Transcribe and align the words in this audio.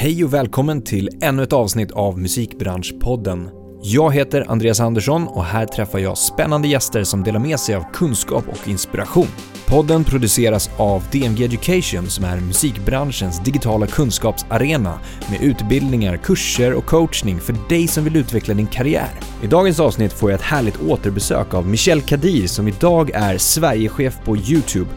Hej 0.00 0.24
och 0.24 0.34
välkommen 0.34 0.82
till 0.82 1.08
ännu 1.22 1.42
ett 1.42 1.52
avsnitt 1.52 1.90
av 1.90 2.18
Musikbranschpodden. 2.18 3.50
Jag 3.82 4.14
heter 4.14 4.44
Andreas 4.48 4.80
Andersson 4.80 5.28
och 5.28 5.44
här 5.44 5.66
träffar 5.66 5.98
jag 5.98 6.18
spännande 6.18 6.68
gäster 6.68 7.04
som 7.04 7.24
delar 7.24 7.40
med 7.40 7.60
sig 7.60 7.74
av 7.74 7.84
kunskap 7.92 8.44
och 8.48 8.68
inspiration. 8.68 9.26
Podden 9.66 10.04
produceras 10.04 10.70
av 10.76 11.02
DMG 11.12 11.44
Education 11.44 12.06
som 12.06 12.24
är 12.24 12.40
musikbranschens 12.40 13.44
digitala 13.44 13.86
kunskapsarena 13.86 15.00
med 15.30 15.42
utbildningar, 15.42 16.16
kurser 16.16 16.74
och 16.74 16.86
coachning 16.86 17.40
för 17.40 17.54
dig 17.68 17.88
som 17.88 18.04
vill 18.04 18.16
utveckla 18.16 18.54
din 18.54 18.66
karriär. 18.66 19.10
I 19.42 19.46
dagens 19.46 19.80
avsnitt 19.80 20.12
får 20.12 20.30
jag 20.30 20.38
ett 20.38 20.46
härligt 20.46 20.82
återbesök 20.82 21.54
av 21.54 21.66
Michel 21.66 22.00
Kadir 22.00 22.46
som 22.46 22.68
idag 22.68 23.10
är 23.14 23.38
Sverigechef 23.38 24.18
på 24.24 24.36
YouTube. 24.36 24.90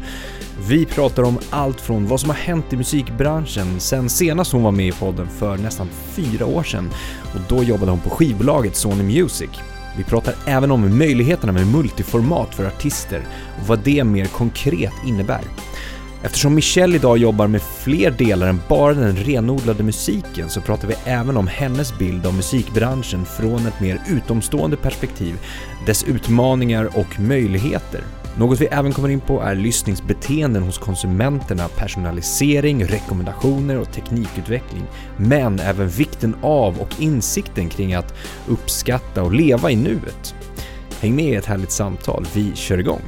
Vi 0.68 0.86
pratar 0.86 1.24
om 1.24 1.40
allt 1.50 1.82
från 1.82 2.08
vad 2.08 2.20
som 2.20 2.30
har 2.30 2.38
hänt 2.38 2.74
i 2.74 2.78
musikbranschen 2.78 3.80
sen 3.80 4.10
senast 4.10 4.52
hon 4.52 4.64
var 4.64 4.72
med 4.72 4.88
i 4.88 4.92
podden 4.92 5.28
för 5.30 5.58
nästan 5.58 5.90
fyra 6.16 6.46
år 6.46 6.64
sedan 6.64 6.90
och 7.34 7.40
då 7.50 7.64
jobbade 7.64 7.92
hon 7.92 8.00
på 8.00 8.10
skivbolaget 8.10 8.76
Sony 8.76 9.04
Music. 9.04 9.50
Vi 9.98 10.04
pratar 10.04 10.34
även 10.46 10.72
om 10.72 10.98
möjligheterna 10.98 11.52
med 11.52 11.68
multiformat 11.68 12.56
för 12.56 12.66
artister 12.66 13.22
och 13.62 13.68
vad 13.68 13.80
det 13.80 14.04
mer 14.04 14.26
konkret 14.26 14.94
innebär. 15.06 15.42
Eftersom 16.24 16.56
Michelle 16.56 16.96
idag 16.96 17.18
jobbar 17.18 17.48
med 17.48 17.62
fler 17.62 18.12
delar 18.12 18.48
än 18.48 18.62
bara 18.70 18.94
den 18.94 19.16
renodlade 19.16 19.84
musiken 19.84 20.50
så 20.50 20.62
pratar 20.62 20.88
vi 20.88 20.96
även 21.06 21.38
om 21.38 21.48
hennes 21.48 21.98
bild 21.98 22.26
av 22.26 22.34
musikbranschen 22.34 23.26
från 23.26 23.68
ett 23.68 23.80
mer 23.80 24.02
utomstående 24.10 24.78
perspektiv, 24.78 25.36
dess 25.86 26.04
utmaningar 26.04 26.90
och 26.98 27.20
möjligheter. 27.20 28.04
Något 28.38 28.62
vi 28.62 28.66
även 28.66 28.94
kommer 28.94 29.10
in 29.10 29.20
på 29.20 29.42
är 29.42 29.56
lyssningsbeteenden 29.56 30.64
hos 30.64 30.78
konsumenterna, 30.78 31.68
personalisering, 31.68 32.86
rekommendationer 32.86 33.80
och 33.80 33.94
teknikutveckling. 33.94 34.84
Men 35.18 35.60
även 35.60 35.90
vikten 35.90 36.36
av 36.42 36.80
och 36.80 37.02
insikten 37.02 37.70
kring 37.70 37.94
att 37.94 38.14
uppskatta 38.48 39.24
och 39.24 39.34
leva 39.34 39.72
i 39.72 39.76
nuet. 39.76 40.36
Häng 41.02 41.16
med 41.16 41.26
i 41.26 41.36
ett 41.36 41.46
härligt 41.46 41.72
samtal, 41.72 42.26
vi 42.36 42.56
kör 42.56 42.78
igång! 42.78 43.02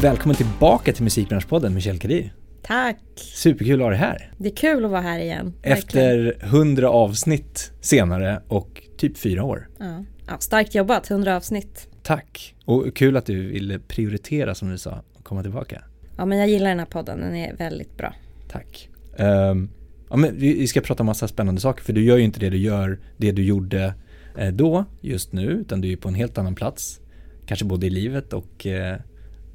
Välkommen 0.00 0.36
tillbaka 0.36 0.92
till 0.92 1.04
Musikbranschpodden, 1.04 1.74
Michel 1.74 1.98
Kadir. 1.98 2.34
Tack! 2.62 2.98
Superkul 3.16 3.80
att 3.80 3.84
ha 3.84 3.90
dig 3.90 3.98
här. 3.98 4.32
Det 4.38 4.48
är 4.48 4.56
kul 4.56 4.84
att 4.84 4.90
vara 4.90 5.00
här 5.00 5.18
igen. 5.18 5.54
Efter 5.62 6.36
hundra 6.42 6.90
avsnitt 6.90 7.72
senare 7.80 8.42
och 8.48 8.82
typ 8.96 9.18
fyra 9.18 9.44
år. 9.44 9.68
Ja. 9.78 10.04
ja, 10.26 10.38
starkt 10.38 10.74
jobbat, 10.74 11.08
hundra 11.08 11.36
avsnitt. 11.36 11.89
Tack! 12.02 12.54
Och 12.64 12.96
kul 12.96 13.16
att 13.16 13.26
du 13.26 13.46
ville 13.46 13.78
prioritera 13.78 14.54
som 14.54 14.70
du 14.70 14.78
sa 14.78 15.02
och 15.12 15.24
komma 15.24 15.42
tillbaka. 15.42 15.82
Ja, 16.16 16.24
men 16.24 16.38
jag 16.38 16.48
gillar 16.48 16.68
den 16.68 16.78
här 16.78 16.86
podden, 16.86 17.20
den 17.20 17.36
är 17.36 17.56
väldigt 17.56 17.96
bra. 17.96 18.14
Tack. 18.48 18.88
Um, 19.18 19.70
ja, 20.10 20.16
men 20.16 20.38
vi 20.38 20.66
ska 20.66 20.80
prata 20.80 21.02
massa 21.02 21.28
spännande 21.28 21.60
saker 21.60 21.84
för 21.84 21.92
du 21.92 22.04
gör 22.04 22.16
ju 22.16 22.24
inte 22.24 22.40
det 22.40 22.50
du 22.50 22.56
gör, 22.56 22.98
det 23.16 23.32
du 23.32 23.44
gjorde 23.44 23.94
eh, 24.36 24.52
då, 24.52 24.84
just 25.00 25.32
nu, 25.32 25.46
utan 25.46 25.80
du 25.80 25.92
är 25.92 25.96
på 25.96 26.08
en 26.08 26.14
helt 26.14 26.38
annan 26.38 26.54
plats. 26.54 27.00
Kanske 27.46 27.66
både 27.66 27.86
i 27.86 27.90
livet 27.90 28.32
och 28.32 28.66
eh, 28.66 28.96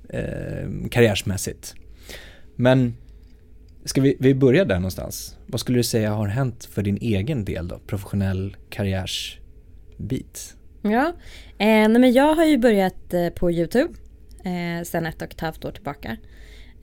eh, 0.09 0.69
karriärsmässigt. 0.91 1.75
Men 2.55 2.93
ska 3.85 4.01
vi, 4.01 4.17
vi 4.19 4.35
börja 4.35 4.65
där 4.65 4.75
någonstans? 4.75 5.37
Vad 5.47 5.59
skulle 5.59 5.79
du 5.79 5.83
säga 5.83 6.13
har 6.13 6.27
hänt 6.27 6.65
för 6.65 6.81
din 6.81 6.97
egen 7.01 7.45
del 7.45 7.67
då, 7.67 7.79
professionell 7.87 8.55
karriärsbit? 8.69 10.55
Ja, 10.91 11.07
eh, 11.57 11.65
nej 11.67 11.89
men 11.99 12.13
jag 12.13 12.33
har 12.35 12.45
ju 12.45 12.57
börjat 12.57 13.13
eh, 13.13 13.29
på 13.29 13.51
YouTube 13.51 13.93
eh, 14.43 14.83
sedan 14.83 15.05
ett 15.05 15.21
och 15.21 15.31
ett 15.31 15.41
halvt 15.41 15.65
år 15.65 15.71
tillbaka. 15.71 16.17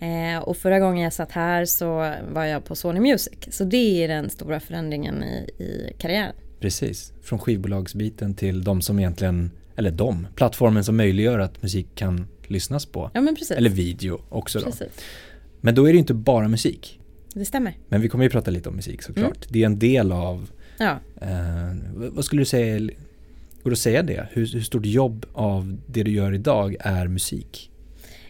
Eh, 0.00 0.42
och 0.42 0.56
förra 0.56 0.78
gången 0.78 1.05
jag 1.05 1.12
satt 1.12 1.33
här 1.33 1.64
så 1.64 2.14
var 2.33 2.45
jag 2.45 2.64
på 2.64 2.75
Sony 2.75 3.00
Music. 3.00 3.39
Så 3.50 3.64
det 3.64 4.05
är 4.05 4.08
den 4.08 4.30
stora 4.30 4.61
förändringen 4.61 5.25
i, 5.25 5.62
i 5.62 5.92
karriären. 5.98 6.34
Precis, 6.61 7.12
från 7.23 7.39
skivbolagsbiten 7.39 8.34
till 8.34 8.64
de 8.64 8.83
som 8.83 8.98
egentligen, 8.98 9.50
eller 9.77 9.91
de, 9.91 10.27
plattformen 10.34 10.85
som 10.85 10.96
möjliggör 10.96 11.39
att 11.39 11.62
musik 11.62 11.86
kan 11.95 12.27
lyssnas 12.46 12.86
på. 12.86 13.11
Ja 13.14 13.20
men 13.20 13.35
precis. 13.35 13.57
Eller 13.57 13.70
video 13.70 14.20
också 14.29 14.58
då. 14.58 14.64
Precis. 14.64 14.89
Men 15.61 15.74
då 15.74 15.89
är 15.89 15.92
det 15.92 15.98
inte 15.98 16.14
bara 16.14 16.48
musik. 16.48 17.01
Det 17.35 17.45
stämmer. 17.45 17.77
Men 17.89 18.01
vi 18.01 18.08
kommer 18.08 18.24
ju 18.24 18.30
prata 18.30 18.51
lite 18.51 18.68
om 18.68 18.77
musik 18.77 19.02
såklart. 19.02 19.36
Mm. 19.36 19.48
Det 19.48 19.62
är 19.62 19.67
en 19.67 19.79
del 19.79 20.12
av, 20.12 20.51
Ja. 20.79 20.98
eh, 21.20 21.77
vad 21.95 22.24
skulle 22.24 22.41
du 22.42 22.46
säga, 22.46 22.91
går 23.62 23.70
det 23.70 23.74
att 23.74 23.78
säga 23.78 24.02
det? 24.02 24.27
Hur, 24.30 24.46
hur 24.52 24.61
stort 24.61 24.86
jobb 24.86 25.27
av 25.33 25.78
det 25.86 26.02
du 26.02 26.11
gör 26.11 26.34
idag 26.34 26.77
är 26.80 27.08
musik? 27.08 27.73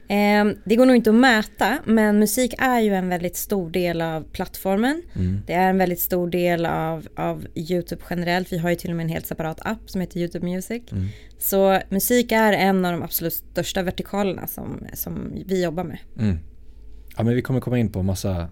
Eh, 0.08 0.44
det 0.64 0.76
går 0.76 0.86
nog 0.86 0.96
inte 0.96 1.10
att 1.10 1.16
mäta 1.16 1.78
men 1.84 2.18
musik 2.18 2.54
är 2.58 2.80
ju 2.80 2.94
en 2.94 3.08
väldigt 3.08 3.36
stor 3.36 3.70
del 3.70 4.00
av 4.00 4.22
plattformen. 4.22 5.02
Mm. 5.14 5.42
Det 5.46 5.52
är 5.52 5.70
en 5.70 5.78
väldigt 5.78 6.00
stor 6.00 6.30
del 6.30 6.66
av, 6.66 7.08
av 7.16 7.46
YouTube 7.54 8.02
generellt. 8.10 8.52
Vi 8.52 8.58
har 8.58 8.70
ju 8.70 8.76
till 8.76 8.90
och 8.90 8.96
med 8.96 9.04
en 9.04 9.10
helt 9.10 9.26
separat 9.26 9.60
app 9.60 9.90
som 9.90 10.00
heter 10.00 10.18
YouTube 10.20 10.46
Music. 10.46 10.82
Mm. 10.92 11.08
Så 11.38 11.80
musik 11.88 12.32
är 12.32 12.52
en 12.52 12.84
av 12.84 12.92
de 12.92 13.02
absolut 13.02 13.32
största 13.32 13.82
vertikalerna 13.82 14.46
som, 14.46 14.86
som 14.94 15.32
vi 15.46 15.64
jobbar 15.64 15.84
med. 15.84 15.98
Mm. 16.18 16.38
Ja 17.16 17.22
men 17.22 17.34
vi 17.34 17.42
kommer 17.42 17.60
komma 17.60 17.78
in 17.78 17.92
på 17.92 18.02
massa 18.02 18.48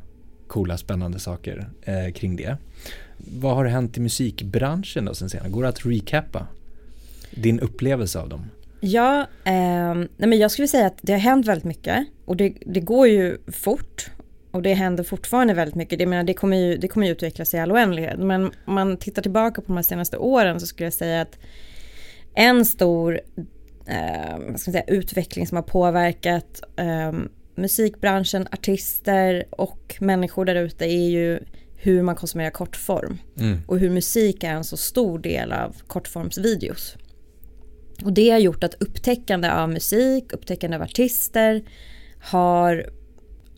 coola 0.46 0.78
spännande 0.78 1.18
saker 1.18 1.70
eh, 1.82 2.12
kring 2.12 2.36
det. 2.36 2.56
Vad 3.16 3.56
har 3.56 3.64
hänt 3.64 3.96
i 3.96 4.00
musikbranschen 4.00 5.04
då 5.04 5.14
sen 5.14 5.30
senare? 5.30 5.48
Går 5.48 5.62
det 5.62 5.68
att 5.68 5.86
recappa 5.86 6.46
din 7.30 7.60
upplevelse 7.60 8.18
av 8.20 8.28
dem? 8.28 8.50
Ja, 8.80 9.20
eh, 9.44 9.94
nej 9.94 10.08
men 10.16 10.38
jag 10.38 10.50
skulle 10.50 10.68
säga 10.68 10.86
att 10.86 10.98
det 11.02 11.12
har 11.12 11.20
hänt 11.20 11.46
väldigt 11.46 11.64
mycket 11.64 12.06
och 12.24 12.36
det, 12.36 12.54
det 12.66 12.80
går 12.80 13.08
ju 13.08 13.38
fort 13.52 14.10
och 14.50 14.62
det 14.62 14.74
händer 14.74 15.04
fortfarande 15.04 15.54
väldigt 15.54 15.74
mycket. 15.74 15.98
Det, 15.98 16.06
menar, 16.06 16.24
det, 16.24 16.34
kommer 16.34 16.56
ju, 16.56 16.76
det 16.76 16.88
kommer 16.88 17.06
ju 17.06 17.12
utvecklas 17.12 17.54
i 17.54 17.58
all 17.58 17.72
oändlighet. 17.72 18.18
Men 18.18 18.44
om 18.64 18.74
man 18.74 18.96
tittar 18.96 19.22
tillbaka 19.22 19.60
på 19.60 19.66
de 19.66 19.76
här 19.76 19.82
senaste 19.82 20.16
åren 20.16 20.60
så 20.60 20.66
skulle 20.66 20.86
jag 20.86 20.92
säga 20.92 21.20
att 21.20 21.38
en 22.34 22.64
stor 22.64 23.20
eh, 23.86 24.54
ska 24.56 24.72
säga, 24.72 24.84
utveckling 24.86 25.46
som 25.46 25.56
har 25.56 25.62
påverkat 25.62 26.62
eh, 26.76 27.12
musikbranschen, 27.54 28.48
artister 28.52 29.44
och 29.50 29.96
människor 30.00 30.44
där 30.44 30.54
ute 30.54 30.84
är 30.84 31.08
ju 31.08 31.40
hur 31.76 32.02
man 32.02 32.14
konsumerar 32.16 32.50
kortform 32.50 33.18
Mm. 33.40 33.58
och 33.66 33.78
hur 33.78 33.90
musik 33.90 34.44
är 34.44 34.50
en 34.50 34.64
så 34.64 34.76
stor 34.76 35.18
del 35.18 35.52
av 35.52 35.76
kortformsvideos. 35.86 36.96
Och 38.04 38.12
det 38.12 38.30
har 38.30 38.38
gjort 38.38 38.64
att 38.64 38.74
upptäckande 38.74 39.50
av 39.50 39.68
musik, 39.68 40.32
upptäckande 40.32 40.76
av 40.76 40.82
artister 40.82 41.62
har 42.20 42.90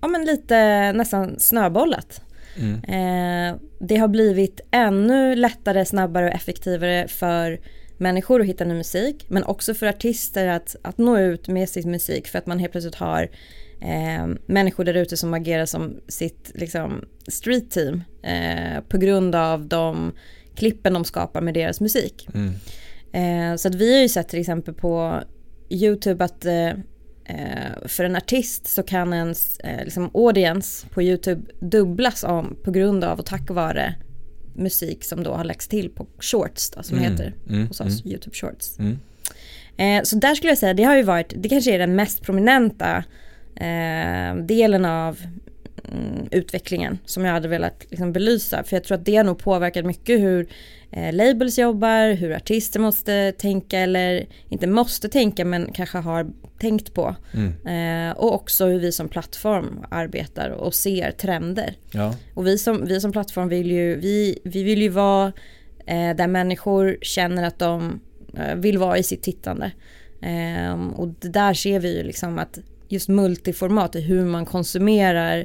ja, 0.00 0.08
men 0.08 0.24
lite 0.24 0.92
nästan 0.92 1.38
snöbollat. 1.38 2.22
Mm. 2.56 2.74
Eh, 2.84 3.60
det 3.78 3.96
har 3.96 4.08
blivit 4.08 4.60
ännu 4.70 5.34
lättare, 5.34 5.84
snabbare 5.84 6.24
och 6.24 6.34
effektivare 6.34 7.08
för 7.08 7.60
människor 7.96 8.40
att 8.40 8.46
hitta 8.46 8.64
ny 8.64 8.74
musik. 8.74 9.26
Men 9.28 9.44
också 9.44 9.74
för 9.74 9.86
artister 9.86 10.46
att, 10.46 10.76
att 10.82 10.98
nå 10.98 11.18
ut 11.18 11.48
med 11.48 11.68
sin 11.68 11.90
musik 11.90 12.28
för 12.28 12.38
att 12.38 12.46
man 12.46 12.58
helt 12.58 12.72
plötsligt 12.72 12.94
har 12.94 13.22
eh, 13.80 14.26
människor 14.46 14.84
där 14.84 14.94
ute 14.94 15.16
som 15.16 15.34
agerar 15.34 15.66
som 15.66 16.00
sitt 16.08 16.52
liksom, 16.54 17.04
street 17.28 17.70
team 17.70 18.02
eh, 18.22 18.80
på 18.88 18.98
grund 18.98 19.34
av 19.34 19.66
de 19.66 20.12
klippen 20.54 20.94
de 20.94 21.04
skapar 21.04 21.40
med 21.40 21.54
deras 21.54 21.80
musik. 21.80 22.28
Mm. 22.34 22.52
Eh, 23.12 23.56
så 23.56 23.68
att 23.68 23.74
vi 23.74 23.94
har 23.94 24.02
ju 24.02 24.08
sett 24.08 24.28
till 24.28 24.40
exempel 24.40 24.74
på 24.74 25.22
YouTube 25.70 26.24
att 26.24 26.44
eh, 26.44 26.68
eh, 27.24 27.86
för 27.86 28.04
en 28.04 28.16
artist 28.16 28.66
så 28.66 28.82
kan 28.82 29.12
ens 29.12 29.58
eh, 29.58 29.84
liksom 29.84 30.10
audience 30.14 30.86
på 30.88 31.02
YouTube 31.02 31.42
dubblas 31.60 32.24
om 32.24 32.56
på 32.64 32.70
grund 32.70 33.04
av 33.04 33.18
och 33.18 33.26
tack 33.26 33.50
vare 33.50 33.94
musik 34.54 35.04
som 35.04 35.22
då 35.22 35.32
har 35.32 35.44
lagts 35.44 35.68
till 35.68 35.90
på 35.90 36.06
shorts 36.18 36.70
då, 36.70 36.82
som 36.82 36.98
Mm, 36.98 37.10
heter 37.10 37.34
mm, 37.48 37.68
hos 37.68 37.80
oss, 37.80 38.06
YouTube 38.06 38.36
shorts. 38.36 38.78
Mm. 38.78 38.98
Eh, 39.76 40.02
så 40.02 40.16
där 40.16 40.34
skulle 40.34 40.50
jag 40.50 40.58
säga, 40.58 40.74
det 40.74 40.84
har 40.84 40.96
ju 40.96 41.02
varit, 41.02 41.32
det 41.36 41.48
kanske 41.48 41.74
är 41.74 41.78
den 41.78 41.96
mest 41.96 42.22
prominenta 42.22 43.04
eh, 43.56 44.36
delen 44.46 44.84
av 44.84 45.18
mm, 45.88 46.28
utvecklingen 46.30 46.98
som 47.04 47.24
jag 47.24 47.32
hade 47.32 47.48
velat 47.48 47.86
liksom, 47.90 48.12
belysa. 48.12 48.64
För 48.64 48.76
jag 48.76 48.84
tror 48.84 48.98
att 48.98 49.04
det 49.04 49.16
har 49.16 49.24
nog 49.24 49.38
påverkat 49.38 49.84
mycket 49.84 50.20
hur 50.20 50.48
eh, 50.92 51.12
labels 51.12 51.58
jobbar, 51.58 52.14
hur 52.14 52.32
artister 52.32 52.80
måste 52.80 53.32
tänka 53.32 53.78
eller 53.78 54.26
inte 54.48 54.66
måste 54.66 55.08
tänka 55.08 55.44
men 55.44 55.72
kanske 55.72 55.98
har 55.98 56.26
tänkt 56.58 56.94
på. 56.94 57.16
Mm. 57.34 58.10
Eh, 58.10 58.16
och 58.16 58.34
också 58.34 58.66
hur 58.66 58.80
vi 58.80 58.92
som 58.92 59.08
plattform 59.08 59.84
arbetar 59.90 60.50
och 60.50 60.74
ser 60.74 61.10
trender. 61.10 61.74
Ja. 61.92 62.14
Och 62.34 62.46
vi 62.46 62.58
som, 62.58 62.86
vi 62.86 63.00
som 63.00 63.12
plattform 63.12 63.48
vill 63.48 63.70
ju, 63.70 63.96
vi, 63.96 64.38
vi 64.44 64.62
vill 64.62 64.82
ju 64.82 64.88
vara 64.88 65.32
eh, 65.86 66.16
där 66.16 66.26
människor 66.26 66.96
känner 67.02 67.42
att 67.42 67.58
de 67.58 68.00
eh, 68.36 68.54
vill 68.54 68.78
vara 68.78 68.98
i 68.98 69.02
sitt 69.02 69.22
tittande. 69.22 69.72
Eh, 70.22 70.88
och 70.94 71.08
där 71.20 71.54
ser 71.54 71.80
vi 71.80 71.96
ju 71.96 72.02
liksom 72.02 72.38
att 72.38 72.58
just 72.88 73.08
multiformat, 73.08 73.96
hur 73.96 74.24
man 74.24 74.46
konsumerar 74.46 75.44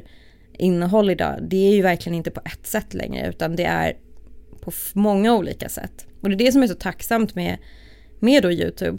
innehåll 0.58 1.10
idag, 1.10 1.38
det 1.42 1.68
är 1.68 1.74
ju 1.74 1.82
verkligen 1.82 2.16
inte 2.16 2.30
på 2.30 2.40
ett 2.44 2.66
sätt 2.66 2.94
längre 2.94 3.28
utan 3.28 3.56
det 3.56 3.64
är 3.64 3.96
på 4.70 4.98
många 4.98 5.34
olika 5.34 5.68
sätt. 5.68 6.06
Och 6.20 6.28
det 6.28 6.34
är 6.34 6.46
det 6.46 6.52
som 6.52 6.62
är 6.62 6.66
så 6.66 6.74
tacksamt 6.74 7.34
med, 7.34 7.58
med 8.18 8.42
då 8.42 8.52
YouTube. 8.52 8.98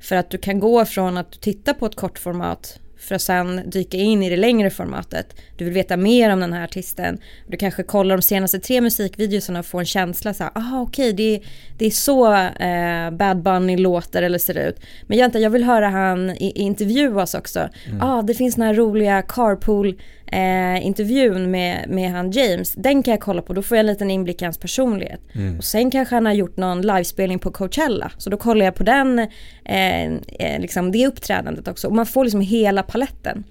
För 0.00 0.16
att 0.16 0.30
du 0.30 0.38
kan 0.38 0.60
gå 0.60 0.84
från 0.84 1.16
att 1.16 1.32
du 1.32 1.38
tittar 1.38 1.74
på 1.74 1.86
ett 1.86 1.96
kortformat 1.96 2.80
för 2.98 3.14
att 3.14 3.22
sen 3.22 3.62
dyka 3.70 3.96
in 3.96 4.22
i 4.22 4.30
det 4.30 4.36
längre 4.36 4.70
formatet. 4.70 5.34
Du 5.56 5.64
vill 5.64 5.74
veta 5.74 5.96
mer 5.96 6.32
om 6.32 6.40
den 6.40 6.52
här 6.52 6.64
artisten. 6.64 7.18
Du 7.46 7.56
kanske 7.56 7.82
kollar 7.82 8.16
de 8.16 8.22
senaste 8.22 8.60
tre 8.60 8.80
musikvideorna 8.80 9.58
och 9.58 9.66
får 9.66 9.80
en 9.80 9.86
känsla 9.86 10.34
så 10.34 10.42
här, 10.44 10.52
ah 10.54 10.80
okej 10.80 11.12
okay, 11.12 11.12
det, 11.12 11.42
det 11.78 11.86
är 11.86 11.90
så 11.90 12.34
eh, 12.34 13.10
Bad 13.10 13.42
Bunny 13.42 13.76
låter 13.76 14.22
eller 14.22 14.38
ser 14.38 14.68
ut. 14.68 14.80
Men 15.06 15.18
jag, 15.18 15.36
jag 15.36 15.50
vill 15.50 15.64
höra 15.64 15.88
han 15.88 16.30
i, 16.30 16.52
i 16.54 16.60
intervjuas 16.60 17.34
också. 17.34 17.68
Mm. 17.86 18.02
Ah, 18.02 18.22
det 18.22 18.34
finns 18.34 18.54
den 18.54 18.66
här 18.66 18.74
roliga 18.74 19.22
carpool 19.22 20.00
eh, 20.32 20.86
intervjun 20.86 21.50
med, 21.50 21.88
med 21.88 22.10
han 22.10 22.30
James, 22.30 22.72
den 22.72 23.02
kan 23.02 23.12
jag 23.12 23.20
kolla 23.20 23.42
på, 23.42 23.52
då 23.52 23.62
får 23.62 23.76
jag 23.76 23.80
en 23.80 23.86
liten 23.86 24.10
inblick 24.10 24.42
i 24.42 24.44
hans 24.44 24.58
personlighet. 24.58 25.20
Mm. 25.34 25.58
Och 25.58 25.64
sen 25.64 25.90
kanske 25.90 26.14
han 26.14 26.26
har 26.26 26.32
gjort 26.32 26.56
någon 26.56 26.82
livespelning 26.82 27.38
på 27.38 27.50
Coachella, 27.50 28.12
så 28.18 28.30
då 28.30 28.36
kollar 28.36 28.64
jag 28.64 28.74
på 28.74 28.82
den, 28.82 29.18
eh, 29.64 30.04
eh, 30.12 30.60
liksom 30.60 30.92
det 30.92 31.06
uppträdandet 31.06 31.68
också. 31.68 31.88
Och 31.88 31.94
man 31.94 32.06
får 32.06 32.24
liksom 32.24 32.40
hela 32.40 32.82
paletten. 32.82 33.44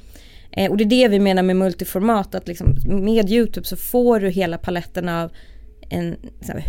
Eh, 0.51 0.71
och 0.71 0.77
det 0.77 0.83
är 0.83 0.87
det 0.87 1.07
vi 1.07 1.19
menar 1.19 1.43
med 1.43 1.55
multiformat, 1.55 2.35
att 2.35 2.47
liksom 2.47 2.75
med 2.85 3.31
YouTube 3.31 3.67
så 3.67 3.77
får 3.77 4.19
du 4.19 4.29
hela 4.29 4.57
paletten 4.57 5.09
av 5.09 5.31
en, 5.89 6.15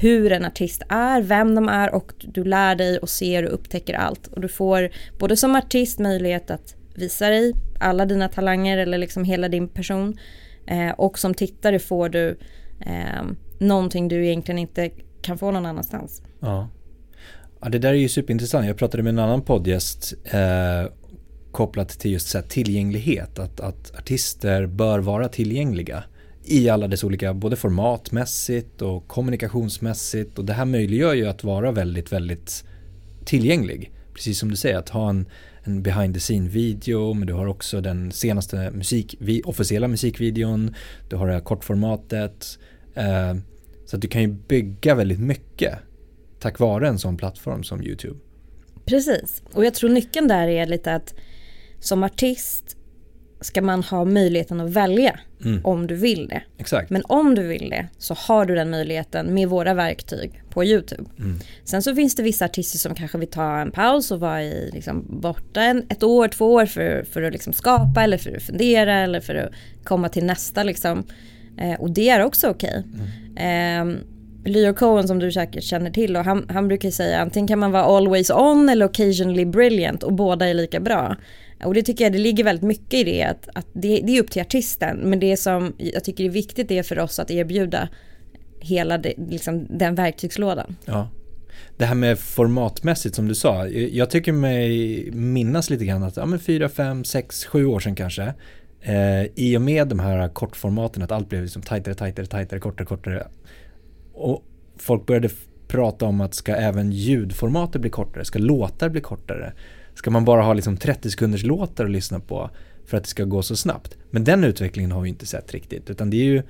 hur 0.00 0.32
en 0.32 0.44
artist 0.44 0.82
är, 0.88 1.22
vem 1.22 1.54
de 1.54 1.68
är 1.68 1.94
och 1.94 2.12
du 2.18 2.44
lär 2.44 2.74
dig 2.74 2.98
och 2.98 3.08
ser 3.08 3.44
och 3.44 3.54
upptäcker 3.54 3.94
allt. 3.94 4.26
Och 4.26 4.40
du 4.40 4.48
får 4.48 4.90
både 5.18 5.36
som 5.36 5.56
artist 5.56 5.98
möjlighet 5.98 6.50
att 6.50 6.77
visa 6.98 7.28
dig 7.28 7.54
alla 7.78 8.06
dina 8.06 8.28
talanger 8.28 8.78
eller 8.78 8.98
liksom 8.98 9.24
hela 9.24 9.48
din 9.48 9.68
person. 9.68 10.18
Eh, 10.66 10.90
och 10.90 11.18
som 11.18 11.34
tittare 11.34 11.78
får 11.78 12.08
du 12.08 12.38
eh, 12.80 13.22
någonting 13.58 14.08
du 14.08 14.26
egentligen 14.26 14.58
inte 14.58 14.90
kan 15.22 15.38
få 15.38 15.50
någon 15.50 15.66
annanstans. 15.66 16.22
Ja. 16.40 16.68
ja, 17.60 17.68
det 17.68 17.78
där 17.78 17.88
är 17.88 17.94
ju 17.94 18.08
superintressant. 18.08 18.66
Jag 18.66 18.76
pratade 18.76 19.02
med 19.02 19.10
en 19.10 19.18
annan 19.18 19.42
poddgäst 19.42 20.14
eh, 20.24 20.92
kopplat 21.52 21.88
till 21.88 22.12
just 22.12 22.28
så 22.28 22.42
tillgänglighet. 22.42 23.38
Att, 23.38 23.60
att 23.60 23.98
artister 23.98 24.66
bör 24.66 24.98
vara 24.98 25.28
tillgängliga 25.28 26.04
i 26.44 26.68
alla 26.68 26.88
dess 26.88 27.04
olika, 27.04 27.34
både 27.34 27.56
formatmässigt 27.56 28.82
och 28.82 29.08
kommunikationsmässigt. 29.08 30.38
Och 30.38 30.44
det 30.44 30.52
här 30.52 30.64
möjliggör 30.64 31.14
ju 31.14 31.26
att 31.26 31.44
vara 31.44 31.72
väldigt, 31.72 32.12
väldigt 32.12 32.64
tillgänglig. 33.24 33.92
Precis 34.14 34.38
som 34.38 34.50
du 34.50 34.56
säger, 34.56 34.78
att 34.78 34.88
ha 34.88 35.10
en, 35.10 35.26
en 35.68 35.82
behind 35.82 36.14
the 36.14 36.20
scene 36.20 36.48
video 36.48 37.14
men 37.14 37.26
du 37.26 37.32
har 37.32 37.46
också 37.46 37.80
den 37.80 38.12
senaste 38.12 38.70
musik, 38.70 39.14
officiella 39.44 39.88
musikvideon, 39.88 40.74
du 41.08 41.16
har 41.16 41.26
det 41.26 41.32
här 41.32 41.40
kortformatet. 41.40 42.58
Eh, 42.94 43.34
så 43.86 43.96
att 43.96 44.02
du 44.02 44.08
kan 44.08 44.22
ju 44.22 44.28
bygga 44.28 44.94
väldigt 44.94 45.20
mycket 45.20 45.78
tack 46.38 46.58
vare 46.58 46.88
en 46.88 46.98
sån 46.98 47.16
plattform 47.16 47.64
som 47.64 47.82
YouTube. 47.82 48.18
Precis, 48.84 49.42
och 49.52 49.64
jag 49.64 49.74
tror 49.74 49.90
nyckeln 49.90 50.28
där 50.28 50.48
är 50.48 50.66
lite 50.66 50.94
att 50.94 51.14
som 51.80 52.04
artist 52.04 52.76
ska 53.40 53.62
man 53.62 53.82
ha 53.82 54.04
möjligheten 54.04 54.60
att 54.60 54.70
välja 54.70 55.20
mm. 55.44 55.60
om 55.64 55.86
du 55.86 55.94
vill 55.94 56.28
det. 56.28 56.42
Exakt. 56.58 56.90
Men 56.90 57.02
om 57.04 57.34
du 57.34 57.42
vill 57.42 57.70
det 57.70 57.88
så 57.98 58.14
har 58.14 58.46
du 58.46 58.54
den 58.54 58.70
möjligheten 58.70 59.34
med 59.34 59.48
våra 59.48 59.74
verktyg 59.74 60.42
på 60.50 60.64
YouTube. 60.64 61.04
Mm. 61.18 61.38
Sen 61.64 61.82
så 61.82 61.94
finns 61.94 62.14
det 62.14 62.22
vissa 62.22 62.44
artister 62.44 62.78
som 62.78 62.94
kanske 62.94 63.18
vill 63.18 63.30
ta 63.30 63.58
en 63.58 63.70
paus 63.70 64.10
och 64.10 64.20
vara 64.20 64.42
i, 64.42 64.70
liksom, 64.72 65.20
borta 65.20 65.62
en, 65.62 65.86
ett 65.88 66.02
år, 66.02 66.28
två 66.28 66.52
år 66.52 66.66
för, 66.66 67.02
för 67.02 67.22
att 67.22 67.32
liksom 67.32 67.52
skapa 67.52 68.02
eller 68.02 68.18
för 68.18 68.36
att 68.36 68.42
fundera 68.42 68.94
eller 68.94 69.20
för 69.20 69.34
att 69.34 69.52
komma 69.84 70.08
till 70.08 70.24
nästa. 70.24 70.62
Liksom. 70.62 71.04
Eh, 71.58 71.80
och 71.80 71.90
det 71.90 72.08
är 72.08 72.24
också 72.24 72.48
okej. 72.48 72.84
Okay. 72.84 73.44
Mm. 73.44 73.88
Eh, 73.90 74.02
Leo 74.44 74.74
Cohen 74.74 75.08
som 75.08 75.18
du 75.18 75.32
säkert 75.32 75.64
känner 75.64 75.90
till 75.90 76.16
och 76.16 76.24
han, 76.24 76.46
han 76.48 76.68
brukar 76.68 76.90
säga 76.90 77.20
antingen 77.20 77.48
kan 77.48 77.58
man 77.58 77.72
vara 77.72 77.82
always 77.82 78.30
on 78.30 78.68
eller 78.68 78.86
occasionally 78.86 79.44
brilliant 79.44 80.02
och 80.02 80.12
båda 80.12 80.48
är 80.48 80.54
lika 80.54 80.80
bra. 80.80 81.16
Och 81.64 81.74
det 81.74 81.82
tycker 81.82 82.04
jag 82.04 82.12
det 82.12 82.18
ligger 82.18 82.44
väldigt 82.44 82.64
mycket 82.64 82.94
i 82.94 83.04
det 83.04 83.22
att, 83.22 83.48
att 83.54 83.66
det, 83.72 84.00
det, 84.00 84.16
är 84.16 84.22
upp 84.22 84.30
till 84.30 84.42
artisten 84.42 84.96
men 84.96 85.20
det 85.20 85.36
som 85.36 85.72
jag 85.78 86.04
tycker 86.04 86.24
är 86.24 86.28
viktigt 86.28 86.70
är 86.70 86.82
för 86.82 86.98
oss 86.98 87.18
att 87.18 87.30
erbjuda 87.30 87.88
hela 88.60 88.98
det, 88.98 89.14
liksom, 89.16 89.66
den 89.78 89.94
verktygslådan. 89.94 90.76
Ja. 90.84 91.08
Det 91.76 91.84
här 91.84 91.94
med 91.94 92.18
formatmässigt 92.18 93.14
som 93.14 93.28
du 93.28 93.34
sa, 93.34 93.66
jag 93.68 94.10
tycker 94.10 94.32
mig 94.32 95.10
minnas 95.12 95.70
lite 95.70 95.84
grann 95.84 96.02
att 96.02 96.16
ja, 96.16 96.26
men 96.26 96.38
4, 96.38 96.68
5, 96.68 97.04
6, 97.04 97.44
7 97.44 97.66
år 97.66 97.80
sedan 97.80 97.94
kanske 97.94 98.34
eh, 98.80 99.24
i 99.34 99.56
och 99.56 99.62
med 99.62 99.88
de 99.88 99.98
här 99.98 100.28
kortformaten 100.28 101.02
att 101.02 101.12
allt 101.12 101.28
blev 101.28 101.42
liksom 101.42 101.62
tajtare, 101.62 101.94
tajtare, 101.94 102.26
tajtare, 102.26 102.60
kortare, 102.60 102.86
kortare 102.86 103.26
och 104.12 104.44
folk 104.76 105.06
började 105.06 105.28
prata 105.68 106.06
om 106.06 106.20
att 106.20 106.34
ska 106.34 106.54
även 106.54 106.92
ljudformatet 106.92 107.80
bli 107.80 107.90
kortare, 107.90 108.24
ska 108.24 108.38
låtar 108.38 108.88
bli 108.88 109.00
kortare 109.00 109.52
Ska 109.98 110.10
man 110.10 110.24
bara 110.24 110.42
ha 110.42 110.52
liksom 110.52 110.76
30 110.76 111.10
sekunders 111.10 111.44
låtar 111.44 111.84
att 111.84 111.90
lyssna 111.90 112.20
på 112.20 112.50
för 112.86 112.96
att 112.96 113.02
det 113.02 113.08
ska 113.08 113.24
gå 113.24 113.42
så 113.42 113.56
snabbt? 113.56 113.96
Men 114.10 114.24
den 114.24 114.44
utvecklingen 114.44 114.92
har 114.92 115.00
vi 115.00 115.08
inte 115.08 115.26
sett 115.26 115.54
riktigt 115.54 115.90
utan 115.90 116.10
det 116.10 116.16
är 116.16 116.24
ju 116.24 116.42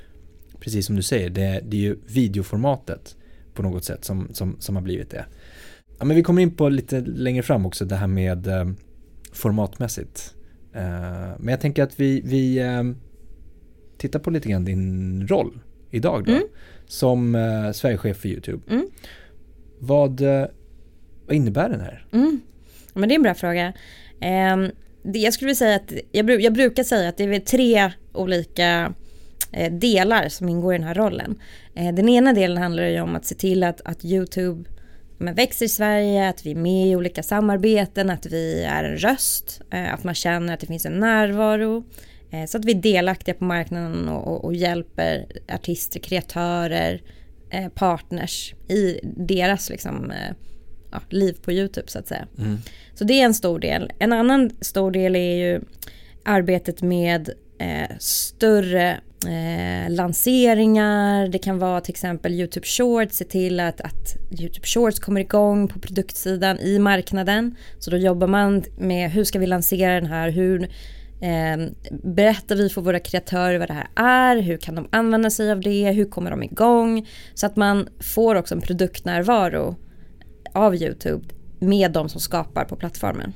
precis 0.61 0.87
som 0.87 0.97
du 0.97 1.03
säger, 1.03 1.31
det, 1.31 1.61
det 1.69 1.77
är 1.77 1.81
ju 1.81 1.99
videoformatet 2.07 3.17
på 3.55 3.63
något 3.63 3.85
sätt 3.85 4.05
som, 4.05 4.29
som, 4.33 4.57
som 4.59 4.77
har 4.77 4.83
blivit 4.83 5.11
det. 5.11 5.25
Ja, 5.99 6.05
men 6.05 6.17
vi 6.17 6.23
kommer 6.23 6.43
in 6.43 6.51
på 6.51 6.69
lite 6.69 7.01
längre 7.01 7.43
fram 7.43 7.67
också 7.67 7.85
det 7.85 7.97
här 7.97 8.07
med 8.07 8.47
eh, 8.47 8.71
formatmässigt. 9.33 10.35
Eh, 10.73 10.83
men 11.39 11.49
jag 11.49 11.61
tänker 11.61 11.83
att 11.83 12.01
vi, 12.01 12.21
vi 12.25 12.59
eh, 12.59 12.83
tittar 13.99 14.19
på 14.19 14.31
lite 14.31 14.49
grann 14.49 14.65
din 14.65 15.27
roll 15.29 15.61
idag 15.91 16.25
då. 16.25 16.33
Mm. 16.33 16.45
Som 16.87 17.35
eh, 17.35 17.73
Sverigechef 17.73 18.17
för 18.17 18.29
YouTube. 18.29 18.63
Mm. 18.71 18.87
Vad, 19.79 20.21
eh, 20.21 20.47
vad 21.27 21.37
innebär 21.37 21.69
den 21.69 21.81
här? 21.81 22.07
Mm. 22.13 22.41
Men 22.99 23.09
det 23.09 23.15
är 23.15 23.17
en 23.17 23.23
bra 23.23 23.35
fråga. 23.35 23.73
Eh, 24.21 24.57
det, 25.03 25.19
jag 25.19 25.35
skulle 25.35 25.47
vilja 25.47 25.57
säga 25.57 25.77
att, 25.77 25.93
jag, 26.13 26.41
jag 26.41 26.53
brukar 26.53 26.85
säga 26.85 27.09
att 27.09 27.17
det 27.17 27.25
är 27.25 27.41
tre 27.41 27.93
olika 28.13 28.93
eh, 29.53 29.73
delar 29.73 30.29
som 30.29 30.49
ingår 30.49 30.75
i 30.75 30.79
den 30.79 30.87
här 30.87 30.95
rollen. 30.95 31.41
Eh, 31.75 31.95
den 31.95 32.09
ena 32.09 32.33
delen 32.33 32.59
handlar 32.59 32.83
ju 32.83 33.01
om 33.01 33.17
att 33.17 33.25
se 33.25 33.35
till 33.35 33.65
att, 33.65 33.81
att 33.85 34.05
YouTube 34.05 34.65
men 35.19 35.35
växer 35.35 35.67
i 35.67 35.69
Sverige, 35.69 36.29
att 36.29 36.47
vi 36.47 36.51
är 36.51 36.55
med 36.55 36.87
i 36.87 36.97
olika 36.97 37.23
samarbeten, 37.23 38.11
att 38.11 38.27
vi 38.27 38.63
är 38.63 38.85
en 38.85 38.97
röst, 38.97 39.61
eh, 39.71 39.95
att 39.95 40.05
man 40.05 40.15
känner 40.15 40.55
att 40.55 40.61
det 40.61 40.67
finns 40.67 40.87
en 40.87 41.01
närvaro. 41.01 41.85
Eh, 42.31 42.47
så 42.47 42.59
att 42.59 42.65
vi 42.65 42.73
är 42.73 42.83
delaktiga 42.83 43.35
på 43.35 43.45
marknaden 43.45 44.09
och, 44.09 44.27
och, 44.33 44.45
och 44.45 44.55
hjälper 44.55 45.27
artister, 45.49 46.01
kreatörer, 46.01 47.03
eh, 47.51 47.69
partners 47.69 48.55
i 48.69 49.01
deras 49.03 49.71
liksom, 49.71 50.13
ja, 50.91 51.01
liv 51.09 51.37
på 51.43 51.53
YouTube 51.53 51.89
så 51.89 51.99
att 51.99 52.09
säga. 52.09 52.27
Mm. 52.39 52.59
Så 52.95 53.05
det 53.05 53.21
är 53.21 53.25
en 53.25 53.35
stor 53.35 53.59
del. 53.59 53.93
En 53.99 54.13
annan 54.13 54.51
stor 54.61 54.91
del 54.91 55.17
är 55.17 55.37
ju 55.37 55.61
arbetet 56.25 56.83
med 56.83 57.31
eh, 57.59 57.97
större 57.99 59.01
eh, 59.27 59.91
lanseringar. 59.91 61.29
Det 61.29 61.39
kan 61.39 61.59
vara 61.59 61.81
till 61.81 61.93
exempel 61.93 62.33
YouTube 62.33 62.67
Shorts, 62.67 63.17
se 63.17 63.25
till 63.25 63.61
att, 63.61 63.81
att 63.81 64.17
YouTube 64.41 64.67
Shorts 64.67 64.99
kommer 64.99 65.21
igång 65.21 65.69
på 65.69 65.79
produktsidan 65.79 66.59
i 66.59 66.79
marknaden. 66.79 67.57
Så 67.79 67.91
då 67.91 67.97
jobbar 67.97 68.27
man 68.27 68.65
med 68.79 69.11
hur 69.11 69.25
ska 69.25 69.39
vi 69.39 69.47
lansera 69.47 69.95
den 69.95 70.07
här, 70.07 70.31
hur 70.31 70.63
eh, 71.21 71.69
berättar 72.03 72.57
vi 72.57 72.69
för 72.69 72.81
våra 72.81 73.01
kreatörer 73.01 73.59
vad 73.59 73.69
det 73.69 73.75
här 73.75 73.89
är, 73.97 74.37
hur 74.37 74.57
kan 74.57 74.75
de 74.75 74.89
använda 74.93 75.31
sig 75.31 75.53
av 75.53 75.61
det, 75.61 75.91
hur 75.91 76.05
kommer 76.05 76.31
de 76.31 76.43
igång? 76.43 77.09
Så 77.35 77.47
att 77.47 77.57
man 77.57 77.89
får 78.01 78.35
också 78.35 78.55
en 78.55 78.61
produktnärvaro 78.61 79.77
av 80.59 80.77
YouTube 80.77 81.25
med 81.59 81.93
de 81.93 82.09
som 82.09 82.21
skapar 82.21 82.65
på 82.65 82.77
plattformen. 82.77 83.33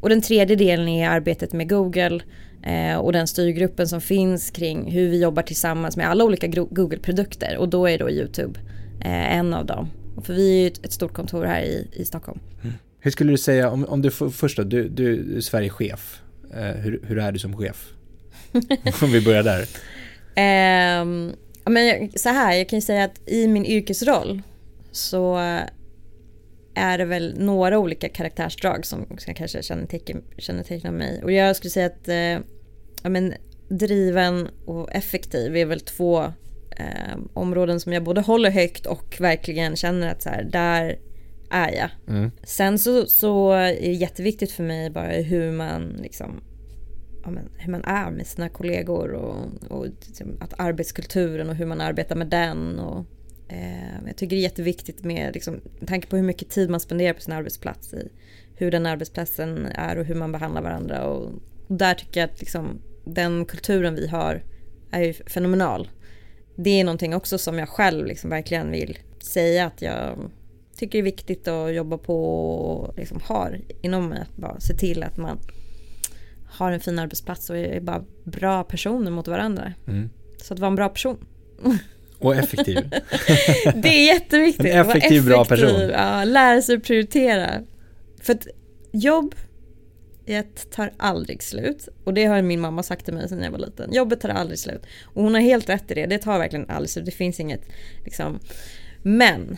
Och 0.00 0.08
den 0.08 0.22
tredje 0.22 0.56
delen 0.56 0.88
är 0.88 1.08
arbetet 1.08 1.52
med 1.52 1.68
Google 1.68 2.20
eh, 2.62 2.96
och 2.96 3.12
den 3.12 3.26
styrgruppen 3.26 3.88
som 3.88 4.00
finns 4.00 4.50
kring 4.50 4.92
hur 4.92 5.08
vi 5.08 5.22
jobbar 5.22 5.42
tillsammans 5.42 5.96
med 5.96 6.08
alla 6.08 6.24
olika 6.24 6.46
Google-produkter 6.46 7.56
och 7.56 7.68
då 7.68 7.88
är 7.88 7.98
då 7.98 8.10
YouTube 8.10 8.60
eh, 9.00 9.36
en 9.36 9.54
av 9.54 9.66
dem. 9.66 9.90
För 10.22 10.34
vi 10.34 10.58
är 10.58 10.62
ju 10.62 10.66
ett, 10.66 10.92
stort 10.92 11.12
kontor 11.12 11.44
här 11.44 11.62
i, 11.62 11.88
i 11.92 12.04
Stockholm. 12.04 12.40
Mm. 12.62 12.74
Hur 13.00 13.10
skulle 13.10 13.30
du 13.30 13.38
säga, 13.38 13.70
om, 13.70 13.84
om 13.84 14.02
du 14.02 14.10
först 14.10 14.56
då, 14.56 14.62
du, 14.62 14.88
du 14.88 15.36
är 15.36 15.40
Sverigechef, 15.40 16.20
eh, 16.54 16.62
hur, 16.62 17.00
hur 17.06 17.18
är 17.18 17.32
du 17.32 17.38
som 17.38 17.56
chef? 17.56 17.90
om 19.02 19.12
vi 19.12 19.20
börjar 19.20 19.42
där. 19.42 19.62
Um, 21.00 21.32
men 21.64 22.10
så 22.16 22.28
här, 22.28 22.54
jag 22.54 22.68
kan 22.68 22.76
ju 22.76 22.80
säga 22.80 23.04
att 23.04 23.20
i 23.26 23.48
min 23.48 23.66
yrkesroll 23.66 24.42
så 24.92 25.38
är 26.74 26.98
det 26.98 27.04
väl 27.04 27.34
några 27.38 27.78
olika 27.78 28.08
karaktärsdrag 28.08 28.86
som, 28.86 29.06
som 29.18 29.34
kanske 29.34 29.62
kännetecknar, 29.62 30.22
kännetecknar 30.38 30.92
mig. 30.92 31.22
Och 31.24 31.32
jag 31.32 31.56
skulle 31.56 31.70
säga 31.70 31.86
att 31.86 32.08
eh, 32.08 32.46
ja, 33.02 33.08
men, 33.10 33.34
driven 33.68 34.48
och 34.64 34.92
effektiv 34.92 35.56
är 35.56 35.66
väl 35.66 35.80
två 35.80 36.22
eh, 36.76 37.18
områden 37.34 37.80
som 37.80 37.92
jag 37.92 38.04
både 38.04 38.20
håller 38.20 38.50
högt 38.50 38.86
och 38.86 39.16
verkligen 39.20 39.76
känner 39.76 40.08
att 40.08 40.22
så 40.22 40.28
här, 40.28 40.42
där 40.42 40.98
är 41.50 41.72
jag. 41.72 41.90
Mm. 42.08 42.30
Sen 42.42 42.78
så, 42.78 43.06
så 43.06 43.52
är 43.52 43.72
det 43.72 43.92
jätteviktigt 43.92 44.52
för 44.52 44.62
mig 44.62 44.90
bara 44.90 45.10
hur 45.10 45.52
man 45.52 45.98
liksom 46.02 46.40
ja, 47.24 47.30
men, 47.30 47.48
hur 47.56 47.72
man 47.72 47.84
är 47.84 48.10
med 48.10 48.26
sina 48.26 48.48
kollegor 48.48 49.12
och, 49.12 49.36
och 49.70 49.86
liksom, 49.86 50.36
att 50.40 50.60
arbetskulturen 50.60 51.48
och 51.48 51.54
hur 51.54 51.66
man 51.66 51.80
arbetar 51.80 52.16
med 52.16 52.26
den 52.26 52.78
och 52.78 53.06
jag 54.06 54.16
tycker 54.16 54.36
det 54.36 54.40
är 54.40 54.42
jätteviktigt 54.42 55.04
med, 55.04 55.34
liksom, 55.34 55.60
med 55.78 55.88
tanke 55.88 56.08
på 56.08 56.16
hur 56.16 56.22
mycket 56.22 56.48
tid 56.48 56.70
man 56.70 56.80
spenderar 56.80 57.12
på 57.12 57.20
sin 57.20 57.34
arbetsplats 57.34 57.94
i 57.94 58.08
hur 58.56 58.70
den 58.70 58.86
arbetsplatsen 58.86 59.66
är 59.66 59.98
och 59.98 60.04
hur 60.04 60.14
man 60.14 60.32
behandlar 60.32 60.62
varandra 60.62 61.04
och 61.04 61.32
Och 61.68 61.74
där 61.76 61.94
tycker 61.94 62.20
jag 62.20 62.30
att 62.30 62.40
liksom, 62.40 62.80
den 63.04 63.44
kulturen 63.44 63.94
vi 63.94 64.06
har 64.06 64.42
är 64.90 65.02
ju 65.02 65.12
fenomenal. 65.12 65.88
Det 66.56 66.80
är 66.80 66.84
någonting 66.84 67.14
också 67.14 67.38
som 67.38 67.58
jag 67.58 67.68
själv 67.68 68.06
liksom 68.06 68.30
verkligen 68.30 68.70
vill 68.70 68.98
säga 69.22 69.66
att 69.66 69.82
jag 69.82 70.30
tycker 70.76 70.98
är 70.98 71.02
viktigt 71.02 71.48
att 71.48 71.74
jobba 71.74 71.98
på 71.98 72.44
och 72.54 72.98
liksom 72.98 73.20
har 73.24 73.60
inom 73.82 74.08
mig. 74.08 74.20
Att 74.20 74.36
bara 74.36 74.60
se 74.60 74.74
till 74.74 75.02
att 75.02 75.16
man 75.16 75.38
har 76.46 76.72
en 76.72 76.80
fin 76.80 76.98
arbetsplats 76.98 77.50
och 77.50 77.56
är 77.56 77.80
bara 77.80 78.04
bra 78.24 78.64
personer 78.64 79.10
mot 79.10 79.28
varandra. 79.28 79.72
Mm. 79.86 80.10
Så 80.42 80.54
att 80.54 80.60
vara 80.60 80.68
en 80.68 80.76
bra 80.76 80.88
person. 80.88 81.26
Och 82.24 82.36
effektiv. 82.36 82.76
det 83.74 83.88
är 83.88 84.06
jätteviktigt. 84.06 84.66
En 84.66 84.80
effektiv, 84.80 84.96
effektiv 84.96 85.24
bra 85.24 85.44
person. 85.44 85.90
Ja, 85.92 86.24
lära 86.24 86.62
sig 86.62 86.80
prioritera. 86.80 87.60
För 88.22 88.32
att 88.32 88.46
jobb 88.92 89.34
ett 90.26 90.70
tar 90.70 90.92
aldrig 90.96 91.42
slut. 91.42 91.88
Och 92.04 92.14
det 92.14 92.24
har 92.24 92.42
min 92.42 92.60
mamma 92.60 92.82
sagt 92.82 93.04
till 93.04 93.14
mig 93.14 93.28
sedan 93.28 93.42
jag 93.42 93.50
var 93.50 93.58
liten. 93.58 93.94
Jobbet 93.94 94.20
tar 94.20 94.28
aldrig 94.28 94.58
slut. 94.58 94.82
Och 95.04 95.22
hon 95.22 95.34
har 95.34 95.40
helt 95.40 95.68
rätt 95.68 95.90
i 95.90 95.94
det. 95.94 96.06
Det 96.06 96.18
tar 96.18 96.38
verkligen 96.38 96.70
aldrig 96.70 96.90
slut. 96.90 97.04
Det 97.04 97.10
finns 97.10 97.40
inget 97.40 97.62
liksom. 98.04 98.38
Men 99.02 99.56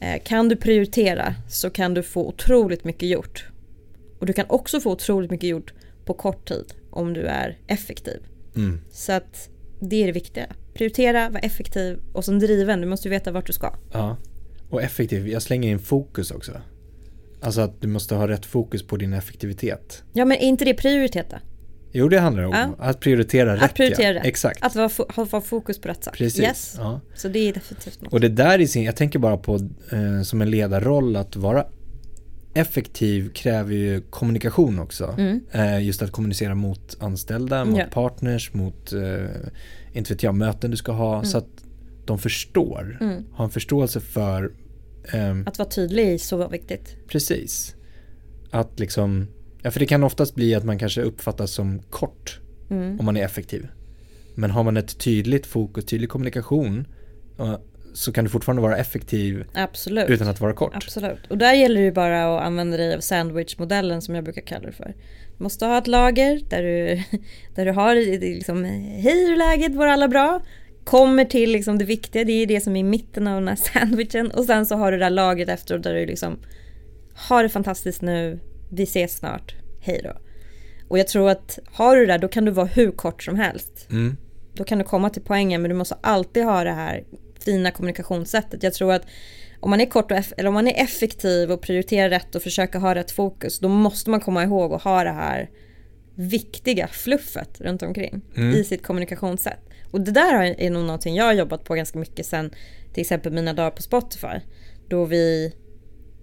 eh, 0.00 0.22
kan 0.22 0.48
du 0.48 0.56
prioritera 0.56 1.34
så 1.48 1.70
kan 1.70 1.94
du 1.94 2.02
få 2.02 2.28
otroligt 2.28 2.84
mycket 2.84 3.08
gjort. 3.08 3.46
Och 4.18 4.26
du 4.26 4.32
kan 4.32 4.46
också 4.48 4.80
få 4.80 4.90
otroligt 4.90 5.30
mycket 5.30 5.48
gjort 5.48 5.72
på 6.04 6.14
kort 6.14 6.48
tid 6.48 6.74
om 6.90 7.12
du 7.12 7.22
är 7.26 7.58
effektiv. 7.66 8.22
Mm. 8.56 8.80
Så 8.92 9.12
att 9.12 9.48
det 9.80 10.02
är 10.02 10.06
det 10.06 10.12
viktiga. 10.12 10.46
Prioritera, 10.74 11.28
vara 11.28 11.40
effektiv 11.40 11.98
och 12.12 12.24
som 12.24 12.38
driven. 12.38 12.80
Du 12.80 12.86
måste 12.86 13.08
veta 13.08 13.32
vart 13.32 13.46
du 13.46 13.52
ska. 13.52 13.74
Ja, 13.92 14.16
och 14.70 14.82
effektiv. 14.82 15.28
Jag 15.28 15.42
slänger 15.42 15.70
in 15.70 15.78
fokus 15.78 16.30
också. 16.30 16.52
Alltså 17.40 17.60
att 17.60 17.80
du 17.80 17.88
måste 17.88 18.14
ha 18.14 18.28
rätt 18.28 18.46
fokus 18.46 18.86
på 18.86 18.96
din 18.96 19.12
effektivitet. 19.12 20.02
Ja 20.12 20.24
men 20.24 20.36
är 20.36 20.42
inte 20.42 20.64
det 20.64 20.74
prioritet 20.74 21.30
då? 21.30 21.36
Jo 21.92 22.08
det 22.08 22.20
handlar 22.20 22.44
om 22.44 22.52
ja. 22.52 22.74
att 22.78 23.00
prioritera 23.00 23.56
rätt. 23.56 23.62
Att 23.62 23.74
prioritera 23.74 24.08
ja. 24.08 24.14
rätt. 24.14 24.26
Exakt. 24.26 24.64
Att 24.64 24.74
vara, 24.74 24.90
ha 25.30 25.40
fokus 25.40 25.78
på 25.80 25.88
rätt 25.88 26.04
sak. 26.04 26.16
Precis. 26.16 26.40
Yes. 26.40 26.74
Ja. 26.78 27.00
Så 27.14 27.28
det 27.28 27.38
är 27.38 27.52
definitivt 27.52 28.02
något. 28.02 28.12
Och 28.12 28.20
det 28.20 28.28
där 28.28 28.60
i 28.60 28.66
sin, 28.66 28.84
jag 28.84 28.96
tänker 28.96 29.18
bara 29.18 29.36
på 29.36 29.54
eh, 29.92 30.22
som 30.22 30.42
en 30.42 30.50
ledarroll 30.50 31.16
att 31.16 31.36
vara 31.36 31.66
effektiv 32.54 33.32
kräver 33.32 33.74
ju 33.74 34.00
kommunikation 34.00 34.78
också. 34.78 35.14
Mm. 35.18 35.40
Eh, 35.52 35.82
just 35.82 36.02
att 36.02 36.12
kommunicera 36.12 36.54
mot 36.54 36.96
anställda, 37.00 37.64
mot 37.64 37.90
partners, 37.90 38.54
mot 38.54 38.92
eh, 38.92 39.00
inte 39.94 40.12
vet 40.12 40.22
jag, 40.22 40.34
möten 40.34 40.70
du 40.70 40.76
ska 40.76 40.92
ha. 40.92 41.14
Mm. 41.14 41.24
Så 41.24 41.38
att 41.38 41.64
de 42.04 42.18
förstår, 42.18 42.98
mm. 43.00 43.24
har 43.32 43.44
en 43.44 43.50
förståelse 43.50 44.00
för 44.00 44.52
Um, 45.12 45.46
att 45.46 45.58
vara 45.58 45.68
tydlig 45.68 46.14
är 46.14 46.18
så 46.18 46.48
viktigt. 46.48 46.96
Precis. 47.08 47.74
Att 48.50 48.80
liksom, 48.80 49.26
ja 49.62 49.70
för 49.70 49.80
det 49.80 49.86
kan 49.86 50.04
oftast 50.04 50.34
bli 50.34 50.54
att 50.54 50.64
man 50.64 50.78
kanske 50.78 51.02
uppfattas 51.02 51.50
som 51.50 51.82
kort 51.90 52.40
mm. 52.70 53.00
om 53.00 53.06
man 53.06 53.16
är 53.16 53.24
effektiv. 53.24 53.68
Men 54.34 54.50
har 54.50 54.62
man 54.64 54.76
ett 54.76 54.98
tydligt 54.98 55.46
fokus, 55.46 55.84
tydlig 55.84 56.08
kommunikation 56.08 56.86
så 57.94 58.12
kan 58.12 58.24
du 58.24 58.30
fortfarande 58.30 58.62
vara 58.62 58.76
effektiv 58.76 59.44
Absolut. 59.54 60.10
utan 60.10 60.28
att 60.28 60.40
vara 60.40 60.52
kort. 60.52 60.74
Absolut. 60.74 61.26
Och 61.30 61.38
där 61.38 61.52
gäller 61.52 61.80
det 61.80 61.84
ju 61.84 61.92
bara 61.92 62.36
att 62.36 62.42
använda 62.42 62.76
dig 62.76 62.94
av 62.94 63.00
sandwichmodellen 63.00 64.02
som 64.02 64.14
jag 64.14 64.24
brukar 64.24 64.42
kalla 64.42 64.66
det 64.66 64.72
för. 64.72 64.94
Du 65.38 65.44
måste 65.44 65.66
ha 65.66 65.78
ett 65.78 65.86
lager 65.86 66.40
där 66.48 66.62
du, 66.62 67.02
där 67.54 67.64
du 67.64 67.72
har 67.72 67.94
liksom, 68.20 68.64
hej 68.64 69.00
hur 69.02 69.32
är 69.32 69.36
läget, 69.36 69.74
var 69.74 69.86
alla 69.86 70.08
bra? 70.08 70.40
kommer 70.84 71.24
till 71.24 71.52
liksom 71.52 71.78
det 71.78 71.84
viktiga, 71.84 72.24
det 72.24 72.32
är 72.32 72.46
det 72.46 72.60
som 72.60 72.76
är 72.76 72.80
i 72.80 72.82
mitten 72.82 73.26
av 73.26 73.34
den 73.34 73.48
här 73.48 73.56
sandwichen 73.72 74.30
och 74.30 74.44
sen 74.44 74.66
så 74.66 74.76
har 74.76 74.92
du 74.92 74.98
det 74.98 75.04
där 75.04 75.10
lagret 75.10 75.48
efteråt 75.48 75.82
där 75.82 75.94
du 75.94 76.06
liksom 76.06 76.38
har 77.14 77.42
det 77.42 77.48
fantastiskt 77.48 78.02
nu, 78.02 78.40
vi 78.70 78.82
ses 78.82 79.16
snart, 79.16 79.54
hej 79.80 80.00
då. 80.04 80.12
Och 80.88 80.98
jag 80.98 81.08
tror 81.08 81.30
att 81.30 81.58
har 81.66 81.96
du 81.96 82.06
det 82.06 82.12
där 82.12 82.18
då 82.18 82.28
kan 82.28 82.44
du 82.44 82.50
vara 82.50 82.66
hur 82.66 82.90
kort 82.90 83.22
som 83.22 83.36
helst. 83.36 83.86
Mm. 83.90 84.16
Då 84.54 84.64
kan 84.64 84.78
du 84.78 84.84
komma 84.84 85.10
till 85.10 85.22
poängen 85.22 85.62
men 85.62 85.68
du 85.68 85.74
måste 85.74 85.96
alltid 86.00 86.44
ha 86.44 86.64
det 86.64 86.72
här 86.72 87.04
fina 87.44 87.70
kommunikationssättet. 87.70 88.62
Jag 88.62 88.74
tror 88.74 88.92
att 88.92 89.06
om 89.60 89.70
man 89.70 89.80
är 89.80 89.86
kort 89.86 90.10
och 90.10 90.18
eller 90.36 90.48
om 90.48 90.54
man 90.54 90.68
är 90.68 90.84
effektiv 90.84 91.52
och 91.52 91.60
prioriterar 91.60 92.10
rätt 92.10 92.34
och 92.34 92.42
försöker 92.42 92.78
ha 92.78 92.94
rätt 92.94 93.10
fokus 93.10 93.58
då 93.58 93.68
måste 93.68 94.10
man 94.10 94.20
komma 94.20 94.42
ihåg 94.42 94.72
att 94.72 94.82
ha 94.82 95.04
det 95.04 95.10
här 95.10 95.50
viktiga 96.14 96.88
fluffet 96.88 97.60
runt 97.60 97.82
omkring 97.82 98.20
mm. 98.36 98.54
i 98.54 98.64
sitt 98.64 98.82
kommunikationssätt. 98.82 99.60
Och 99.90 100.00
det 100.00 100.10
där 100.10 100.54
är 100.58 100.70
nog 100.70 100.84
någonting 100.84 101.14
jag 101.14 101.24
har 101.24 101.32
jobbat 101.32 101.64
på 101.64 101.74
ganska 101.74 101.98
mycket 101.98 102.26
sen 102.26 102.50
till 102.92 103.00
exempel 103.00 103.32
mina 103.32 103.52
dagar 103.52 103.70
på 103.70 103.82
Spotify. 103.82 104.40
Då 104.88 105.04
vi 105.04 105.54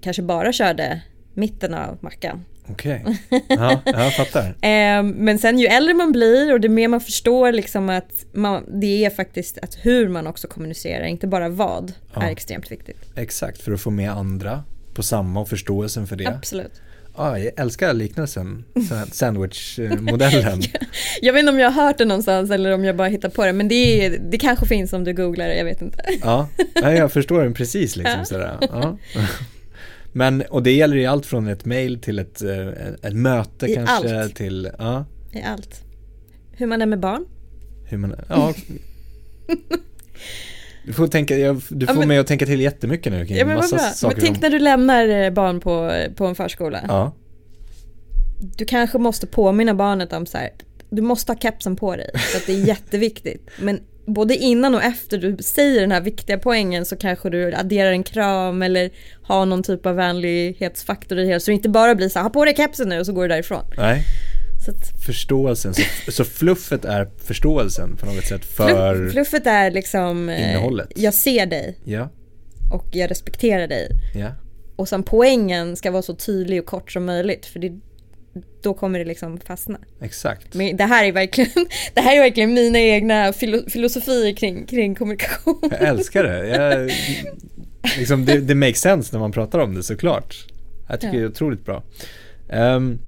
kanske 0.02 0.22
bara 0.22 0.54
körde 0.54 1.02
mitten 1.34 1.74
av 1.74 1.98
mackan. 2.02 2.46
Okej, 2.72 3.04
okay. 3.06 3.42
ja, 3.50 3.82
jag 3.86 4.16
fattar. 4.16 4.56
Ehm, 4.62 5.10
men 5.10 5.40
sen 5.40 5.60
ju 5.60 5.68
äldre 5.68 5.94
man 5.94 6.12
blir 6.12 6.54
och 6.54 6.62
det 6.62 6.70
mer 6.70 6.88
man 6.88 7.02
förstår 7.02 7.52
liksom 7.52 7.90
att 7.90 8.26
man, 8.34 8.80
det 8.82 9.06
är 9.06 9.10
faktiskt 9.10 9.58
att 9.58 9.78
hur 9.82 10.08
man 10.10 10.28
också 10.28 10.48
kommunicerar, 10.48 11.06
inte 11.06 11.28
bara 11.28 11.50
vad, 11.50 11.94
ja. 12.14 12.22
är 12.24 12.32
extremt 12.32 12.72
viktigt. 12.72 12.98
Exakt, 13.16 13.62
för 13.62 13.72
att 13.72 13.82
få 13.82 13.90
med 13.90 14.12
andra 14.12 14.64
på 14.94 15.04
samma 15.04 15.40
och 15.40 15.50
förståelsen 15.50 16.08
för 16.08 16.16
det. 16.16 16.28
Absolut. 16.28 16.82
Ja, 17.18 17.40
jag 17.40 17.52
älskar 17.60 17.94
liknelsen, 17.94 18.64
sandwich-modellen. 19.12 20.62
jag 21.22 21.34
vet 21.34 21.40
inte 21.40 21.52
om 21.52 21.60
jag 21.60 21.72
har 21.72 21.86
hört 21.86 21.98
det 21.98 22.06
någonstans 22.06 22.52
eller 22.52 22.72
om 22.72 22.86
jag 22.86 22.96
bara 22.96 23.08
hittar 23.08 23.30
på 23.30 23.46
det, 23.46 23.54
men 23.54 23.68
det, 23.68 24.06
är, 24.06 24.20
det 24.32 24.38
kanske 24.38 24.66
finns 24.66 24.94
om 24.94 25.04
du 25.04 25.14
googlar 25.14 25.48
jag 25.48 25.66
vet 25.66 25.82
inte. 25.82 26.04
ja, 26.22 26.48
jag 26.74 27.12
förstår 27.14 27.44
den 27.44 27.54
precis 27.54 27.96
liksom 27.96 28.20
ja. 28.20 28.26
sådär. 28.26 28.58
Ja. 28.62 28.98
Men, 30.14 30.42
och 30.42 30.64
det 30.64 30.72
gäller 30.72 30.98
ju 30.98 31.06
allt 31.06 31.26
från 31.26 31.48
ett 31.48 31.66
mail 31.66 32.02
till 32.02 32.20
ett, 32.20 32.42
eh, 32.42 32.68
ett 33.02 33.14
möte 33.14 33.66
I 33.66 33.76
kanske 33.76 34.22
allt. 34.22 34.36
till, 34.36 34.70
ja. 34.78 35.06
I 35.32 35.42
allt. 35.42 35.84
Hur 36.52 36.68
man 36.68 36.82
är 36.82 36.86
med 36.86 37.00
barn. 37.00 37.26
Hur 37.86 37.98
man, 37.98 38.16
ja. 38.30 38.54
Du 40.86 40.94
får, 40.94 41.08
tänka, 41.08 41.38
jag, 41.38 41.62
du 41.70 41.86
får 41.86 41.96
ja, 41.96 42.00
men, 42.00 42.08
mig 42.08 42.18
att 42.18 42.28
tänka 42.28 42.46
till 42.46 42.62
jättemycket 42.62 43.14
nu 43.14 43.26
kring 43.26 43.38
ja, 43.38 43.46
men 43.46 43.56
massa 43.56 43.76
bra. 43.76 43.86
saker. 43.86 44.16
Men 44.16 44.26
tänk 44.26 44.38
om... 44.38 44.42
när 44.42 44.50
du 44.50 44.60
lämnar 44.60 45.08
eh, 45.08 45.30
barn 45.30 45.60
på, 45.60 45.92
på 46.16 46.26
en 46.26 46.36
förskola. 46.36 46.82
Ja. 46.88 47.16
Du 48.58 48.66
kanske 48.66 48.98
måste 48.98 49.28
påminna 49.28 49.74
barnet 49.74 50.14
om 50.14 50.26
så 50.26 50.38
här, 50.38 50.50
du 50.90 51.02
måste 51.02 51.32
ha 51.32 51.40
kepsen 51.40 51.76
på 51.76 51.96
dig, 51.96 52.12
att 52.14 52.46
det 52.46 52.54
är 52.54 52.68
jätteviktigt. 52.68 53.50
Men 53.60 53.80
både 54.06 54.36
innan 54.36 54.76
och 54.76 54.84
efter 54.84 55.18
du 55.18 55.38
säger 55.44 55.82
den 55.82 55.92
här 55.92 56.02
viktiga 56.02 56.38
poängen 56.38 56.86
så 56.86 56.96
kanske 56.96 57.30
du 57.30 57.54
adderar 57.54 57.92
en 57.92 58.04
kram 58.04 58.62
eller 58.62 58.90
har 59.24 59.46
någon 59.46 59.64
typ 59.64 59.86
av 59.86 59.96
vänlighetsfaktor 59.96 61.18
i 61.18 61.22
det 61.22 61.28
hela. 61.28 61.40
Så 61.40 61.52
det 61.52 61.56
inte 61.56 61.70
bara 61.70 61.96
blir 61.96 62.10
så 62.10 62.20
här, 62.20 62.24
ha 62.24 62.30
på 62.30 62.46
dig 62.46 62.56
kepsen 62.56 62.90
nu 62.90 63.00
och 63.00 63.06
så 63.06 63.14
går 63.14 63.22
du 63.22 63.28
därifrån. 63.28 63.64
Nej. 63.78 64.04
Så 64.66 64.72
att, 64.72 65.04
förståelsen, 65.06 65.74
så, 65.74 66.12
så, 66.12 66.24
fluffet 66.24 66.86
är 66.86 67.10
förståelsen 67.18 67.96
på 67.96 68.06
något 68.06 68.26
sätt 68.26 68.46
för 68.46 69.10
Fluffet 69.10 69.48
är 69.48 69.72
liksom 69.72 70.30
eh, 70.30 70.50
innehållet. 70.50 70.90
Jag 70.96 71.14
ser 71.14 71.46
dig. 71.46 71.78
Ja. 71.84 72.10
Och 72.74 72.86
jag 72.92 73.12
respekterar 73.12 73.68
dig. 73.68 73.90
Ja. 74.16 74.32
Och 74.76 74.90
sen 74.90 75.04
poängen 75.04 75.76
ska 75.76 75.92
vara 75.92 76.02
så 76.02 76.16
tydlig 76.16 76.60
och 76.60 76.66
kort 76.66 76.92
som 76.92 77.06
möjligt. 77.06 77.46
För 77.46 77.60
det, 77.60 77.80
då 78.62 78.74
kommer 78.74 79.00
det 79.00 79.06
liksom 79.06 79.40
fastna. 79.40 79.80
Exakt. 80.02 80.54
Men 80.54 80.78
det 80.78 80.84
här 80.84 81.06
är 81.06 81.12
verkligen, 81.12 81.52
det 81.94 82.02
här 82.02 82.16
är 82.16 82.20
verkligen 82.20 82.54
mina 82.54 82.80
egna 82.80 83.34
filo, 83.34 83.70
filosofier 83.70 84.34
kring, 84.34 84.66
kring 84.66 84.96
kommunikation. 84.96 85.60
Jag 85.62 85.82
älskar 85.82 86.24
det. 86.24 86.48
Jag, 86.48 86.92
liksom, 87.98 88.26
det. 88.26 88.38
Det 88.38 88.56
makes 88.56 88.82
sense 88.82 89.16
när 89.16 89.20
man 89.20 89.32
pratar 89.32 89.60
om 89.60 89.76
det 89.76 89.84
såklart. 89.84 90.48
Jag 90.90 91.00
tycker 91.00 91.14
ja. 91.14 91.20
det 91.20 91.26
är 91.26 91.30
otroligt 91.30 91.66
bra. 91.66 91.84
Um, 92.54 93.00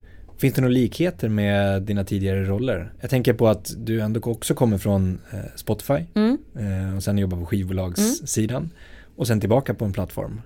Finns 0.44 0.56
det 0.56 0.62
några 0.62 0.74
likheter 0.74 1.30
med 1.30 1.82
dina 1.82 2.04
tidigare 2.04 2.44
roller? 2.44 2.94
Jag 3.02 3.10
tänker 3.10 3.34
på 3.34 3.48
att 3.48 3.74
du 3.78 4.02
ändå 4.02 4.20
också 4.24 4.54
kommer 4.54 4.78
från 4.78 5.20
eh, 5.32 5.40
Spotify 5.56 6.06
mm. 6.16 6.38
eh, 6.56 6.96
och 6.96 7.04
sen 7.04 7.18
jobbar 7.18 7.38
på 7.38 7.46
skivbolagssidan 7.46 8.58
mm. 8.58 8.70
och 9.16 9.28
sen 9.28 9.40
tillbaka 9.40 9.74
på 9.74 9.86
en 9.86 9.94
plattform. 9.94 10.42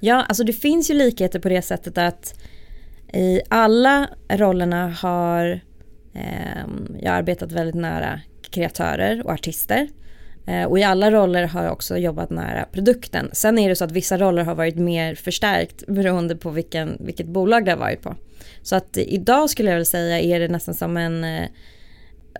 Ja, 0.00 0.22
alltså 0.22 0.44
det 0.44 0.52
finns 0.52 0.90
ju 0.90 0.94
likheter 0.94 1.38
på 1.38 1.48
det 1.48 1.62
sättet 1.62 1.98
att 1.98 2.34
i 3.12 3.40
alla 3.48 4.08
rollerna 4.28 4.88
har 4.88 5.60
eh, 6.14 6.66
jag 7.00 7.14
arbetat 7.14 7.52
väldigt 7.52 7.74
nära 7.74 8.20
kreatörer 8.50 9.26
och 9.26 9.32
artister. 9.32 9.88
Eh, 10.46 10.64
och 10.64 10.78
i 10.78 10.82
alla 10.82 11.10
roller 11.10 11.46
har 11.46 11.62
jag 11.62 11.72
också 11.72 11.96
jobbat 11.96 12.30
nära 12.30 12.64
produkten. 12.72 13.30
Sen 13.32 13.58
är 13.58 13.68
det 13.68 13.76
så 13.76 13.84
att 13.84 13.92
vissa 13.92 14.18
roller 14.18 14.44
har 14.44 14.54
varit 14.54 14.76
mer 14.76 15.14
förstärkt 15.14 15.86
beroende 15.86 16.36
på 16.36 16.50
vilken, 16.50 16.96
vilket 17.00 17.26
bolag 17.26 17.64
det 17.64 17.70
har 17.70 17.78
varit 17.78 18.02
på. 18.02 18.14
Så 18.62 18.76
att 18.76 18.96
idag 18.96 19.50
skulle 19.50 19.70
jag 19.70 19.76
vilja 19.76 19.84
säga 19.84 20.20
är 20.20 20.40
det 20.40 20.48
nästan 20.48 20.74
som 20.74 20.96
en 20.96 21.24
eh, 21.24 21.48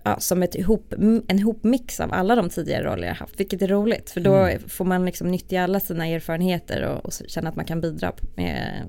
ja, 0.05 0.21
som 0.21 0.43
ett 0.43 0.55
ihop, 0.55 0.95
en 1.29 1.39
ihopmix 1.39 2.01
av 2.01 2.13
alla 2.13 2.35
de 2.35 2.51
tidigare 2.51 2.85
roller 2.85 3.09
jag 3.09 3.15
haft, 3.15 3.41
vilket 3.41 3.63
är 3.63 3.69
roligt. 3.69 4.11
För 4.11 4.21
då 4.21 4.35
mm. 4.35 4.69
får 4.69 4.85
man 4.85 5.05
liksom 5.05 5.31
nyttja 5.31 5.63
alla 5.63 5.81
sina 5.81 6.07
erfarenheter 6.07 6.83
och, 6.83 7.05
och 7.05 7.13
känna 7.29 7.49
att 7.49 7.57
man 7.57 7.65
kan 7.65 7.81
bidra 7.81 8.13
med, 8.37 8.83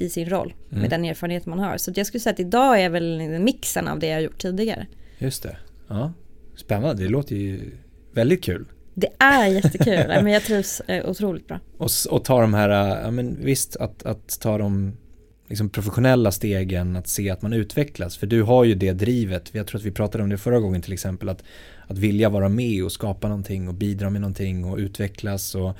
i 0.00 0.08
sin 0.08 0.28
roll 0.28 0.54
mm. 0.70 0.80
med 0.80 0.90
den 0.90 1.04
erfarenhet 1.04 1.46
man 1.46 1.58
har. 1.58 1.76
Så 1.76 1.92
jag 1.94 2.06
skulle 2.06 2.20
säga 2.20 2.32
att 2.32 2.40
idag 2.40 2.80
är 2.80 2.88
väl 2.88 3.38
mixen 3.40 3.88
av 3.88 3.98
det 3.98 4.06
jag 4.06 4.22
gjort 4.22 4.38
tidigare. 4.38 4.86
Just 5.18 5.42
det. 5.42 5.56
Ja. 5.88 6.12
Spännande, 6.56 7.02
det 7.02 7.08
låter 7.08 7.36
ju 7.36 7.70
väldigt 8.12 8.44
kul. 8.44 8.66
Det 8.94 9.08
är 9.18 9.46
jättekul, 9.46 10.06
men 10.08 10.26
jag 10.26 10.42
trivs 10.42 10.80
eh, 10.80 11.10
otroligt 11.10 11.48
bra. 11.48 11.60
Och, 11.76 11.90
och 12.10 12.24
ta 12.24 12.40
de 12.40 12.54
här, 12.54 12.68
ja 13.04 13.10
men 13.10 13.44
visst 13.44 13.76
att, 13.76 14.02
att 14.02 14.40
ta 14.40 14.58
de 14.58 14.96
liksom 15.48 15.70
professionella 15.70 16.32
stegen 16.32 16.96
att 16.96 17.08
se 17.08 17.30
att 17.30 17.42
man 17.42 17.52
utvecklas. 17.52 18.16
För 18.16 18.26
du 18.26 18.42
har 18.42 18.64
ju 18.64 18.74
det 18.74 18.92
drivet, 18.92 19.50
jag 19.52 19.66
tror 19.66 19.80
att 19.80 19.84
vi 19.84 19.90
pratade 19.90 20.24
om 20.24 20.30
det 20.30 20.38
förra 20.38 20.60
gången 20.60 20.82
till 20.82 20.92
exempel, 20.92 21.28
att, 21.28 21.44
att 21.86 21.98
vilja 21.98 22.28
vara 22.28 22.48
med 22.48 22.84
och 22.84 22.92
skapa 22.92 23.28
någonting 23.28 23.68
och 23.68 23.74
bidra 23.74 24.10
med 24.10 24.20
någonting 24.20 24.64
och 24.64 24.78
utvecklas 24.78 25.54
och 25.54 25.76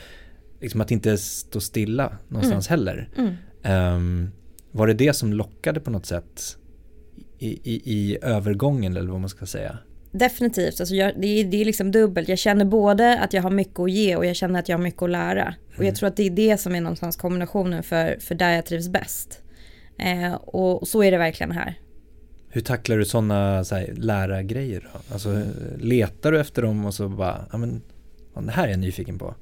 liksom 0.60 0.80
att 0.80 0.90
inte 0.90 1.18
stå 1.18 1.60
stilla 1.60 2.12
någonstans 2.28 2.70
mm. 2.70 2.78
heller. 2.78 3.08
Mm. 3.16 3.34
Um, 3.64 4.30
var 4.70 4.86
det 4.86 4.94
det 4.94 5.12
som 5.12 5.32
lockade 5.32 5.80
på 5.80 5.90
något 5.90 6.06
sätt 6.06 6.56
i, 7.38 7.48
i, 7.48 7.82
i 7.84 8.18
övergången 8.22 8.96
eller 8.96 9.10
vad 9.10 9.20
man 9.20 9.28
ska 9.28 9.46
säga? 9.46 9.78
Definitivt, 10.12 10.80
alltså 10.80 10.94
jag, 10.94 11.12
det, 11.20 11.26
är, 11.26 11.44
det 11.44 11.60
är 11.60 11.64
liksom 11.64 11.90
dubbelt. 11.92 12.28
Jag 12.28 12.38
känner 12.38 12.64
både 12.64 13.18
att 13.18 13.32
jag 13.32 13.42
har 13.42 13.50
mycket 13.50 13.78
att 13.80 13.90
ge 13.90 14.16
och 14.16 14.26
jag 14.26 14.36
känner 14.36 14.60
att 14.60 14.68
jag 14.68 14.78
har 14.78 14.82
mycket 14.82 15.02
att 15.02 15.10
lära. 15.10 15.42
Mm. 15.42 15.54
Och 15.66 15.78
jag 15.78 15.82
mm. 15.84 15.94
tror 15.94 16.06
att 16.06 16.16
det 16.16 16.26
är 16.26 16.30
det 16.30 16.56
som 16.60 16.74
är 16.74 16.80
någonstans 16.80 17.16
kombinationen 17.16 17.82
för, 17.82 18.16
för 18.20 18.34
där 18.34 18.50
jag 18.50 18.66
trivs 18.66 18.88
bäst. 18.88 19.42
Eh, 19.98 20.34
och, 20.34 20.88
så 20.88 21.02
är 21.02 21.10
det 21.10 21.18
verkligen 21.18 21.52
här. 21.52 21.78
Hur 22.48 22.60
tacklar 22.60 22.98
du 22.98 23.04
sådana 23.04 23.64
så 23.64 23.74
här, 23.74 23.94
lärargrejer 23.96 24.88
då? 24.92 25.14
Alltså 25.14 25.42
letar 25.78 26.32
du 26.32 26.40
efter 26.40 26.62
dem 26.62 26.84
och 26.84 26.94
så 26.94 27.08
bara, 27.08 27.46
ja 27.52 27.58
men 27.58 27.82
det 28.34 28.52
här 28.52 28.66
är 28.66 28.70
jag 28.70 28.78
nyfiken 28.80 29.18
på. 29.18 29.34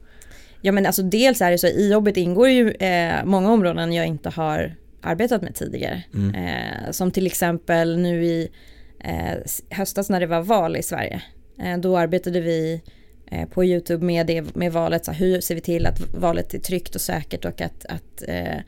Ja 0.62 0.72
men 0.72 0.86
alltså 0.86 1.02
dels 1.02 1.40
är 1.40 1.50
det 1.50 1.58
så, 1.58 1.66
i 1.66 1.92
jobbet 1.92 2.16
ingår 2.16 2.48
ju 2.48 2.70
eh, 2.70 3.24
många 3.24 3.52
områden 3.52 3.92
jag 3.92 4.06
inte 4.06 4.28
har 4.28 4.74
arbetat 5.00 5.42
med 5.42 5.54
tidigare. 5.54 6.02
Mm. 6.14 6.34
Eh, 6.34 6.90
som 6.90 7.10
till 7.10 7.26
exempel 7.26 7.98
nu 7.98 8.24
i 8.24 8.48
eh, 9.00 9.38
höstas 9.70 10.10
när 10.10 10.20
det 10.20 10.26
var 10.26 10.42
val 10.42 10.76
i 10.76 10.82
Sverige. 10.82 11.22
Eh, 11.62 11.78
då 11.78 11.98
arbetade 11.98 12.40
vi 12.40 12.82
eh, 13.30 13.48
på 13.48 13.64
YouTube 13.64 14.04
med, 14.04 14.26
det, 14.26 14.54
med 14.54 14.72
valet, 14.72 15.04
så 15.04 15.12
hur 15.12 15.40
ser 15.40 15.54
vi 15.54 15.60
till 15.60 15.86
att 15.86 16.14
valet 16.14 16.54
är 16.54 16.58
tryggt 16.58 16.94
och 16.94 17.00
säkert 17.00 17.44
och 17.44 17.60
att, 17.60 17.84
att 17.84 18.22
eh, 18.28 18.58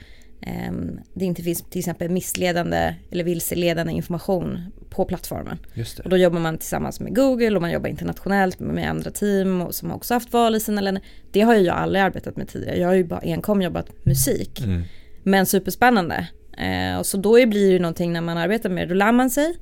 det 1.14 1.24
inte 1.24 1.42
finns 1.42 1.62
till 1.62 1.78
exempel 1.78 2.10
missledande 2.10 2.94
eller 3.10 3.24
vilseledande 3.24 3.92
information 3.92 4.72
på 4.90 5.04
plattformen. 5.04 5.58
Och 6.04 6.10
då 6.10 6.16
jobbar 6.16 6.40
man 6.40 6.58
tillsammans 6.58 7.00
med 7.00 7.14
Google 7.14 7.56
och 7.56 7.62
man 7.62 7.70
jobbar 7.70 7.88
internationellt 7.88 8.60
med 8.60 8.90
andra 8.90 9.10
team 9.10 9.60
och 9.60 9.74
som 9.74 9.90
har 9.90 9.96
också 9.96 10.14
haft 10.14 10.32
val 10.32 10.54
i 10.54 10.60
sina 10.60 10.80
länder. 10.80 11.04
Det 11.30 11.40
har 11.40 11.54
ju 11.54 11.60
jag 11.60 11.76
aldrig 11.76 12.02
arbetat 12.02 12.36
med 12.36 12.48
tidigare. 12.48 12.78
Jag 12.78 12.88
har 12.88 12.94
ju 12.94 13.04
bara 13.04 13.20
enkom 13.20 13.62
jobbat 13.62 14.06
musik. 14.06 14.60
Mm. 14.60 14.82
Men 15.22 15.46
superspännande. 15.46 16.28
Eh, 16.58 16.98
och 16.98 17.06
så 17.06 17.16
då 17.16 17.32
blir 17.32 17.66
det 17.66 17.72
ju 17.72 17.78
någonting 17.78 18.12
när 18.12 18.20
man 18.20 18.38
arbetar 18.38 18.70
med 18.70 18.88
det, 18.88 18.94
då 18.94 18.94
lär 18.94 19.12
man 19.12 19.30
sig. 19.30 19.56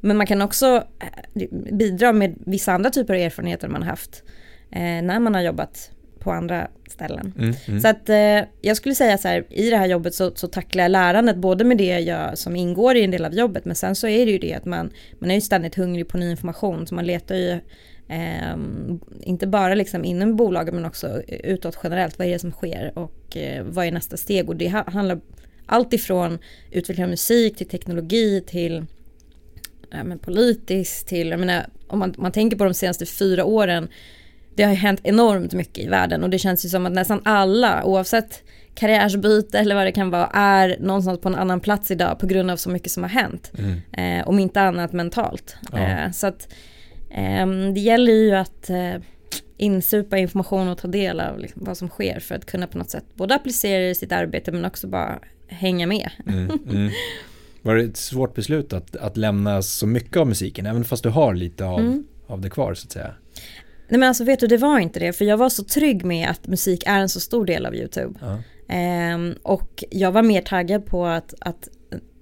Men 0.00 0.16
man 0.16 0.26
kan 0.26 0.42
också 0.42 0.84
eh, 1.34 1.48
bidra 1.72 2.12
med 2.12 2.34
vissa 2.46 2.72
andra 2.72 2.90
typer 2.90 3.14
av 3.14 3.20
erfarenheter 3.20 3.68
man 3.68 3.82
har 3.82 3.90
haft 3.90 4.22
eh, 4.70 4.80
när 4.80 5.20
man 5.20 5.34
har 5.34 5.42
jobbat 5.42 5.90
på 6.20 6.32
andra 6.32 6.68
ställen. 6.88 7.32
Mm, 7.38 7.54
mm. 7.68 7.80
Så 7.80 7.88
att 7.88 8.08
eh, 8.08 8.48
jag 8.60 8.76
skulle 8.76 8.94
säga 8.94 9.18
så 9.18 9.28
här, 9.28 9.44
i 9.50 9.70
det 9.70 9.76
här 9.76 9.86
jobbet 9.86 10.14
så, 10.14 10.32
så 10.34 10.46
tacklar 10.46 10.84
jag 10.84 10.90
lärandet 10.90 11.36
både 11.36 11.64
med 11.64 11.78
det 11.78 12.00
jag, 12.00 12.38
som 12.38 12.56
ingår 12.56 12.96
i 12.96 13.04
en 13.04 13.10
del 13.10 13.24
av 13.24 13.34
jobbet, 13.34 13.64
men 13.64 13.76
sen 13.76 13.94
så 13.94 14.08
är 14.08 14.26
det 14.26 14.32
ju 14.32 14.38
det 14.38 14.54
att 14.54 14.64
man, 14.64 14.90
man 15.18 15.30
är 15.30 15.34
ju 15.34 15.40
ständigt 15.40 15.74
hungrig 15.74 16.08
på 16.08 16.18
ny 16.18 16.30
information, 16.30 16.86
så 16.86 16.94
man 16.94 17.06
letar 17.06 17.34
ju 17.34 17.50
eh, 18.08 18.56
inte 19.20 19.46
bara 19.46 19.74
liksom 19.74 20.04
inom 20.04 20.36
bolaget 20.36 20.74
men 20.74 20.84
också 20.84 21.22
utåt 21.28 21.78
generellt, 21.82 22.18
vad 22.18 22.28
är 22.28 22.32
det 22.32 22.38
som 22.38 22.52
sker 22.52 22.92
och 22.98 23.36
eh, 23.36 23.64
vad 23.64 23.86
är 23.86 23.92
nästa 23.92 24.16
steg? 24.16 24.48
Och 24.48 24.56
det 24.56 24.66
handlar 24.66 25.20
allt 25.66 25.92
ifrån 25.92 26.38
utveckling 26.70 27.04
av 27.04 27.10
musik 27.10 27.56
till 27.56 27.68
teknologi 27.68 28.44
till 28.46 28.86
ja, 29.90 30.04
men 30.04 30.18
politiskt 30.18 31.08
till, 31.08 31.28
jag 31.28 31.40
menar, 31.40 31.66
om 31.86 31.98
man, 31.98 32.14
man 32.18 32.32
tänker 32.32 32.56
på 32.56 32.64
de 32.64 32.74
senaste 32.74 33.06
fyra 33.06 33.44
åren, 33.44 33.88
det 34.54 34.62
har 34.62 34.74
hänt 34.74 35.00
enormt 35.04 35.52
mycket 35.52 35.84
i 35.84 35.88
världen 35.88 36.22
och 36.22 36.30
det 36.30 36.38
känns 36.38 36.64
ju 36.64 36.68
som 36.68 36.86
att 36.86 36.92
nästan 36.92 37.20
alla, 37.24 37.84
oavsett 37.84 38.42
karriärsbyte 38.74 39.58
eller 39.58 39.74
vad 39.74 39.86
det 39.86 39.92
kan 39.92 40.10
vara, 40.10 40.30
är 40.32 40.76
någonstans 40.80 41.20
på 41.20 41.28
en 41.28 41.34
annan 41.34 41.60
plats 41.60 41.90
idag 41.90 42.18
på 42.18 42.26
grund 42.26 42.50
av 42.50 42.56
så 42.56 42.70
mycket 42.70 42.90
som 42.90 43.02
har 43.02 43.10
hänt. 43.10 43.52
Mm. 43.58 43.80
Eh, 43.92 44.28
om 44.28 44.38
inte 44.38 44.60
annat 44.60 44.92
mentalt. 44.92 45.56
Ja. 45.72 45.78
Eh, 45.78 46.10
så 46.10 46.26
att 46.26 46.48
eh, 47.10 47.46
det 47.74 47.80
gäller 47.80 48.12
ju 48.12 48.34
att 48.34 48.70
eh, 48.70 48.94
insupa 49.56 50.18
information 50.18 50.68
och 50.68 50.78
ta 50.78 50.88
del 50.88 51.20
av 51.20 51.38
liksom 51.38 51.64
vad 51.64 51.76
som 51.76 51.88
sker 51.88 52.20
för 52.20 52.34
att 52.34 52.46
kunna 52.46 52.66
på 52.66 52.78
något 52.78 52.90
sätt 52.90 53.04
både 53.14 53.34
applicera 53.34 53.82
i 53.82 53.94
sitt 53.94 54.12
arbete 54.12 54.52
men 54.52 54.64
också 54.64 54.86
bara 54.86 55.18
hänga 55.48 55.86
med. 55.86 56.10
Mm, 56.26 56.58
mm. 56.70 56.90
Var 57.62 57.74
det 57.74 57.82
ett 57.82 57.96
svårt 57.96 58.34
beslut 58.34 58.72
att, 58.72 58.96
att 58.96 59.16
lämna 59.16 59.62
så 59.62 59.86
mycket 59.86 60.16
av 60.16 60.26
musiken, 60.26 60.66
även 60.66 60.84
fast 60.84 61.02
du 61.02 61.08
har 61.08 61.34
lite 61.34 61.64
av, 61.64 61.80
mm. 61.80 62.04
av 62.26 62.40
det 62.40 62.50
kvar 62.50 62.74
så 62.74 62.86
att 62.86 62.92
säga? 62.92 63.14
Nej 63.90 64.00
men 64.00 64.08
alltså 64.08 64.24
vet 64.24 64.40
du, 64.40 64.46
det 64.46 64.56
var 64.56 64.78
inte 64.78 65.00
det, 65.00 65.12
för 65.12 65.24
jag 65.24 65.36
var 65.36 65.48
så 65.48 65.64
trygg 65.64 66.04
med 66.04 66.30
att 66.30 66.46
musik 66.46 66.82
är 66.86 66.98
en 66.98 67.08
så 67.08 67.20
stor 67.20 67.46
del 67.46 67.66
av 67.66 67.74
YouTube. 67.74 68.18
Ja. 68.20 68.38
Ehm, 68.68 69.34
och 69.42 69.84
jag 69.90 70.12
var 70.12 70.22
mer 70.22 70.42
taggad 70.42 70.86
på 70.86 71.06
att, 71.06 71.34
att 71.40 71.68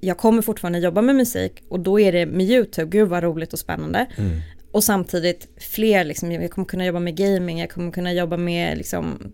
jag 0.01 0.19
kommer 0.19 0.43
fortfarande 0.43 0.79
jobba 0.79 1.03
med 1.03 1.17
musik 1.17 1.63
och 1.69 1.81
då 1.81 2.01
är 2.01 2.13
det 2.13 2.27
med 2.27 2.47
YouTube, 2.47 2.91
gud 2.91 3.09
vad 3.09 3.23
roligt 3.23 3.53
och 3.53 3.59
spännande. 3.59 4.07
Mm. 4.17 4.41
Och 4.73 4.85
samtidigt 4.85 5.49
fler, 5.57 6.05
liksom, 6.05 6.33
jag 6.33 6.51
kommer 6.51 6.67
kunna 6.67 6.87
jobba 6.87 7.01
med 7.01 7.17
gaming, 7.17 7.61
jag 7.61 7.71
kommer 7.71 7.93
kunna 7.93 8.13
jobba 8.13 8.37
med 8.37 8.79
liksom, 8.79 9.33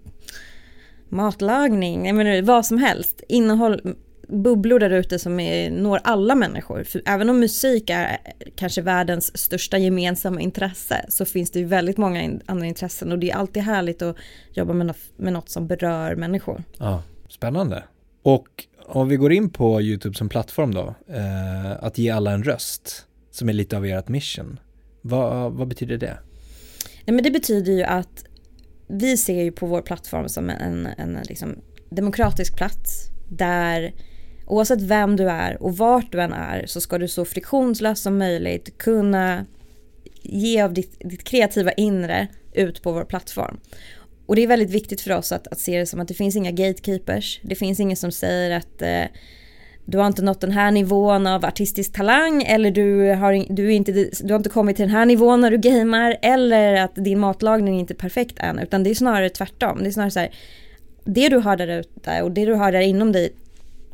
matlagning, 1.08 2.06
jag 2.06 2.16
menar, 2.16 2.42
vad 2.42 2.66
som 2.66 2.78
helst. 2.78 3.22
Innehåll, 3.28 3.94
bubblor 4.28 4.78
där 4.78 4.90
ute 4.90 5.18
som 5.18 5.40
är, 5.40 5.70
når 5.70 6.00
alla 6.04 6.34
människor. 6.34 6.84
För 6.84 7.02
även 7.06 7.30
om 7.30 7.40
musik 7.40 7.90
är 7.90 8.18
kanske 8.56 8.82
världens 8.82 9.38
största 9.38 9.78
gemensamma 9.78 10.40
intresse 10.40 11.06
så 11.08 11.24
finns 11.24 11.50
det 11.50 11.58
ju 11.58 11.64
väldigt 11.64 11.96
många 11.96 12.40
andra 12.46 12.66
intressen 12.66 13.12
och 13.12 13.18
det 13.18 13.30
är 13.30 13.36
alltid 13.36 13.62
härligt 13.62 14.02
att 14.02 14.16
jobba 14.52 14.72
med 14.72 14.86
något, 14.86 14.98
med 15.16 15.32
något 15.32 15.48
som 15.48 15.66
berör 15.66 16.16
människor. 16.16 16.62
Ja, 16.78 17.02
spännande. 17.28 17.84
Och 18.22 18.48
om 18.86 19.08
vi 19.08 19.16
går 19.16 19.32
in 19.32 19.50
på 19.50 19.82
YouTube 19.82 20.16
som 20.16 20.28
plattform 20.28 20.74
då, 20.74 20.94
eh, 21.08 21.84
att 21.84 21.98
ge 21.98 22.10
alla 22.10 22.32
en 22.32 22.44
röst 22.44 23.06
som 23.30 23.48
är 23.48 23.52
lite 23.52 23.76
av 23.76 23.86
ert 23.86 24.08
mission. 24.08 24.60
Vad, 25.00 25.52
vad 25.52 25.68
betyder 25.68 25.96
det? 25.96 26.18
Nej, 27.04 27.14
men 27.14 27.24
det 27.24 27.30
betyder 27.30 27.72
ju 27.72 27.82
att 27.82 28.24
vi 28.86 29.16
ser 29.16 29.42
ju 29.42 29.52
på 29.52 29.66
vår 29.66 29.82
plattform 29.82 30.28
som 30.28 30.50
en, 30.50 30.86
en 30.86 31.18
liksom 31.28 31.56
demokratisk 31.90 32.56
plats 32.56 33.10
där 33.28 33.94
oavsett 34.46 34.80
vem 34.80 35.16
du 35.16 35.30
är 35.30 35.62
och 35.62 35.76
vart 35.76 36.12
du 36.12 36.20
än 36.20 36.32
är 36.32 36.66
så 36.66 36.80
ska 36.80 36.98
du 36.98 37.08
så 37.08 37.24
friktionslöst 37.24 38.02
som 38.02 38.18
möjligt 38.18 38.78
kunna 38.78 39.46
ge 40.22 40.62
av 40.62 40.72
ditt, 40.72 40.96
ditt 41.00 41.24
kreativa 41.24 41.72
inre 41.72 42.28
ut 42.52 42.82
på 42.82 42.92
vår 42.92 43.04
plattform. 43.04 43.60
Och 44.26 44.36
det 44.36 44.42
är 44.42 44.46
väldigt 44.46 44.70
viktigt 44.70 45.00
för 45.00 45.10
oss 45.10 45.32
att, 45.32 45.46
att 45.46 45.58
se 45.58 45.78
det 45.78 45.86
som 45.86 46.00
att 46.00 46.08
det 46.08 46.14
finns 46.14 46.36
inga 46.36 46.50
gatekeepers. 46.50 47.40
Det 47.42 47.54
finns 47.54 47.80
ingen 47.80 47.96
som 47.96 48.12
säger 48.12 48.56
att 48.56 48.82
eh, 48.82 49.04
du 49.84 49.98
har 49.98 50.06
inte 50.06 50.22
nått 50.22 50.40
den 50.40 50.50
här 50.50 50.70
nivån 50.70 51.26
av 51.26 51.44
artistisk 51.44 51.92
talang 51.92 52.42
eller 52.42 52.70
du 52.70 53.14
har, 53.14 53.54
du, 53.54 53.72
inte, 53.72 53.92
du 53.92 54.32
har 54.32 54.36
inte 54.36 54.48
kommit 54.48 54.76
till 54.76 54.86
den 54.86 54.94
här 54.94 55.06
nivån 55.06 55.40
när 55.40 55.50
du 55.50 55.58
gamer 55.58 56.18
eller 56.22 56.74
att 56.74 56.94
din 56.94 57.18
matlagning 57.18 57.76
är 57.76 57.80
inte 57.80 57.94
är 57.94 57.96
perfekt 57.96 58.38
än 58.38 58.58
utan 58.58 58.82
det 58.82 58.90
är 58.90 58.94
snarare 58.94 59.30
tvärtom. 59.30 59.78
Det 59.82 59.88
är 59.88 59.90
snarare 59.90 60.10
så 60.10 60.20
här, 60.20 60.34
det 61.04 61.28
du 61.28 61.36
har 61.36 61.56
där 61.56 61.80
ute 61.80 62.22
och 62.22 62.30
det 62.30 62.44
du 62.44 62.54
har 62.54 62.72
där 62.72 62.80
inom 62.80 63.12
dig 63.12 63.32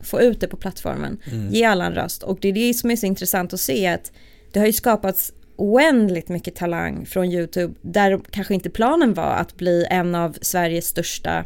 få 0.01 0.21
ut 0.21 0.41
det 0.41 0.49
på 0.49 0.57
plattformen, 0.57 1.19
mm. 1.33 1.49
ge 1.49 1.65
alla 1.65 1.87
en 1.87 1.95
röst 1.95 2.23
och 2.23 2.39
det 2.41 2.49
är 2.49 2.53
det 2.53 2.75
som 2.75 2.91
är 2.91 2.97
så 2.97 3.07
intressant 3.07 3.53
att 3.53 3.61
se 3.61 3.87
att 3.87 4.13
det 4.53 4.59
har 4.59 4.67
ju 4.67 4.73
skapats 4.73 5.33
oändligt 5.57 6.29
mycket 6.29 6.57
talang 6.57 7.07
från 7.07 7.33
YouTube 7.33 7.75
där 7.83 8.21
kanske 8.31 8.55
inte 8.55 8.71
planen 8.71 9.15
var 9.15 9.35
att 9.35 9.57
bli 9.57 9.87
en 9.91 10.15
av 10.15 10.37
Sveriges 10.41 10.87
största 10.87 11.45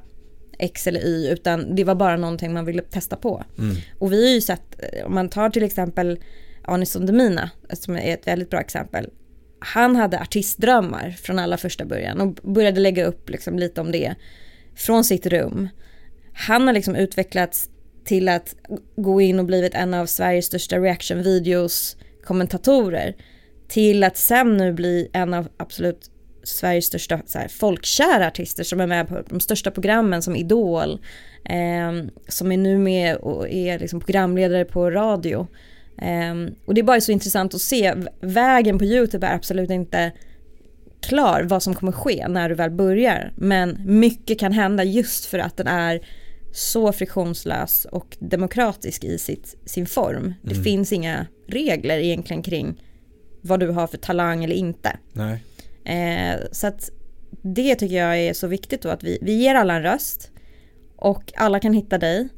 X 0.59 0.87
eller 0.87 1.01
Y 1.01 1.29
utan 1.29 1.75
det 1.75 1.85
var 1.85 1.95
bara 1.95 2.17
någonting 2.17 2.53
man 2.53 2.65
ville 2.65 2.83
testa 2.83 3.17
på. 3.17 3.45
Mm. 3.59 3.77
Och 3.99 4.13
vi 4.13 4.27
har 4.27 4.35
ju 4.35 4.41
sett, 4.41 4.81
om 5.07 5.15
man 5.15 5.29
tar 5.29 5.51
till 5.51 5.63
exempel 5.63 6.19
Anis 6.63 6.93
Demina 6.93 7.51
som 7.73 7.97
är 7.97 8.15
ett 8.15 8.27
väldigt 8.27 8.51
bra 8.51 8.61
exempel. 8.61 9.11
Han 9.59 9.97
hade 9.97 10.21
artistdrömmar 10.21 11.11
från 11.11 11.39
allra 11.39 11.57
första 11.57 11.85
början 11.85 12.21
och 12.21 12.33
började 12.33 12.81
lägga 12.81 13.05
upp 13.05 13.31
liksom 13.31 13.59
lite 13.59 13.81
om 13.81 13.93
det 13.93 14.15
från 14.77 15.05
sitt 15.05 15.27
rum. 15.27 15.69
Han 16.35 16.67
har 16.67 16.75
liksom 16.75 16.97
utvecklats 16.97 17.71
till 18.05 18.29
att 18.29 18.55
gå 18.97 19.21
in 19.21 19.39
och 19.39 19.45
blivit 19.45 19.75
en 19.75 19.95
av 19.95 20.07
Sveriges 20.07 20.47
största 20.47 20.79
reaction-videos 20.79 21.97
kommentatorer 22.25 23.15
till 23.69 24.05
att 24.05 24.17
sen 24.17 24.57
nu 24.57 24.73
bli 24.73 25.09
en 25.13 25.35
av 25.35 25.49
absolut 25.57 26.11
Sveriges 26.43 26.87
största 26.87 27.21
så 27.27 27.39
här, 27.39 27.49
folkkära 27.49 28.27
artister 28.27 28.65
som 28.65 28.81
är 28.81 28.87
med 28.87 29.09
på 29.09 29.23
de 29.29 29.41
största 29.41 29.71
programmen 29.71 30.23
som 30.23 30.37
Idol, 30.37 30.99
eh, 31.45 32.09
som 32.29 32.53
är 32.53 32.57
nu 32.57 32.79
med 32.79 33.17
och 33.17 33.49
är 33.49 33.79
liksom 33.79 34.01
programledare 34.01 34.65
på 34.65 34.91
radio. 34.91 35.47
Eh, 35.99 36.55
och 36.65 36.75
det 36.75 36.81
är 36.81 36.83
bara 36.83 37.01
så 37.01 37.13
intressant 37.13 37.55
att 37.55 37.61
se, 37.61 37.95
vägen 38.21 38.79
på 38.79 38.85
YouTube 38.85 39.27
är 39.27 39.35
absolut 39.35 39.71
inte 39.71 40.13
klar 41.01 41.43
vad 41.43 41.63
som 41.63 41.75
kommer 41.75 41.93
ske 41.93 42.29
när 42.29 42.49
du 42.49 42.55
väl 42.55 42.71
börjar, 42.71 43.33
men 43.37 43.79
mycket 43.85 44.41
kan 44.41 44.53
hända 44.53 44.85
just 44.85 45.25
för 45.25 45.39
att 45.39 45.57
den 45.57 45.67
är 45.67 46.01
så 46.55 46.93
friktionslös 46.93 47.85
och 47.85 48.17
demokratisk 48.21 49.05
i 49.05 49.19
sitt, 49.19 49.57
sin 49.65 49.87
form. 49.87 50.25
Mm. 50.25 50.35
Det 50.43 50.55
finns 50.55 50.93
inga 50.93 51.27
regler 51.47 51.99
egentligen 51.99 52.43
kring 52.43 52.83
vad 53.41 53.61
du 53.61 53.69
har 53.69 53.87
för 53.87 53.99
talang 53.99 54.45
eller 54.45 54.55
inte. 54.55 54.99
Eh, 55.85 56.41
så 56.53 56.67
att 56.67 56.91
det 57.43 57.75
tycker 57.75 57.97
jag 57.97 58.19
är 58.19 58.33
så 58.33 58.47
viktigt 58.47 58.83
då 58.83 58.89
att 58.89 59.03
vi, 59.03 59.19
vi 59.23 59.33
ger 59.33 59.55
alla 59.55 59.75
en 59.75 59.83
röst 59.83 60.31
och 60.97 61.33
alla 61.37 61.61
kan 61.61 61.73
hitta 61.73 61.99
dig 61.99 62.29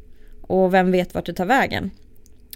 och 0.43 0.75
vem 0.75 0.93
vet 0.93 1.15
vart 1.15 1.27
det 1.27 1.35
tar 1.35 1.47
vägen. 1.47 1.91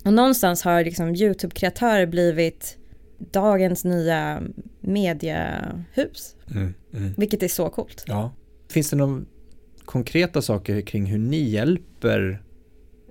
Och 0.04 0.12
någonstans 0.12 0.62
har 0.62 0.84
liksom 0.84 1.14
YouTube-kreatörer 1.14 2.06
blivit 2.06 2.76
dagens 3.18 3.84
nya 3.84 4.42
mediehus. 4.80 6.36
Mm, 6.50 6.74
mm. 6.94 7.14
Vilket 7.16 7.42
är 7.42 7.48
så 7.48 7.70
coolt. 7.70 8.04
Ja. 8.06 8.32
Finns 8.68 8.90
det 8.90 8.96
några 8.96 9.24
konkreta 9.90 10.42
saker 10.42 10.80
kring 10.80 11.06
hur 11.06 11.18
ni 11.18 11.40
hjälper 11.40 12.42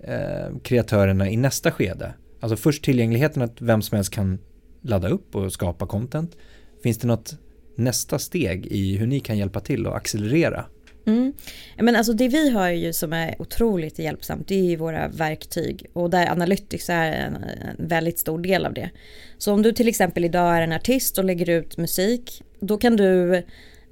eh, 0.04 0.58
kreatörerna 0.64 1.30
i 1.30 1.38
nästa 1.38 1.72
skede? 1.72 2.14
Alltså 2.40 2.56
först 2.56 2.84
tillgängligheten 2.84 3.42
att 3.42 3.62
vem 3.62 3.82
som 3.82 3.96
helst 3.96 4.14
kan 4.14 4.40
ladda 4.82 5.10
upp 5.10 5.36
och 5.36 5.54
skapa 5.54 5.88
content. 5.88 6.38
Finns 6.84 6.98
det 6.98 7.08
något 7.08 7.38
nästa 7.76 8.20
steg 8.20 8.66
i 8.66 8.98
hur 8.98 9.08
ni 9.08 9.20
kan 9.20 9.38
hjälpa 9.38 9.60
till 9.60 9.88
och 9.88 9.98
accelerera? 9.98 10.66
Mm. 11.06 11.34
Men 11.78 11.96
alltså 11.96 12.14
det 12.14 12.28
vi 12.28 12.50
har 12.50 12.70
ju 12.70 12.94
som 12.94 13.14
är 13.14 13.42
otroligt 13.42 14.00
hjälpsamt 14.00 14.48
det 14.48 14.56
är 14.56 14.70
ju 14.70 14.76
våra 14.76 15.08
verktyg 15.08 15.86
och 15.94 16.10
där 16.10 16.32
Analytics 16.32 16.90
är 16.90 17.12
en, 17.12 17.36
en, 17.36 17.88
väldigt 17.88 18.20
stor 18.20 18.40
del 18.40 18.66
av 18.66 18.74
det. 18.74 18.90
Så 19.38 19.54
om 19.54 19.62
du 19.62 19.72
till 19.72 19.88
exempel 19.88 20.26
idag 20.26 20.58
är 20.58 20.62
en 20.62 20.72
artist 20.72 21.18
och 21.18 21.26
lägger 21.26 21.50
ut 21.50 21.78
musik 21.78 22.44
då 22.60 22.78
kan 22.78 22.96
du 22.96 23.44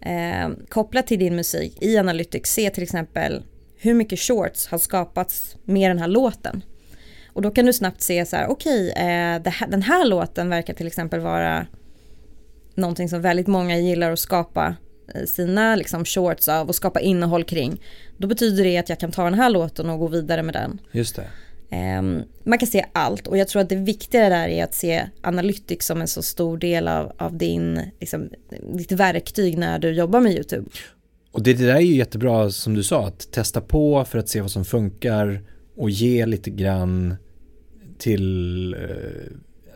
eh, 0.07 0.49
koppla 0.69 1.01
till 1.01 1.19
din 1.19 1.35
musik 1.35 1.77
i 1.81 1.97
Analytics 1.97 2.53
se 2.53 2.69
till 2.69 2.83
exempel 2.83 3.43
hur 3.77 3.93
mycket 3.93 4.19
shorts 4.19 4.67
har 4.67 4.77
skapats 4.77 5.55
med 5.63 5.89
den 5.89 5.99
här 5.99 6.07
låten. 6.07 6.63
Och 7.33 7.41
då 7.41 7.51
kan 7.51 7.65
du 7.65 7.73
snabbt 7.73 8.01
se 8.01 8.25
så 8.25 8.35
här, 8.35 8.47
okej, 8.47 8.91
okay, 8.91 9.05
eh, 9.05 9.69
den 9.69 9.81
här 9.81 10.05
låten 10.05 10.49
verkar 10.49 10.73
till 10.73 10.87
exempel 10.87 11.19
vara 11.19 11.67
någonting 12.75 13.09
som 13.09 13.21
väldigt 13.21 13.47
många 13.47 13.77
gillar 13.77 14.11
att 14.11 14.19
skapa 14.19 14.75
eh, 15.15 15.25
sina 15.25 15.75
liksom 15.75 16.05
shorts 16.05 16.47
av 16.47 16.67
och 16.67 16.75
skapa 16.75 16.99
innehåll 16.99 17.43
kring. 17.43 17.81
Då 18.17 18.27
betyder 18.27 18.63
det 18.63 18.77
att 18.77 18.89
jag 18.89 18.99
kan 18.99 19.11
ta 19.11 19.23
den 19.23 19.33
här 19.33 19.49
låten 19.49 19.89
och 19.89 19.99
gå 19.99 20.07
vidare 20.07 20.43
med 20.43 20.53
den. 20.53 20.81
Just 20.91 21.15
det. 21.15 21.27
Um, 21.71 22.23
man 22.43 22.57
kan 22.57 22.67
se 22.67 22.85
allt 22.93 23.27
och 23.27 23.37
jag 23.37 23.47
tror 23.47 23.61
att 23.61 23.69
det 23.69 23.75
viktiga 23.75 24.29
där 24.29 24.47
är 24.47 24.63
att 24.63 24.75
se 24.75 25.03
Analytics 25.21 25.85
som 25.85 26.01
en 26.01 26.07
så 26.07 26.21
stor 26.21 26.57
del 26.57 26.87
av, 26.87 27.11
av 27.17 27.37
din, 27.37 27.81
liksom, 27.99 28.29
ditt 28.73 28.91
verktyg 28.91 29.57
när 29.57 29.79
du 29.79 29.91
jobbar 29.91 30.21
med 30.21 30.31
YouTube. 30.31 30.69
Och 31.31 31.43
det, 31.43 31.53
det 31.53 31.65
där 31.65 31.75
är 31.75 31.79
ju 31.79 31.95
jättebra 31.95 32.49
som 32.49 32.73
du 32.73 32.83
sa, 32.83 33.07
att 33.07 33.31
testa 33.31 33.61
på 33.61 34.05
för 34.05 34.19
att 34.19 34.29
se 34.29 34.41
vad 34.41 34.51
som 34.51 34.65
funkar 34.65 35.41
och 35.75 35.89
ge 35.89 36.25
lite 36.25 36.49
grann 36.49 37.15
till 37.97 38.73
eh, 38.73 38.79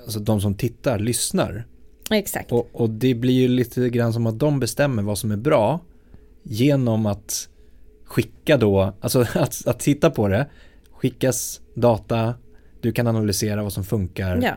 alltså 0.03 0.19
de 0.19 0.41
som 0.41 0.55
tittar, 0.55 0.99
lyssnar. 0.99 1.65
Exakt. 2.11 2.51
Och, 2.51 2.69
och, 2.71 2.89
det 2.89 3.13
blir 3.15 3.33
ju 3.33 3.47
lite 3.47 3.89
grann 3.89 4.13
som 4.13 4.27
att 4.27 4.39
de 4.39 4.59
bestämmer 4.59 5.03
vad 5.03 5.17
som 5.17 5.31
är 5.31 5.37
bra 5.37 5.79
genom 6.43 7.05
att 7.05 7.49
skicka 8.05 8.57
då, 8.57 8.93
alltså 9.01 9.19
att, 9.33 9.67
att 9.67 9.79
titta 9.79 10.09
på 10.09 10.27
det, 10.27 10.47
skickas 11.01 11.61
data, 11.73 12.35
du 12.81 12.91
kan 12.91 13.07
analysera 13.07 13.63
vad 13.63 13.73
som 13.73 13.83
funkar 13.83 14.39
ja. 14.43 14.55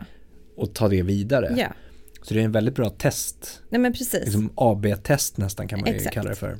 och 0.55 0.73
ta 0.73 0.87
det 0.87 1.01
vidare. 1.01 1.55
Ja. 1.57 1.73
Så 2.21 2.33
det 2.33 2.39
är 2.39 2.45
en 2.45 2.51
väldigt 2.51 2.75
bra 2.75 2.89
test. 2.89 3.61
Nej 3.69 3.81
men 3.81 3.93
precis. 3.93 4.13
Liksom 4.25 4.49
AB-test 4.55 5.37
nästan 5.37 5.67
kan 5.67 5.79
man 5.79 5.93
ju 5.93 5.99
kalla 5.99 6.29
det 6.29 6.35
för. 6.35 6.57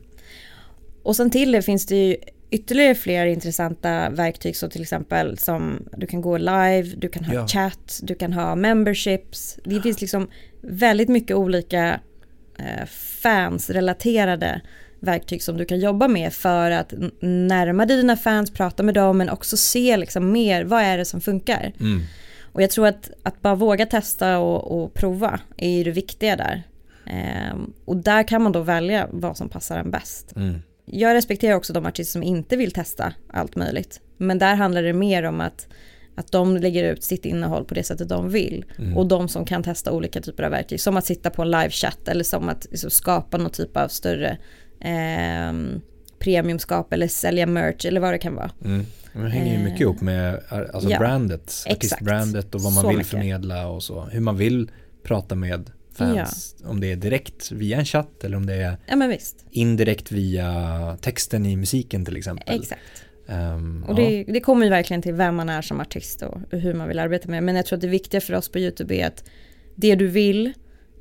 Och 1.04 1.15
sen 1.15 1.30
till 1.30 1.52
det 1.52 1.62
finns 1.62 1.86
det 1.86 1.95
ju 1.95 2.17
ytterligare 2.52 2.95
fler 2.95 3.26
intressanta 3.26 4.10
verktyg 4.10 4.56
så 4.56 4.69
till 4.69 4.82
exempel 4.82 5.38
som 5.38 5.89
du 5.98 6.08
kan 6.08 6.21
gå 6.21 6.38
live, 6.38 6.84
du 6.98 7.10
kan 7.10 7.26
ha 7.26 7.34
ja. 7.34 7.48
chat, 7.48 8.00
du 8.04 8.15
kan 8.15 8.34
ha 8.34 8.56
memberships. 8.56 9.60
Det 9.63 9.82
finns 9.82 10.02
liksom 10.02 10.28
väldigt 10.62 11.10
mycket 11.10 11.38
olika 11.38 12.00
eh, 12.60 12.86
fans-relaterade 13.21 14.62
verktyg 15.05 15.43
som 15.43 15.57
du 15.57 15.65
kan 15.65 15.79
jobba 15.79 16.07
med 16.07 16.33
för 16.33 16.71
att 16.71 16.93
närma 17.21 17.85
dig 17.85 17.97
dina 17.97 18.17
fans, 18.17 18.51
prata 18.51 18.83
med 18.83 18.93
dem 18.93 19.17
men 19.17 19.29
också 19.29 19.57
se 19.57 19.97
liksom 19.97 20.31
mer, 20.31 20.63
vad 20.63 20.81
är 20.81 20.97
det 20.97 21.05
som 21.05 21.21
funkar? 21.21 21.73
Mm. 21.79 22.01
Och 22.53 22.61
jag 22.61 22.69
tror 22.69 22.87
att, 22.87 23.09
att 23.23 23.41
bara 23.41 23.55
våga 23.55 23.85
testa 23.85 24.39
och, 24.39 24.83
och 24.83 24.93
prova 24.93 25.39
är 25.57 25.83
det 25.83 25.91
viktiga 25.91 26.35
där. 26.35 26.63
Eh, 27.05 27.57
och 27.85 27.97
där 27.97 28.23
kan 28.23 28.41
man 28.41 28.51
då 28.51 28.61
välja 28.61 29.07
vad 29.11 29.37
som 29.37 29.49
passar 29.49 29.77
en 29.77 29.91
bäst. 29.91 30.35
Mm 30.35 30.61
jag 30.85 31.13
respekterar 31.13 31.55
också 31.55 31.73
de 31.73 31.85
artister 31.85 32.11
som 32.11 32.23
inte 32.23 32.55
vill 32.55 32.71
testa 32.71 33.13
allt 33.27 33.55
möjligt. 33.55 34.01
Men 34.17 34.39
där 34.39 34.55
handlar 34.55 34.83
det 34.83 34.93
mer 34.93 35.23
om 35.23 35.41
att, 35.41 35.67
att 36.15 36.31
de 36.31 36.57
lägger 36.57 36.93
ut 36.93 37.03
sitt 37.03 37.25
innehåll 37.25 37.65
på 37.65 37.73
det 37.73 37.83
sättet 37.83 38.09
de 38.09 38.29
vill. 38.29 38.65
Mm. 38.77 38.97
Och 38.97 39.05
de 39.05 39.27
som 39.27 39.45
kan 39.45 39.63
testa 39.63 39.91
olika 39.91 40.21
typer 40.21 40.43
av 40.43 40.51
verktyg. 40.51 40.81
Som 40.81 40.97
att 40.97 41.05
sitta 41.05 41.29
på 41.29 41.41
en 41.41 41.51
livechatt 41.51 42.07
eller 42.07 42.23
som 42.23 42.49
att 42.49 42.67
liksom, 42.71 42.89
skapa 42.89 43.37
någon 43.37 43.51
typ 43.51 43.77
av 43.77 43.87
större 43.87 44.37
eh, 44.79 45.79
premiumskap 46.19 46.93
eller 46.93 47.07
sälja 47.07 47.47
merch 47.47 47.85
eller 47.85 48.01
vad 48.01 48.13
det 48.13 48.17
kan 48.17 48.35
vara. 48.35 48.51
Mm. 48.65 48.85
Det 49.13 49.29
hänger 49.29 49.57
ju 49.57 49.63
mycket 49.63 49.81
ihop 49.81 50.01
med 50.01 50.41
alltså 50.73 50.89
ja, 50.89 50.99
brandet, 50.99 51.65
artistbrandet 51.69 52.55
och 52.55 52.61
vad 52.61 52.73
man 52.73 52.81
så 52.81 52.88
vill 52.88 52.97
mycket. 52.97 53.11
förmedla 53.11 53.67
och 53.67 53.83
så. 53.83 54.01
Hur 54.01 54.21
man 54.21 54.38
vill 54.38 54.71
prata 55.03 55.35
med 55.35 55.71
fans. 55.93 56.55
Ja. 56.61 56.69
Om 56.69 56.79
det 56.79 56.91
är 56.91 56.95
direkt 56.95 57.51
via 57.51 57.77
en 57.77 57.85
chatt 57.85 58.23
eller 58.23 58.38
om 58.38 58.45
det 58.45 58.53
är 58.53 58.77
ja, 58.85 59.17
indirekt 59.51 60.11
via 60.11 60.97
texten 61.01 61.45
i 61.45 61.55
musiken 61.55 62.05
till 62.05 62.17
exempel. 62.17 62.59
Exakt. 62.59 62.81
Um, 63.27 63.83
och 63.83 63.95
det, 63.95 64.23
det, 64.23 64.39
kommer 64.39 64.65
ju 64.65 64.69
verkligen 64.69 65.01
till 65.01 65.13
vem 65.13 65.35
man 65.35 65.49
är 65.49 65.61
som 65.61 65.81
artist 65.81 66.21
och 66.21 66.38
hur 66.51 66.73
man 66.73 66.88
vill 66.88 66.99
arbeta 66.99 67.29
med. 67.29 67.43
Men 67.43 67.55
jag 67.55 67.65
tror 67.65 67.77
att 67.77 67.81
det 67.81 67.88
viktiga 67.88 68.21
för 68.21 68.33
oss 68.33 68.49
på 68.49 68.59
YouTube 68.59 68.95
är 68.95 69.07
att 69.07 69.23
det 69.75 69.95
du 69.95 70.07
vill 70.07 70.53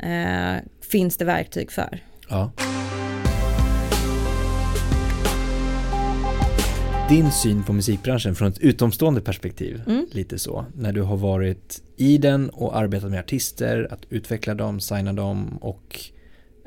eh, 0.02 0.54
finns 0.80 1.16
det 1.16 1.24
verktyg 1.24 1.72
för. 1.72 2.02
Ja. 2.28 2.52
Din 7.08 7.32
syn 7.32 7.62
på 7.62 7.72
musikbranschen 7.72 8.34
från 8.34 8.48
ett 8.48 8.58
utomstående 8.58 9.20
perspektiv. 9.20 9.82
Mm. 9.86 10.06
Lite 10.10 10.38
så. 10.38 10.66
När 10.74 10.92
du 10.92 11.02
har 11.02 11.16
varit 11.16 11.82
i 11.96 12.18
den 12.18 12.50
och 12.50 12.76
arbetat 12.76 13.10
med 13.10 13.20
artister, 13.20 13.88
att 13.90 14.00
utveckla 14.10 14.54
dem, 14.54 14.80
signa 14.80 15.12
dem 15.12 15.58
och 15.60 16.00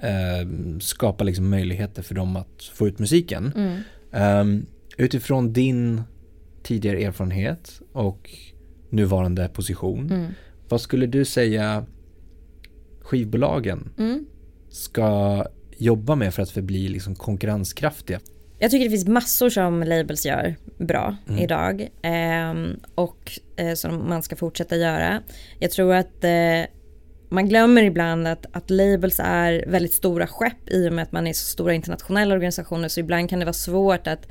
eh, 0.01 0.47
skapa 0.79 1.23
liksom 1.23 1.49
möjligheter 1.49 2.01
för 2.01 2.15
dem 2.15 2.35
att 2.35 2.63
få 2.73 2.87
ut 2.87 2.99
musiken. 2.99 3.53
Mm. 3.55 4.41
Um, 4.41 4.65
utifrån 4.97 5.53
din 5.53 6.01
tidigare 6.63 7.03
erfarenhet 7.03 7.81
och 7.91 8.29
nuvarande 8.89 9.47
position. 9.47 10.11
Mm. 10.11 10.31
Vad 10.69 10.81
skulle 10.81 11.05
du 11.05 11.25
säga 11.25 11.85
skivbolagen 13.01 13.89
mm. 13.97 14.25
ska 14.69 15.45
jobba 15.77 16.15
med 16.15 16.33
för 16.33 16.41
att 16.41 16.49
förbli 16.51 16.87
liksom 16.87 17.15
konkurrenskraftiga? 17.15 18.19
Jag 18.59 18.71
tycker 18.71 18.85
det 18.85 18.91
finns 18.91 19.07
massor 19.07 19.49
som 19.49 19.83
labels 19.83 20.25
gör 20.25 20.55
bra 20.77 21.15
mm. 21.27 21.39
idag 21.41 21.89
eh, 22.01 22.77
och 22.95 23.39
eh, 23.55 23.73
som 23.73 24.09
man 24.09 24.23
ska 24.23 24.35
fortsätta 24.35 24.75
göra. 24.75 25.21
Jag 25.59 25.71
tror 25.71 25.93
att 25.93 26.23
eh, 26.23 26.63
man 27.29 27.49
glömmer 27.49 27.83
ibland 27.83 28.27
att, 28.27 28.45
att 28.51 28.69
labels 28.69 29.19
är 29.23 29.65
väldigt 29.67 29.93
stora 29.93 30.27
skepp 30.27 30.69
i 30.69 30.89
och 30.89 30.93
med 30.93 31.03
att 31.03 31.11
man 31.11 31.27
är 31.27 31.33
så 31.33 31.45
stora 31.45 31.73
internationella 31.73 32.33
organisationer 32.35 32.87
så 32.87 32.99
ibland 32.99 33.29
kan 33.29 33.39
det 33.39 33.45
vara 33.45 33.53
svårt 33.53 34.07
att, 34.07 34.27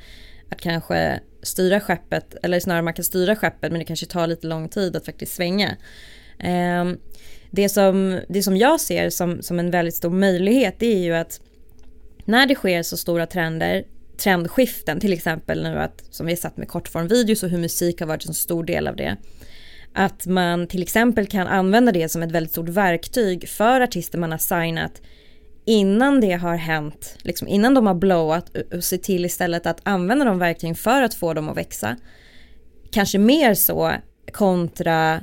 att 0.49 0.61
kanske 0.61 1.19
styra 1.43 1.79
skeppet 1.79 2.35
eller 2.43 2.59
snarare 2.59 2.81
man 2.81 2.93
kan 2.93 3.05
styra 3.05 3.35
skeppet 3.35 3.71
men 3.71 3.79
det 3.79 3.85
kanske 3.85 4.05
tar 4.05 4.27
lite 4.27 4.47
lång 4.47 4.69
tid 4.69 4.95
att 4.95 5.05
faktiskt 5.05 5.35
svänga. 5.35 5.75
Ehm, 6.39 6.97
det, 7.51 7.69
som, 7.69 8.19
det 8.29 8.43
som 8.43 8.57
jag 8.57 8.81
ser 8.81 9.09
som, 9.09 9.41
som 9.41 9.59
en 9.59 9.71
väldigt 9.71 9.95
stor 9.95 10.09
möjlighet 10.09 10.75
det 10.79 10.93
är 10.93 11.03
ju 11.03 11.13
att 11.15 11.41
när 12.25 12.45
det 12.45 12.55
sker 12.55 12.83
så 12.83 12.97
stora 12.97 13.25
trender 13.25 13.83
trendskiften, 14.17 14.99
till 14.99 15.13
exempel 15.13 15.63
nu 15.63 15.79
att, 15.79 16.03
som 16.09 16.25
vi 16.25 16.35
sett 16.35 16.57
med 16.57 16.67
kortformvideos 16.67 17.43
och 17.43 17.49
hur 17.49 17.57
musik 17.57 17.99
har 17.99 18.07
varit 18.07 18.25
en 18.25 18.33
stor 18.33 18.63
del 18.63 18.87
av 18.87 18.95
det. 18.95 19.17
Att 19.93 20.25
man 20.25 20.67
till 20.67 20.81
exempel 20.81 21.27
kan 21.27 21.47
använda 21.47 21.91
det 21.91 22.09
som 22.09 22.23
ett 22.23 22.31
väldigt 22.31 22.51
stort 22.51 22.69
verktyg 22.69 23.49
för 23.49 23.81
artister 23.81 24.17
man 24.17 24.31
har 24.31 24.37
signat 24.37 25.01
innan 25.65 26.21
det 26.21 26.31
har 26.31 26.55
hänt, 26.55 27.17
liksom 27.17 27.47
innan 27.47 27.73
de 27.73 27.87
har 27.87 27.93
blowat 27.93 28.57
och 28.73 28.83
se 28.83 28.97
till 28.97 29.25
istället 29.25 29.65
att 29.65 29.79
använda 29.83 30.25
de 30.25 30.39
verktygen 30.39 30.75
för 30.75 31.01
att 31.01 31.13
få 31.13 31.33
dem 31.33 31.49
att 31.49 31.57
växa. 31.57 31.95
Kanske 32.91 33.17
mer 33.17 33.53
så 33.53 33.93
kontra 34.31 35.21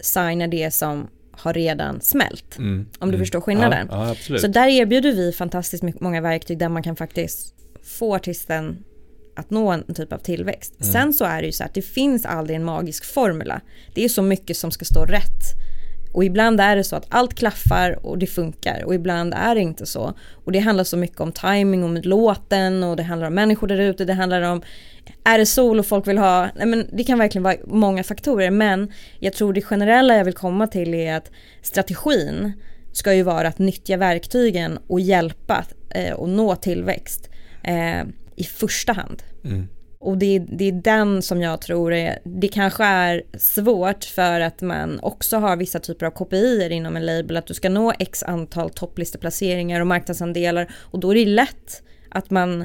signa 0.00 0.46
det 0.46 0.70
som 0.70 1.08
har 1.32 1.54
redan 1.54 2.00
smält. 2.00 2.58
Mm, 2.58 2.86
om 2.98 3.08
du 3.08 3.14
mm. 3.14 3.20
förstår 3.20 3.40
skillnaden. 3.40 3.88
Ja, 3.90 4.16
ja, 4.28 4.38
så 4.38 4.46
där 4.46 4.68
erbjuder 4.68 5.12
vi 5.12 5.32
fantastiskt 5.32 6.00
många 6.00 6.20
verktyg 6.20 6.58
där 6.58 6.68
man 6.68 6.82
kan 6.82 6.96
faktiskt 6.96 7.54
få 7.82 8.14
artisten 8.14 8.84
att 9.36 9.50
nå 9.50 9.70
en 9.70 9.94
typ 9.94 10.12
av 10.12 10.18
tillväxt. 10.18 10.74
Mm. 10.80 10.92
Sen 10.92 11.12
så 11.12 11.24
är 11.24 11.40
det 11.40 11.46
ju 11.46 11.52
så 11.52 11.64
att 11.64 11.74
det 11.74 11.82
finns 11.82 12.26
aldrig 12.26 12.56
en 12.56 12.64
magisk 12.64 13.04
formula. 13.04 13.60
Det 13.94 14.04
är 14.04 14.08
så 14.08 14.22
mycket 14.22 14.56
som 14.56 14.70
ska 14.70 14.84
stå 14.84 15.04
rätt. 15.04 15.62
Och 16.12 16.24
ibland 16.24 16.60
är 16.60 16.76
det 16.76 16.84
så 16.84 16.96
att 16.96 17.06
allt 17.08 17.34
klaffar 17.34 18.06
och 18.06 18.18
det 18.18 18.26
funkar 18.26 18.84
och 18.84 18.94
ibland 18.94 19.34
är 19.34 19.54
det 19.54 19.60
inte 19.60 19.86
så. 19.86 20.14
Och 20.44 20.52
det 20.52 20.58
handlar 20.58 20.84
så 20.84 20.96
mycket 20.96 21.20
om 21.20 21.32
timing, 21.32 21.84
om 21.84 21.96
låten 21.96 22.84
och 22.84 22.96
det 22.96 23.02
handlar 23.02 23.26
om 23.26 23.34
människor 23.34 23.66
där 23.66 23.78
ute, 23.78 24.04
det 24.04 24.12
handlar 24.12 24.42
om 24.42 24.62
är 25.24 25.38
det 25.38 25.46
sol 25.46 25.78
och 25.78 25.86
folk 25.86 26.08
vill 26.08 26.18
ha, 26.18 26.48
nej 26.56 26.66
men 26.66 26.86
det 26.92 27.04
kan 27.04 27.18
verkligen 27.18 27.42
vara 27.42 27.56
många 27.66 28.04
faktorer 28.04 28.50
men 28.50 28.92
jag 29.18 29.32
tror 29.32 29.52
det 29.52 29.62
generella 29.62 30.16
jag 30.16 30.24
vill 30.24 30.34
komma 30.34 30.66
till 30.66 30.94
är 30.94 31.16
att 31.16 31.30
strategin 31.62 32.52
ska 32.92 33.14
ju 33.14 33.22
vara 33.22 33.48
att 33.48 33.58
nyttja 33.58 33.96
verktygen 33.96 34.78
och 34.86 35.00
hjälpa 35.00 35.64
eh, 35.90 36.12
och 36.12 36.28
nå 36.28 36.56
tillväxt 36.56 37.31
eh, 37.64 38.02
i 38.36 38.44
första 38.44 38.92
hand. 38.92 39.22
Mm. 39.44 39.68
Och 39.98 40.18
det, 40.18 40.38
det 40.38 40.64
är 40.64 40.72
den 40.72 41.22
som 41.22 41.40
jag 41.42 41.60
tror 41.60 41.92
är, 41.92 42.18
det 42.24 42.48
kanske 42.48 42.84
är 42.84 43.22
svårt 43.38 44.04
för 44.04 44.40
att 44.40 44.62
man 44.62 45.00
också 45.00 45.36
har 45.36 45.56
vissa 45.56 45.78
typer 45.78 46.06
av 46.06 46.10
KPI 46.10 46.68
inom 46.72 46.96
en 46.96 47.06
label, 47.06 47.36
att 47.36 47.46
du 47.46 47.54
ska 47.54 47.68
nå 47.68 47.92
x 47.98 48.22
antal 48.22 48.70
topplisteplaceringar 48.70 49.80
och 49.80 49.86
marknadsandelar 49.86 50.70
och 50.74 51.00
då 51.00 51.10
är 51.10 51.14
det 51.14 51.26
lätt 51.26 51.82
att 52.08 52.30
man 52.30 52.64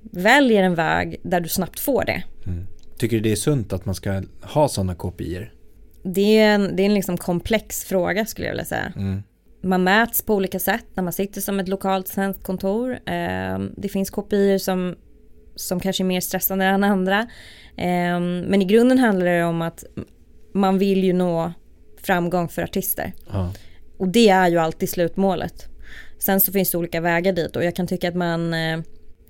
väljer 0.00 0.62
en 0.62 0.74
väg 0.74 1.20
där 1.22 1.40
du 1.40 1.48
snabbt 1.48 1.80
får 1.80 2.04
det. 2.04 2.22
Mm. 2.46 2.66
Tycker 2.98 3.16
du 3.16 3.22
det 3.22 3.32
är 3.32 3.36
sunt 3.36 3.72
att 3.72 3.86
man 3.86 3.94
ska 3.94 4.22
ha 4.42 4.68
sådana 4.68 4.94
KPI? 4.94 5.50
Det 6.02 6.38
är 6.38 6.54
en, 6.54 6.76
det 6.76 6.82
är 6.82 6.86
en 6.86 6.94
liksom 6.94 7.16
komplex 7.16 7.84
fråga 7.84 8.26
skulle 8.26 8.46
jag 8.46 8.52
vilja 8.52 8.64
säga. 8.64 8.92
Mm. 8.96 9.22
Man 9.62 9.84
mäts 9.84 10.22
på 10.22 10.34
olika 10.34 10.58
sätt 10.58 10.86
när 10.94 11.02
man 11.02 11.12
sitter 11.12 11.40
som 11.40 11.60
ett 11.60 11.68
lokalt 11.68 12.08
svenskt 12.08 12.42
kontor. 12.42 12.92
Eh, 12.92 13.58
det 13.76 13.88
finns 13.88 14.10
KPI 14.10 14.58
som 14.58 14.96
som 15.60 15.80
kanske 15.80 16.02
är 16.02 16.06
mer 16.06 16.20
stressande 16.20 16.64
än 16.64 16.84
andra. 16.84 17.26
Ehm, 17.76 18.40
men 18.40 18.62
i 18.62 18.64
grunden 18.64 18.98
handlar 18.98 19.26
det 19.26 19.44
om 19.44 19.62
att 19.62 19.84
man 20.52 20.78
vill 20.78 21.04
ju 21.04 21.12
nå 21.12 21.52
framgång 22.02 22.48
för 22.48 22.62
artister. 22.62 23.12
Ja. 23.32 23.52
Och 23.98 24.08
det 24.08 24.28
är 24.28 24.48
ju 24.48 24.58
alltid 24.58 24.88
slutmålet. 24.88 25.66
Sen 26.18 26.40
så 26.40 26.52
finns 26.52 26.70
det 26.70 26.78
olika 26.78 27.00
vägar 27.00 27.32
dit 27.32 27.56
och 27.56 27.64
jag 27.64 27.76
kan 27.76 27.86
tycka 27.86 28.08
att 28.08 28.14
man 28.14 28.54
eh, 28.54 28.80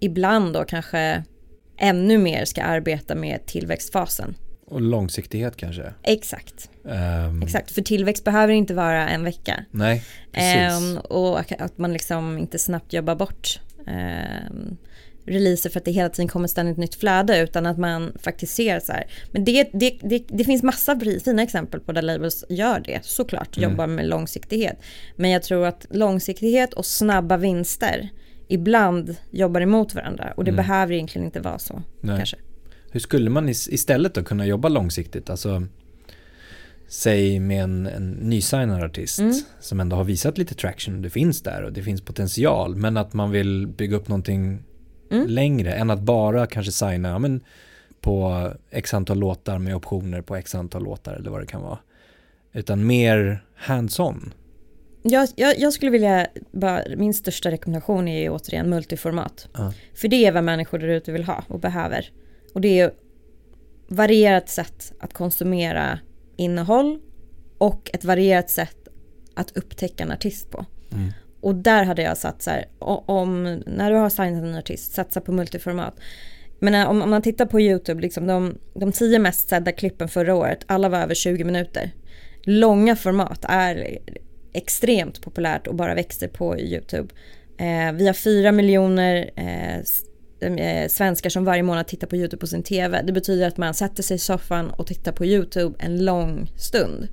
ibland 0.00 0.54
då 0.54 0.64
kanske 0.64 1.24
ännu 1.78 2.18
mer 2.18 2.44
ska 2.44 2.62
arbeta 2.62 3.14
med 3.14 3.46
tillväxtfasen. 3.46 4.34
Och 4.70 4.80
långsiktighet 4.80 5.56
kanske? 5.56 5.94
Exakt. 6.02 6.70
Um... 6.82 7.42
Exakt, 7.42 7.72
för 7.72 7.82
tillväxt 7.82 8.24
behöver 8.24 8.52
inte 8.52 8.74
vara 8.74 9.08
en 9.08 9.24
vecka. 9.24 9.64
Nej, 9.70 10.04
precis. 10.32 10.82
Um, 10.82 10.98
och 10.98 11.52
att 11.52 11.78
man 11.78 11.92
liksom 11.92 12.38
inte 12.38 12.58
snabbt 12.58 12.92
jobbar 12.92 13.14
bort 13.14 13.60
um, 13.86 14.76
releaser 15.24 15.70
för 15.70 15.78
att 15.78 15.84
det 15.84 15.90
hela 15.90 16.08
tiden 16.08 16.28
kommer 16.28 16.48
ständigt 16.48 16.76
nytt 16.76 16.94
flöde 16.94 17.40
utan 17.40 17.66
att 17.66 17.78
man 17.78 18.12
faktiskt 18.22 18.54
ser 18.54 18.80
så 18.80 18.92
här. 18.92 19.06
Men 19.30 19.44
det, 19.44 19.70
det, 19.72 19.98
det, 20.02 20.24
det 20.28 20.44
finns 20.44 20.62
massa 20.62 21.00
fina 21.24 21.42
exempel 21.42 21.80
på 21.80 21.92
där 21.92 22.02
labels 22.02 22.44
gör 22.48 22.80
det 22.80 23.04
såklart, 23.04 23.56
mm. 23.56 23.70
jobbar 23.70 23.86
med 23.86 24.06
långsiktighet. 24.06 24.78
Men 25.16 25.30
jag 25.30 25.42
tror 25.42 25.66
att 25.66 25.86
långsiktighet 25.90 26.74
och 26.74 26.86
snabba 26.86 27.36
vinster 27.36 28.08
ibland 28.48 29.16
jobbar 29.30 29.60
emot 29.60 29.94
varandra 29.94 30.32
och 30.36 30.44
det 30.44 30.50
mm. 30.50 30.66
behöver 30.66 30.94
egentligen 30.94 31.24
inte 31.24 31.40
vara 31.40 31.58
så 31.58 31.82
Nej. 32.00 32.16
kanske. 32.16 32.36
Hur 32.90 33.00
skulle 33.00 33.30
man 33.30 33.48
istället 33.48 34.14
då 34.14 34.22
kunna 34.22 34.46
jobba 34.46 34.68
långsiktigt? 34.68 35.30
Alltså 35.30 35.66
säg 36.88 37.40
med 37.40 37.62
en, 37.62 37.86
en 37.86 38.10
nysignad 38.10 38.84
artist 38.84 39.18
mm. 39.18 39.34
som 39.60 39.80
ändå 39.80 39.96
har 39.96 40.04
visat 40.04 40.38
lite 40.38 40.54
traction, 40.54 41.02
det 41.02 41.10
finns 41.10 41.42
där 41.42 41.62
och 41.62 41.72
det 41.72 41.82
finns 41.82 42.00
potential 42.00 42.76
men 42.76 42.96
att 42.96 43.12
man 43.12 43.30
vill 43.30 43.66
bygga 43.66 43.96
upp 43.96 44.08
någonting 44.08 44.62
mm. 45.10 45.26
längre 45.26 45.72
än 45.72 45.90
att 45.90 46.00
bara 46.00 46.46
kanske 46.46 46.72
signa 46.72 47.08
ja, 47.08 47.18
men, 47.18 47.40
på 48.00 48.50
x 48.70 48.94
antal 48.94 49.18
låtar 49.18 49.58
med 49.58 49.76
optioner 49.76 50.22
på 50.22 50.36
x 50.36 50.54
antal 50.54 50.84
låtar 50.84 51.14
eller 51.14 51.30
vad 51.30 51.40
det 51.40 51.46
kan 51.46 51.62
vara. 51.62 51.78
Utan 52.52 52.86
mer 52.86 53.44
hands-on. 53.56 54.32
Jag, 55.02 55.28
jag, 55.36 55.58
jag, 55.58 55.72
skulle 55.72 55.90
vilja, 55.90 56.26
bara, 56.50 56.82
min 56.96 57.14
största 57.14 57.50
rekommendation 57.50 58.08
är 58.08 58.30
återigen 58.30 58.70
multiformat. 58.70 59.48
Uh. 59.58 59.70
För 59.94 60.08
det 60.08 60.26
är 60.26 60.32
vad 60.32 60.44
människor 60.44 60.78
där 60.78 60.88
ute 60.88 61.12
vill 61.12 61.24
ha 61.24 61.44
och 61.48 61.60
behöver. 61.60 62.10
Och 62.52 62.60
det 62.60 62.80
är 62.80 62.92
varierat 63.88 64.48
sätt 64.48 64.92
att 65.00 65.12
konsumera 65.12 65.98
innehåll 66.36 67.00
och 67.58 67.90
ett 67.92 68.04
varierat 68.04 68.50
sätt 68.50 68.88
att 69.34 69.56
upptäcka 69.56 70.04
en 70.04 70.12
artist 70.12 70.50
på. 70.50 70.66
Mm. 70.92 71.12
Och 71.40 71.54
där 71.54 71.84
hade 71.84 72.02
jag 72.02 72.16
satt 72.16 72.42
så 72.42 72.50
här, 72.50 72.68
om, 73.06 73.62
när 73.66 73.90
du 73.90 73.96
har 73.96 74.08
signat 74.10 74.44
en 74.44 74.54
artist, 74.54 74.92
satsa 74.92 75.20
på 75.20 75.32
multiformat. 75.32 75.94
Men 76.58 76.74
eh, 76.74 76.90
om, 76.90 77.02
om 77.02 77.10
man 77.10 77.22
tittar 77.22 77.46
på 77.46 77.60
YouTube, 77.60 78.02
liksom 78.02 78.26
de, 78.26 78.58
de 78.74 78.92
tio 78.92 79.18
mest 79.18 79.48
sedda 79.48 79.72
klippen 79.72 80.08
förra 80.08 80.34
året, 80.34 80.64
alla 80.66 80.88
var 80.88 80.98
över 80.98 81.14
20 81.14 81.44
minuter. 81.44 81.90
Långa 82.42 82.96
format 82.96 83.44
är 83.48 83.98
extremt 84.52 85.22
populärt 85.22 85.66
och 85.66 85.74
bara 85.74 85.94
växer 85.94 86.28
på 86.28 86.58
YouTube. 86.58 87.14
Eh, 87.58 87.92
vi 87.92 88.06
har 88.06 88.12
fyra 88.12 88.52
miljoner 88.52 89.30
eh, 89.36 89.82
eh, 90.42 90.88
svenskar 90.88 91.30
som 91.30 91.44
varje 91.44 91.62
månad 91.62 91.86
tittar 91.86 92.06
på 92.06 92.16
YouTube 92.16 92.40
på 92.40 92.46
sin 92.46 92.62
TV. 92.62 93.02
Det 93.02 93.12
betyder 93.12 93.48
att 93.48 93.56
man 93.56 93.74
sätter 93.74 94.02
sig 94.02 94.14
i 94.14 94.18
soffan 94.18 94.70
och 94.70 94.86
tittar 94.86 95.12
på 95.12 95.24
YouTube 95.24 95.74
en 95.78 96.04
lång 96.04 96.52
stund. 96.56 97.08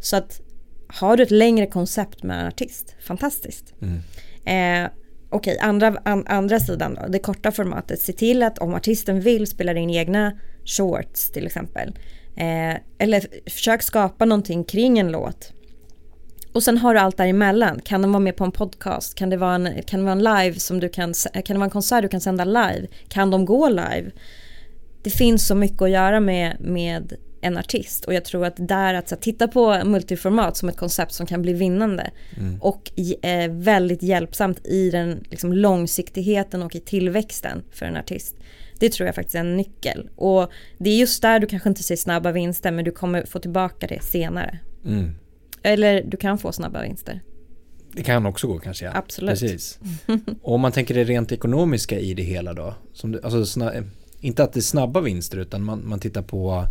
Så 0.00 0.16
att 0.16 0.40
har 0.88 1.16
du 1.16 1.22
ett 1.22 1.30
längre 1.30 1.66
koncept 1.66 2.22
med 2.22 2.40
en 2.40 2.46
artist, 2.46 2.94
fantastiskt. 3.00 3.74
Mm. 3.80 4.84
Eh, 4.84 4.90
Okej, 5.30 5.54
okay, 5.54 5.68
andra, 5.68 5.96
an, 6.04 6.24
andra 6.26 6.60
sidan 6.60 6.94
då, 6.94 7.08
det 7.08 7.18
korta 7.18 7.52
formatet. 7.52 8.00
Se 8.00 8.12
till 8.12 8.42
att 8.42 8.58
om 8.58 8.74
artisten 8.74 9.20
vill 9.20 9.46
spela 9.46 9.72
in 9.72 9.90
egna 9.90 10.32
shorts 10.64 11.30
till 11.30 11.46
exempel. 11.46 11.88
Eh, 12.36 12.76
eller 12.98 13.50
försök 13.50 13.82
skapa 13.82 14.24
någonting 14.24 14.64
kring 14.64 14.98
en 14.98 15.12
låt. 15.12 15.52
Och 16.52 16.62
sen 16.62 16.78
har 16.78 16.94
du 16.94 17.00
allt 17.00 17.16
däremellan. 17.16 17.80
Kan 17.84 18.02
den 18.02 18.12
vara 18.12 18.20
med 18.20 18.36
på 18.36 18.44
en 18.44 18.52
podcast? 18.52 19.14
Kan 19.14 19.30
det 19.30 19.36
vara 19.36 19.54
en, 19.54 19.82
kan 19.82 20.00
det 20.00 20.04
vara 20.04 20.12
en 20.12 20.44
live 20.44 20.60
som 20.60 20.80
du 20.80 20.88
kan, 20.88 21.14
kan 21.32 21.42
det 21.54 21.54
vara 21.54 21.64
en 21.64 21.70
konsert 21.70 22.02
du 22.02 22.08
kan 22.08 22.20
sända 22.20 22.44
live? 22.44 22.86
Kan 23.08 23.30
de 23.30 23.44
gå 23.44 23.68
live? 23.68 24.10
Det 25.02 25.10
finns 25.10 25.46
så 25.46 25.54
mycket 25.54 25.82
att 25.82 25.90
göra 25.90 26.20
med, 26.20 26.56
med 26.60 27.12
en 27.40 27.58
artist 27.58 28.04
och 28.04 28.14
jag 28.14 28.24
tror 28.24 28.44
att 28.44 28.54
där 28.56 28.94
att 28.94 29.08
så, 29.08 29.16
titta 29.16 29.48
på 29.48 29.84
multiformat 29.84 30.56
som 30.56 30.68
ett 30.68 30.76
koncept 30.76 31.12
som 31.12 31.26
kan 31.26 31.42
bli 31.42 31.52
vinnande 31.52 32.10
mm. 32.36 32.58
och 32.60 32.90
eh, 33.22 33.50
väldigt 33.50 34.02
hjälpsamt 34.02 34.66
i 34.66 34.90
den 34.90 35.24
liksom, 35.30 35.52
långsiktigheten 35.52 36.62
och 36.62 36.74
i 36.74 36.80
tillväxten 36.80 37.62
för 37.72 37.86
en 37.86 37.96
artist. 37.96 38.36
Det 38.78 38.92
tror 38.92 39.06
jag 39.06 39.14
faktiskt 39.14 39.34
är 39.34 39.40
en 39.40 39.56
nyckel 39.56 40.10
och 40.16 40.50
det 40.78 40.90
är 40.90 40.96
just 40.96 41.22
där 41.22 41.38
du 41.38 41.46
kanske 41.46 41.68
inte 41.68 41.82
ser 41.82 41.96
snabba 41.96 42.32
vinster 42.32 42.70
men 42.70 42.84
du 42.84 42.90
kommer 42.90 43.22
få 43.26 43.38
tillbaka 43.38 43.86
det 43.86 44.02
senare. 44.02 44.58
Mm. 44.84 45.14
Eller 45.62 46.02
du 46.02 46.16
kan 46.16 46.38
få 46.38 46.52
snabba 46.52 46.82
vinster. 46.82 47.22
Det 47.92 48.02
kan 48.02 48.26
också 48.26 48.46
gå 48.46 48.58
kanske 48.58 48.84
ja. 48.84 48.92
Absolut. 48.94 49.30
Precis. 49.30 49.78
och 50.42 50.54
om 50.54 50.60
man 50.60 50.72
tänker 50.72 50.94
det 50.94 51.04
rent 51.04 51.32
ekonomiska 51.32 51.98
i 51.98 52.14
det 52.14 52.22
hela 52.22 52.54
då. 52.54 52.74
Som 52.92 53.12
du, 53.12 53.20
alltså, 53.22 53.72
inte 54.20 54.42
att 54.42 54.52
det 54.52 54.60
är 54.60 54.62
snabba 54.62 55.00
vinster 55.00 55.38
utan 55.38 55.64
man, 55.64 55.88
man 55.88 56.00
tittar 56.00 56.22
på 56.22 56.66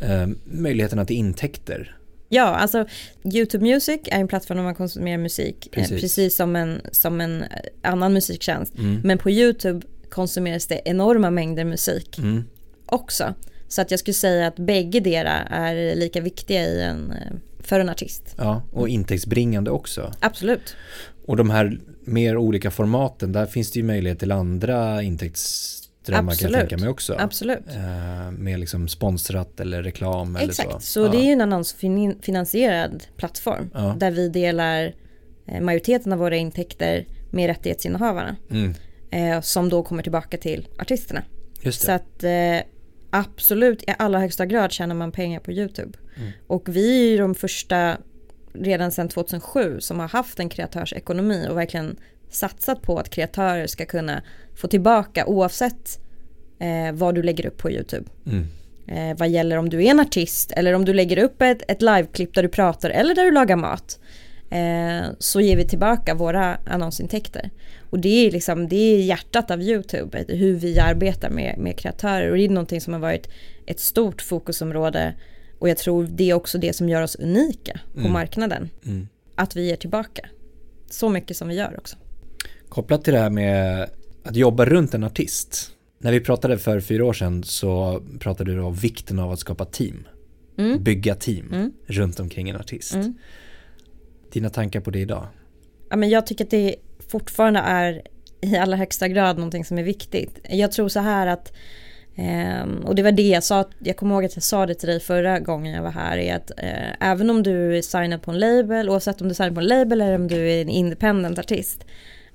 eh, 0.00 0.26
möjligheterna 0.44 1.04
till 1.04 1.16
intäkter. 1.16 1.96
Ja, 2.28 2.42
alltså 2.42 2.86
YouTube 3.24 3.64
Music 3.64 4.00
är 4.04 4.20
en 4.20 4.28
plattform 4.28 4.56
där 4.56 4.64
man 4.64 4.74
konsumerar 4.74 5.18
musik, 5.18 5.66
eh, 5.66 5.70
precis, 5.72 6.00
precis 6.00 6.36
som, 6.36 6.56
en, 6.56 6.80
som 6.92 7.20
en 7.20 7.44
annan 7.82 8.12
musiktjänst. 8.12 8.78
Mm. 8.78 9.00
Men 9.04 9.18
på 9.18 9.30
YouTube 9.30 9.86
konsumeras 10.10 10.66
det 10.66 10.80
enorma 10.84 11.30
mängder 11.30 11.64
musik 11.64 12.18
mm. 12.18 12.44
också. 12.86 13.34
Så 13.68 13.82
att 13.82 13.90
jag 13.90 14.00
skulle 14.00 14.14
säga 14.14 14.46
att 14.46 14.56
bägge 14.56 15.00
dera 15.00 15.32
är 15.32 15.96
lika 15.96 16.20
viktiga 16.20 16.62
i 16.62 16.82
en, 16.82 17.10
eh, 17.10 17.32
för 17.66 17.80
en 17.80 17.88
artist. 17.88 18.34
Ja, 18.36 18.62
och 18.72 18.88
intäktsbringande 18.88 19.70
också. 19.70 20.12
Absolut. 20.20 20.76
Och 21.26 21.36
de 21.36 21.50
här 21.50 21.78
mer 22.04 22.36
olika 22.36 22.70
formaten, 22.70 23.32
där 23.32 23.46
finns 23.46 23.70
det 23.70 23.78
ju 23.78 23.84
möjlighet 23.84 24.18
till 24.18 24.32
andra 24.32 25.02
intäkts 25.02 25.82
drömmar 26.06 26.32
Absolut. 26.32 26.52
kan 26.52 26.60
jag 26.60 26.68
tänka 26.68 26.84
mig 26.84 26.90
också. 26.90 27.16
Absolut. 27.18 27.68
Eh, 27.68 28.30
med 28.30 28.60
liksom 28.60 28.88
sponsrat 28.88 29.60
eller 29.60 29.82
reklam 29.82 30.36
Exakt. 30.36 30.68
eller 30.68 30.78
så. 30.78 30.86
så 30.86 31.00
ja. 31.00 31.08
det 31.08 31.16
är 31.16 31.24
ju 31.24 31.32
en 31.32 31.40
annonsfinansierad 31.40 33.04
plattform 33.16 33.70
ja. 33.74 33.96
där 33.98 34.10
vi 34.10 34.28
delar 34.28 34.94
eh, 35.46 35.60
majoriteten 35.60 36.12
av 36.12 36.18
våra 36.18 36.36
intäkter 36.36 37.06
med 37.30 37.46
rättighetsinnehavarna. 37.46 38.36
Mm. 38.50 38.74
Eh, 39.10 39.40
som 39.40 39.68
då 39.68 39.82
kommer 39.82 40.02
tillbaka 40.02 40.36
till 40.36 40.68
artisterna. 40.78 41.22
Så 41.70 41.92
att 41.92 42.24
eh, 42.24 42.30
absolut 43.16 43.82
i 43.82 43.94
allra 43.98 44.18
högsta 44.18 44.46
grad 44.46 44.72
tjänar 44.72 44.94
man 44.94 45.12
pengar 45.12 45.40
på 45.40 45.52
YouTube. 45.52 45.98
Mm. 46.16 46.30
Och 46.46 46.68
vi 46.68 47.06
är 47.06 47.10
ju 47.10 47.18
de 47.18 47.34
första 47.34 47.96
redan 48.52 48.92
sedan 48.92 49.08
2007 49.08 49.80
som 49.80 50.00
har 50.00 50.08
haft 50.08 50.40
en 50.40 50.48
kreatörsekonomi 50.48 51.46
och 51.50 51.56
verkligen 51.56 51.96
satsat 52.30 52.82
på 52.82 52.98
att 52.98 53.10
kreatörer 53.10 53.66
ska 53.66 53.86
kunna 53.86 54.22
få 54.54 54.68
tillbaka 54.68 55.26
oavsett 55.26 56.00
eh, 56.58 56.92
vad 56.92 57.14
du 57.14 57.22
lägger 57.22 57.46
upp 57.46 57.58
på 57.58 57.70
YouTube. 57.70 58.04
Mm. 58.26 58.46
Eh, 58.88 59.18
vad 59.18 59.28
gäller 59.28 59.56
om 59.56 59.68
du 59.68 59.84
är 59.84 59.90
en 59.90 60.00
artist 60.00 60.52
eller 60.52 60.72
om 60.72 60.84
du 60.84 60.92
lägger 60.92 61.18
upp 61.18 61.42
ett, 61.42 61.62
ett 61.68 61.82
liveklipp 61.82 62.34
där 62.34 62.42
du 62.42 62.48
pratar 62.48 62.90
eller 62.90 63.14
där 63.14 63.24
du 63.24 63.30
lagar 63.30 63.56
mat. 63.56 63.98
Eh, 64.50 65.10
så 65.18 65.40
ger 65.40 65.56
vi 65.56 65.68
tillbaka 65.68 66.14
våra 66.14 66.58
annonsintäkter. 66.66 67.50
Och 67.90 67.98
det 68.00 68.26
är, 68.26 68.30
liksom, 68.30 68.68
det 68.68 68.76
är 68.76 68.98
hjärtat 68.98 69.50
av 69.50 69.62
YouTube, 69.62 70.24
hur 70.28 70.54
vi 70.54 70.78
arbetar 70.78 71.30
med, 71.30 71.58
med 71.58 71.78
kreatörer. 71.78 72.30
Och 72.30 72.36
det 72.36 72.44
är 72.44 72.48
någonting 72.48 72.80
som 72.80 72.92
har 72.92 73.00
varit 73.00 73.28
ett 73.66 73.80
stort 73.80 74.22
fokusområde. 74.22 75.14
Och 75.58 75.68
jag 75.68 75.78
tror 75.78 76.04
det 76.10 76.30
är 76.30 76.34
också 76.34 76.58
det 76.58 76.72
som 76.72 76.88
gör 76.88 77.02
oss 77.02 77.16
unika 77.16 77.80
på 77.94 78.00
mm. 78.00 78.12
marknaden. 78.12 78.70
Mm. 78.86 79.08
Att 79.34 79.56
vi 79.56 79.66
ger 79.66 79.76
tillbaka. 79.76 80.28
Så 80.90 81.08
mycket 81.08 81.36
som 81.36 81.48
vi 81.48 81.54
gör 81.54 81.74
också. 81.78 81.96
Kopplat 82.68 83.04
till 83.04 83.12
det 83.12 83.20
här 83.20 83.30
med 83.30 83.88
att 84.22 84.36
jobba 84.36 84.64
runt 84.64 84.94
en 84.94 85.04
artist. 85.04 85.72
När 85.98 86.12
vi 86.12 86.20
pratade 86.20 86.58
för 86.58 86.80
fyra 86.80 87.04
år 87.04 87.12
sedan 87.12 87.44
så 87.44 88.02
pratade 88.20 88.54
du 88.54 88.60
om 88.60 88.74
vikten 88.74 89.18
av 89.18 89.32
att 89.32 89.38
skapa 89.38 89.64
team. 89.64 90.08
Mm. 90.58 90.82
Bygga 90.82 91.14
team 91.14 91.52
mm. 91.52 91.72
runt 91.86 92.20
omkring 92.20 92.48
en 92.48 92.56
artist. 92.56 92.94
Mm. 92.94 93.14
Dina 94.32 94.50
tankar 94.50 94.80
på 94.80 94.90
det 94.90 94.98
idag? 94.98 95.26
Ja, 95.90 95.96
men 95.96 96.08
jag 96.08 96.26
tycker 96.26 96.44
att 96.44 96.50
det 96.50 96.76
fortfarande 97.08 97.60
är 97.60 98.02
i 98.40 98.56
allra 98.56 98.76
högsta 98.76 99.08
grad 99.08 99.36
någonting 99.36 99.64
som 99.64 99.78
är 99.78 99.82
viktigt. 99.82 100.40
Jag 100.48 100.72
tror 100.72 100.88
så 100.88 101.00
här 101.00 101.26
att 101.26 101.52
Um, 102.18 102.84
och 102.84 102.94
det 102.94 103.02
var 103.02 103.12
det 103.12 103.28
jag 103.28 103.44
sa, 103.44 103.64
jag 103.78 103.96
kommer 103.96 104.14
ihåg 104.14 104.24
att 104.24 104.36
jag 104.36 104.42
sa 104.42 104.66
det 104.66 104.74
till 104.74 104.88
dig 104.88 105.00
förra 105.00 105.40
gången 105.40 105.74
jag 105.74 105.82
var 105.82 105.90
här, 105.90 106.18
är 106.18 106.36
att 106.36 106.50
uh, 106.50 107.08
även 107.08 107.30
om 107.30 107.42
du 107.42 107.78
är 107.78 107.82
signad 107.82 108.22
på 108.22 108.30
en 108.30 108.38
label, 108.38 108.90
oavsett 108.90 109.20
om 109.20 109.28
du 109.28 109.32
är 109.32 109.34
signad 109.34 109.54
på 109.54 109.60
en 109.60 109.66
label 109.66 110.00
eller 110.00 110.14
om 110.14 110.28
du 110.28 110.50
är 110.50 110.62
en 110.62 110.68
independent 110.68 111.38
artist, 111.38 111.86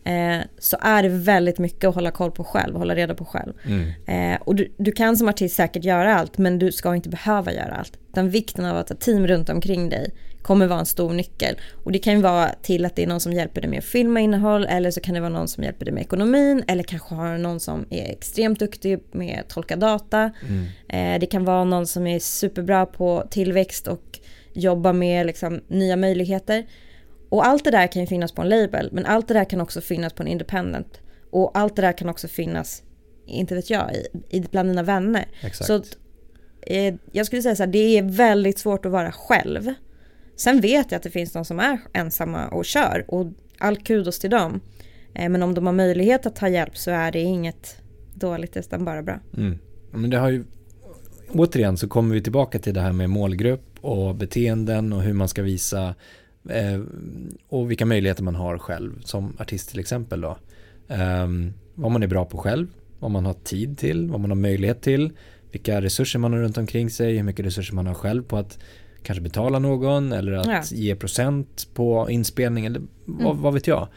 uh, 0.08 0.42
så 0.58 0.78
är 0.82 1.04
det 1.04 1.10
väldigt 1.10 1.60
mycket 1.60 1.88
att 1.88 1.96
hålla 1.96 2.12
koll 2.12 2.32
på 2.32 2.44
själv, 2.44 2.76
hålla 2.76 2.96
reda 2.96 3.16
på 3.16 3.26
själv. 3.26 3.54
Mm. 3.66 4.34
Uh, 4.34 4.42
och 4.42 4.56
du, 4.56 4.74
du, 4.78 4.92
kan 4.92 5.18
som 5.18 5.30
artist 5.30 5.56
säkert 5.56 5.84
göra 5.84 6.16
allt, 6.16 6.38
men 6.38 6.60
du 6.60 6.72
ska 6.72 6.96
inte 6.96 7.10
behöva 7.10 7.54
göra 7.54 7.76
allt. 7.76 7.98
Den 8.14 8.30
vikten 8.30 8.66
av 8.66 8.78
att 8.78 8.90
ha 8.90 8.96
team 8.96 9.28
runt 9.28 9.50
omkring 9.50 9.90
dig 9.90 10.14
kommer 10.42 10.68
vara 10.68 10.80
en 10.80 10.86
stor 10.86 11.14
nyckel. 11.14 11.56
Och 11.84 11.92
det 11.92 12.00
kan 12.00 12.14
ju 12.14 12.22
vara 12.22 12.50
till 12.62 12.86
att 12.86 12.96
det 12.96 13.04
är 13.04 13.08
någon 13.08 13.20
som 13.20 13.34
hjälper 13.34 13.62
dig 13.62 13.70
med 13.70 13.80
att 13.80 13.86
filma 13.86 14.20
innehåll 14.20 14.66
eller 14.66 14.92
så 14.92 15.02
kan 15.02 15.14
det 15.14 15.20
vara 15.20 15.30
någon 15.30 15.48
som 15.48 15.64
hjälper 15.64 15.86
dig 15.86 15.94
med 15.94 16.02
ekonomin 16.02 16.64
eller 16.68 16.84
kanske 16.84 17.16
har 17.16 17.38
någon 17.38 17.60
som 17.60 17.86
är 17.90 18.12
extremt 18.12 18.60
duktig 18.60 19.00
med 19.12 19.40
att 19.40 19.50
tolka 19.50 19.76
data. 19.76 20.32
Mm. 20.48 20.66
Eh, 20.90 21.20
det 21.20 21.26
kan 21.26 21.46
vara 21.46 21.64
någon 21.64 21.88
som 21.88 22.08
är 22.08 22.20
superbra 22.20 22.86
på 22.86 23.28
tillväxt 23.32 23.88
och 23.88 24.20
jobba 24.54 24.94
med 24.94 25.26
liksom, 25.26 25.62
nya 25.68 25.96
möjligheter. 25.96 26.66
Och 27.30 27.48
allt 27.48 27.64
det 27.64 27.72
där 27.72 27.88
kan 27.88 28.02
ju 28.02 28.08
finnas 28.08 28.32
på 28.32 28.42
en 28.42 28.50
label 28.50 28.90
men 28.92 29.06
allt 29.06 29.28
det 29.28 29.34
där 29.34 29.46
kan 29.46 29.62
också 29.62 29.82
finnas 29.82 30.14
på 30.14 30.24
en 30.24 30.30
independent. 30.30 31.02
Och 31.32 31.58
allt 31.58 31.76
det 31.76 31.82
där 31.82 31.98
kan 31.98 32.10
också 32.10 32.28
finnas, 32.28 32.84
inte 33.28 33.56
vet 33.56 33.70
jag, 33.70 33.94
i, 33.94 34.38
i 34.38 34.42
bland 34.42 34.70
dina 34.70 34.84
vänner. 34.84 35.26
Exakt. 35.42 35.68
Så 35.68 35.84
eh, 36.62 36.96
jag 37.12 37.26
skulle 37.26 37.42
säga 37.42 37.56
så 37.56 37.64
här, 37.64 37.72
det 37.72 37.98
är 37.98 38.04
väldigt 38.04 38.60
svårt 38.60 38.86
att 38.86 38.92
vara 38.92 39.12
själv. 39.12 39.74
Sen 40.42 40.62
vet 40.62 40.92
jag 40.92 40.98
att 40.98 41.04
det 41.04 41.10
finns 41.10 41.32
de 41.32 41.46
som 41.46 41.60
är 41.60 41.80
ensamma 41.94 42.48
och 42.48 42.66
kör 42.66 43.06
och 43.08 43.28
all 43.58 43.78
kudos 43.78 44.20
till 44.20 44.30
dem. 44.30 44.62
Eh, 45.14 45.30
men 45.30 45.44
om 45.44 45.54
de 45.54 45.66
har 45.66 45.74
möjlighet 45.74 46.26
att 46.26 46.36
ta 46.36 46.48
hjälp 46.50 46.78
så 46.78 46.92
är 46.92 47.12
det 47.12 47.20
inget 47.20 47.78
dåligt 48.14 48.58
utan 48.58 48.86
bara 48.86 49.04
bra. 49.04 49.20
Mm. 49.38 49.58
Men 49.92 50.10
det 50.10 50.18
har 50.18 50.30
ju, 50.30 50.44
återigen 51.30 51.78
så 51.78 51.88
kommer 51.88 52.16
vi 52.16 52.22
tillbaka 52.22 52.60
till 52.60 52.74
det 52.74 52.82
här 52.82 52.92
med 52.92 53.10
målgrupp 53.10 53.78
och 53.82 54.16
beteenden 54.16 54.94
och 54.94 55.02
hur 55.02 55.14
man 55.14 55.28
ska 55.28 55.42
visa 55.42 55.96
eh, 56.50 56.82
och 57.48 57.72
vilka 57.72 57.86
möjligheter 57.86 58.24
man 58.24 58.36
har 58.36 58.58
själv 58.58 59.02
som 59.02 59.38
artist 59.40 59.70
till 59.70 59.80
exempel 59.80 60.22
då. 60.22 60.38
Eh, 60.88 61.28
vad 61.76 61.92
man 61.92 62.04
är 62.04 62.08
bra 62.08 62.26
på 62.26 62.38
själv, 62.38 62.68
vad 63.00 63.12
man 63.12 63.26
har 63.26 63.34
tid 63.34 63.78
till, 63.78 64.10
vad 64.10 64.20
man 64.20 64.32
har 64.32 64.38
möjlighet 64.38 64.82
till, 64.82 65.12
vilka 65.52 65.82
resurser 65.82 66.20
man 66.20 66.34
har 66.34 66.40
runt 66.40 66.58
omkring 66.58 66.90
sig, 66.90 67.16
hur 67.18 67.24
mycket 67.24 67.46
resurser 67.46 67.76
man 67.76 67.88
har 67.88 67.94
själv 67.94 68.24
på 68.24 68.38
att 68.38 68.60
kanske 69.04 69.22
betala 69.22 69.60
någon 69.60 70.12
eller 70.12 70.32
att 70.32 70.72
ja. 70.72 70.78
ge 70.78 70.96
procent 70.96 71.68
på 71.74 72.10
inspelning 72.10 72.66
eller 72.66 72.82
vad, 73.06 73.32
mm. 73.32 73.42
vad, 73.42 73.54
vet 73.54 73.68
jag. 73.68 73.88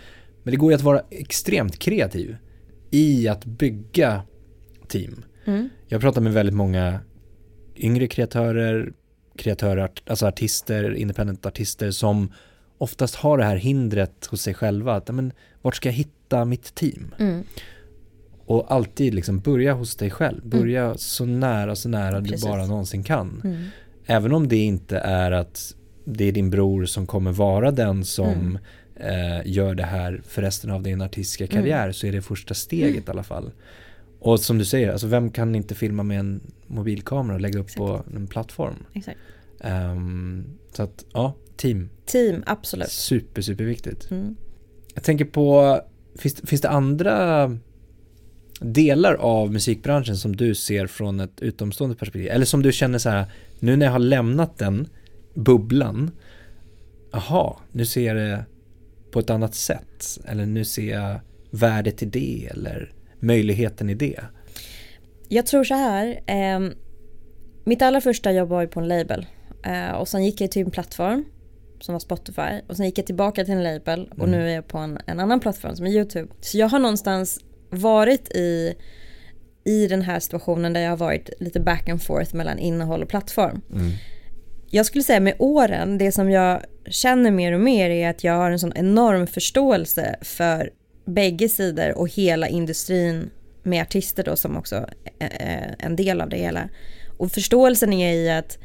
Men 0.42 0.50
det 0.50 0.56
går 0.56 0.72
ju 0.72 0.76
att 0.76 0.82
vara 0.82 1.02
extremt 1.10 1.78
kreativ 1.78 2.36
i 2.90 3.28
att 3.28 3.44
bygga 3.44 4.22
team. 4.88 5.24
Mm. 5.44 5.68
Jag 5.86 6.00
pratar 6.00 6.20
med 6.20 6.32
väldigt 6.32 6.54
många 6.54 7.00
yngre 7.76 8.06
kreatörer, 8.06 8.92
kreatörer, 9.36 9.90
alltså 10.06 10.26
artister, 10.26 10.94
independent 10.94 11.46
artister 11.46 11.90
som 11.90 12.32
oftast 12.78 13.14
har 13.14 13.38
det 13.38 13.44
här 13.44 13.56
hindret 13.56 14.26
hos 14.26 14.42
sig 14.42 14.54
själva. 14.54 14.94
Att, 14.94 15.14
men, 15.14 15.32
vart 15.62 15.76
ska 15.76 15.88
jag 15.88 15.94
hitta 15.94 16.44
mitt 16.44 16.74
team? 16.74 17.14
Mm. 17.18 17.44
Och 18.46 18.72
alltid 18.72 19.14
liksom 19.14 19.38
börja 19.38 19.74
hos 19.74 19.96
dig 19.96 20.10
själv. 20.10 20.48
Börja 20.48 20.84
mm. 20.84 20.98
så 20.98 21.24
nära, 21.24 21.76
så 21.76 21.88
nära 21.88 22.20
Precis. 22.20 22.42
du 22.42 22.48
bara 22.48 22.66
någonsin 22.66 23.04
kan. 23.04 23.42
Även 24.06 24.32
om 24.32 24.48
det 24.48 24.56
inte 24.56 24.98
är 24.98 25.30
att 25.30 25.74
det 26.04 26.24
är 26.24 26.32
din 26.32 26.50
bror 26.50 26.84
som 26.84 27.06
kommer 27.06 27.32
vara 27.32 27.70
den 27.70 28.04
som 28.04 28.28
mm. 28.28 28.58
eh, 28.96 29.42
gör 29.44 29.74
det 29.74 29.84
här 29.84 30.22
för 30.28 30.42
resten 30.42 30.70
av 30.70 30.82
din 30.82 31.02
artistiska 31.02 31.44
mm. 31.44 31.56
karriär 31.56 31.82
mm. 31.82 31.92
så 31.92 32.06
är 32.06 32.12
det 32.12 32.22
första 32.22 32.54
steget 32.54 32.90
mm. 32.90 33.04
i 33.06 33.10
alla 33.10 33.22
fall. 33.22 33.52
Och 34.20 34.40
som 34.40 34.58
du 34.58 34.64
säger, 34.64 34.92
alltså 34.92 35.06
vem 35.06 35.30
kan 35.30 35.54
inte 35.54 35.74
filma 35.74 36.02
med 36.02 36.20
en 36.20 36.40
mobilkamera 36.66 37.34
och 37.34 37.40
lägga 37.40 37.58
upp 37.58 37.66
Exakt. 37.66 37.78
på 37.78 38.04
en 38.16 38.26
plattform? 38.26 38.74
Exakt. 38.92 39.18
Um, 39.60 40.44
så 40.72 40.82
att 40.82 41.04
ja, 41.12 41.34
team. 41.56 41.88
Team, 42.06 42.42
absolut. 42.46 42.90
Super, 42.90 43.42
superviktigt. 43.42 44.10
Mm. 44.10 44.36
Jag 44.94 45.02
tänker 45.02 45.24
på, 45.24 45.80
finns, 46.18 46.34
finns 46.34 46.60
det 46.60 46.68
andra 46.68 47.50
delar 48.60 49.14
av 49.14 49.52
musikbranschen 49.52 50.16
som 50.16 50.36
du 50.36 50.54
ser 50.54 50.86
från 50.86 51.20
ett 51.20 51.40
utomstående 51.40 51.96
perspektiv? 51.96 52.30
Eller 52.30 52.46
som 52.46 52.62
du 52.62 52.72
känner 52.72 52.98
så 52.98 53.10
här, 53.10 53.26
nu 53.64 53.76
när 53.76 53.86
jag 53.86 53.92
har 53.92 53.98
lämnat 53.98 54.58
den 54.58 54.88
bubblan, 55.34 56.10
aha, 57.12 57.60
nu 57.72 57.86
ser 57.86 58.06
jag 58.06 58.16
det 58.16 58.44
på 59.10 59.18
ett 59.18 59.30
annat 59.30 59.54
sätt. 59.54 60.18
Eller 60.28 60.46
nu 60.46 60.64
ser 60.64 60.92
jag 60.92 61.20
värdet 61.50 62.02
i 62.02 62.06
det 62.06 62.48
eller 62.50 62.92
möjligheten 63.20 63.90
i 63.90 63.94
det. 63.94 64.20
Jag 65.28 65.46
tror 65.46 65.64
så 65.64 65.74
här, 65.74 66.20
eh, 66.26 66.70
mitt 67.64 67.82
allra 67.82 68.00
första 68.00 68.32
jobb 68.32 68.48
var 68.48 68.60
ju 68.60 68.68
på 68.68 68.80
en 68.80 68.88
label. 68.88 69.26
Eh, 69.64 69.90
och 69.90 70.08
sen 70.08 70.24
gick 70.24 70.40
jag 70.40 70.50
till 70.50 70.62
en 70.62 70.70
plattform 70.70 71.24
som 71.80 71.92
var 71.92 72.00
Spotify. 72.00 72.60
Och 72.68 72.76
sen 72.76 72.86
gick 72.86 72.98
jag 72.98 73.06
tillbaka 73.06 73.44
till 73.44 73.54
en 73.54 73.62
label 73.62 74.08
och 74.10 74.28
mm. 74.28 74.30
nu 74.30 74.48
är 74.48 74.54
jag 74.54 74.68
på 74.68 74.78
en, 74.78 74.98
en 75.06 75.20
annan 75.20 75.40
plattform 75.40 75.76
som 75.76 75.86
är 75.86 75.90
YouTube. 75.90 76.28
Så 76.40 76.58
jag 76.58 76.68
har 76.68 76.78
någonstans 76.78 77.40
varit 77.70 78.36
i, 78.36 78.74
i 79.64 79.86
den 79.86 80.02
här 80.02 80.20
situationen 80.20 80.72
där 80.72 80.80
jag 80.80 80.90
har 80.90 80.96
varit 80.96 81.30
lite 81.40 81.60
back 81.60 81.88
and 81.88 82.02
forth 82.02 82.34
mellan 82.34 82.58
innehåll 82.58 83.02
och 83.02 83.08
plattform. 83.08 83.60
Mm. 83.72 83.90
Jag 84.70 84.86
skulle 84.86 85.04
säga 85.04 85.20
med 85.20 85.34
åren, 85.38 85.98
det 85.98 86.12
som 86.12 86.30
jag 86.30 86.62
känner 86.86 87.30
mer 87.30 87.52
och 87.52 87.60
mer 87.60 87.90
är 87.90 88.10
att 88.10 88.24
jag 88.24 88.32
har 88.32 88.50
en 88.50 88.58
sån 88.58 88.72
enorm 88.76 89.26
förståelse 89.26 90.16
för 90.22 90.70
bägge 91.06 91.48
sidor 91.48 91.98
och 91.98 92.08
hela 92.08 92.48
industrin 92.48 93.30
med 93.62 93.82
artister 93.82 94.24
då 94.24 94.36
som 94.36 94.56
också 94.56 94.86
är 95.18 95.76
en 95.78 95.96
del 95.96 96.20
av 96.20 96.28
det 96.28 96.36
hela. 96.36 96.68
Och 97.18 97.32
förståelsen 97.32 97.92
är 97.92 98.12
i 98.12 98.30
att 98.30 98.58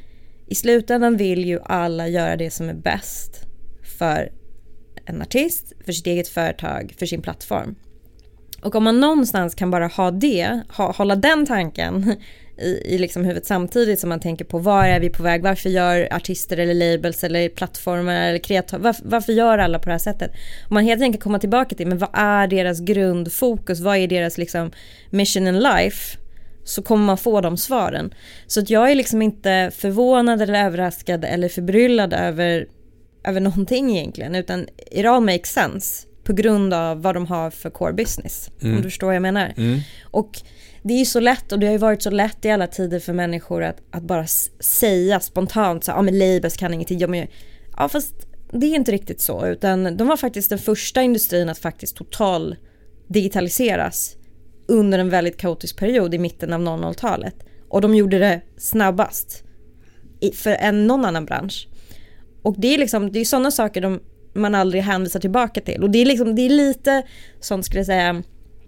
i 0.47 0.55
slutändan 0.55 1.17
vill 1.17 1.45
ju 1.45 1.59
alla 1.63 2.07
göra 2.07 2.35
det 2.35 2.51
som 2.51 2.69
är 2.69 2.73
bäst 2.73 3.45
för 3.97 4.31
en 5.05 5.21
artist, 5.21 5.73
för 5.85 5.91
sitt 5.91 6.07
eget 6.07 6.27
företag, 6.27 6.93
för 6.99 7.05
sin 7.05 7.21
plattform. 7.21 7.75
Och 8.61 8.75
om 8.75 8.83
man 8.83 8.99
någonstans 8.99 9.55
kan 9.55 9.71
bara 9.71 9.87
ha 9.87 10.11
det, 10.11 10.59
ha, 10.69 10.91
hålla 10.91 11.15
den 11.15 11.45
tanken 11.45 12.15
i, 12.61 12.95
i 12.95 12.97
liksom 12.97 13.23
huvudet 13.23 13.45
samtidigt 13.45 13.99
som 13.99 14.09
man 14.09 14.19
tänker 14.19 14.45
på 14.45 14.57
var 14.57 14.85
är 14.85 14.99
vi 14.99 15.09
på 15.09 15.23
väg, 15.23 15.43
varför 15.43 15.69
gör 15.69 16.07
artister 16.13 16.57
eller 16.57 16.73
labels 16.73 17.23
eller 17.23 17.49
plattformar 17.49 18.15
eller 18.15 18.39
kreatörer, 18.39 18.81
varför, 18.81 19.05
varför 19.05 19.33
gör 19.33 19.57
alla 19.57 19.79
på 19.79 19.85
det 19.85 19.91
här 19.91 19.99
sättet? 19.99 20.31
Om 20.69 20.73
man 20.73 20.83
helt 20.83 21.01
enkelt 21.01 21.23
kommer 21.23 21.39
tillbaka 21.39 21.75
till, 21.75 21.87
men 21.87 21.97
vad 21.97 22.09
är 22.13 22.47
deras 22.47 22.79
grundfokus, 22.79 23.79
vad 23.79 23.97
är 23.97 24.07
deras 24.07 24.37
liksom 24.37 24.71
mission 25.09 25.47
in 25.47 25.59
life? 25.59 26.17
så 26.63 26.81
kommer 26.81 27.05
man 27.05 27.17
få 27.17 27.41
de 27.41 27.57
svaren. 27.57 28.13
Så 28.47 28.59
att 28.59 28.69
jag 28.69 28.91
är 28.91 28.95
liksom 28.95 29.21
inte 29.21 29.71
förvånad 29.75 30.41
eller 30.41 30.65
överraskad 30.65 31.25
eller 31.25 31.49
förbryllad 31.49 32.13
över, 32.13 32.67
över 33.23 33.39
någonting 33.39 33.97
egentligen, 33.97 34.35
utan 34.35 34.67
it 34.91 35.05
all 35.05 35.23
makes 35.23 35.53
sense 35.53 36.08
på 36.29 36.33
grund 36.33 36.73
av 36.73 37.01
vad 37.01 37.15
de 37.15 37.25
har 37.25 37.49
för 37.49 37.69
core 37.69 37.93
business. 37.93 38.51
Mm. 38.61 38.75
Om 38.75 38.81
du 38.81 38.89
förstår 38.89 39.07
vad 39.07 39.15
jag 39.15 39.21
menar. 39.21 39.53
Mm. 39.57 39.79
Och 40.03 40.41
det 40.83 40.93
är 40.93 40.97
ju 40.97 41.05
så 41.05 41.19
lätt 41.19 41.51
och 41.51 41.59
det 41.59 41.65
har 41.65 41.71
ju 41.71 41.77
varit 41.77 42.01
så 42.01 42.09
lätt 42.09 42.45
i 42.45 42.49
alla 42.49 42.67
tider 42.67 42.99
för 42.99 43.13
människor 43.13 43.63
att, 43.63 43.81
att 43.91 44.03
bara 44.03 44.27
säga 44.59 45.19
spontant 45.19 45.83
så 45.83 45.91
ja 45.91 46.01
men 46.01 46.19
labels 46.19 46.57
kan 46.57 46.73
ingenting. 46.73 46.99
Ja, 46.99 47.07
men, 47.07 47.27
ja 47.77 47.89
fast 47.89 48.13
det 48.51 48.65
är 48.65 48.75
inte 48.75 48.91
riktigt 48.91 49.21
så 49.21 49.47
utan 49.47 49.97
de 49.97 50.07
var 50.07 50.17
faktiskt 50.17 50.49
den 50.49 50.59
första 50.59 51.01
industrin 51.01 51.49
att 51.49 51.57
faktiskt 51.57 51.95
total 51.95 52.55
digitaliseras 53.07 54.15
under 54.67 54.99
en 54.99 55.09
väldigt 55.09 55.37
kaotisk 55.37 55.77
period 55.77 56.13
i 56.13 56.19
mitten 56.19 56.53
av 56.53 56.61
00-talet. 56.61 57.35
Och 57.69 57.81
de 57.81 57.95
gjorde 57.95 58.19
det 58.19 58.41
snabbast 58.57 59.43
för 60.33 60.51
en 60.51 60.87
någon 60.87 61.05
annan 61.05 61.25
bransch. 61.25 61.67
Och 62.41 62.55
det 62.57 62.73
är 62.73 62.77
liksom, 62.77 63.11
det 63.11 63.19
är 63.19 63.25
sådana 63.25 63.51
saker 63.51 63.81
de 63.81 63.99
man 64.33 64.55
aldrig 64.55 64.83
hänvisar 64.83 65.19
tillbaka 65.19 65.61
till. 65.61 65.83
Och 65.83 65.89
det 65.89 65.99
är, 65.99 66.05
liksom, 66.05 66.35
det 66.35 66.41
är 66.41 66.49
lite 66.49 67.03
sånt 67.39 67.65
skulle 67.65 67.79
jag 67.79 67.85
säga 67.85 68.23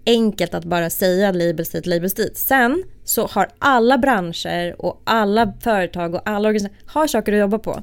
enkelt 0.06 0.54
att 0.54 0.64
bara 0.64 0.90
säga 0.90 1.32
labels 1.32 1.74
hit, 1.74 1.86
labels 1.86 2.14
dit. 2.14 2.36
Sen 2.36 2.84
så 3.04 3.26
har 3.26 3.48
alla 3.58 3.98
branscher 3.98 4.74
och 4.78 5.02
alla 5.04 5.52
företag 5.60 6.14
och 6.14 6.22
alla 6.24 6.48
organisationer 6.48 6.82
har 6.86 7.06
saker 7.06 7.32
att 7.32 7.38
jobba 7.38 7.58
på. 7.58 7.82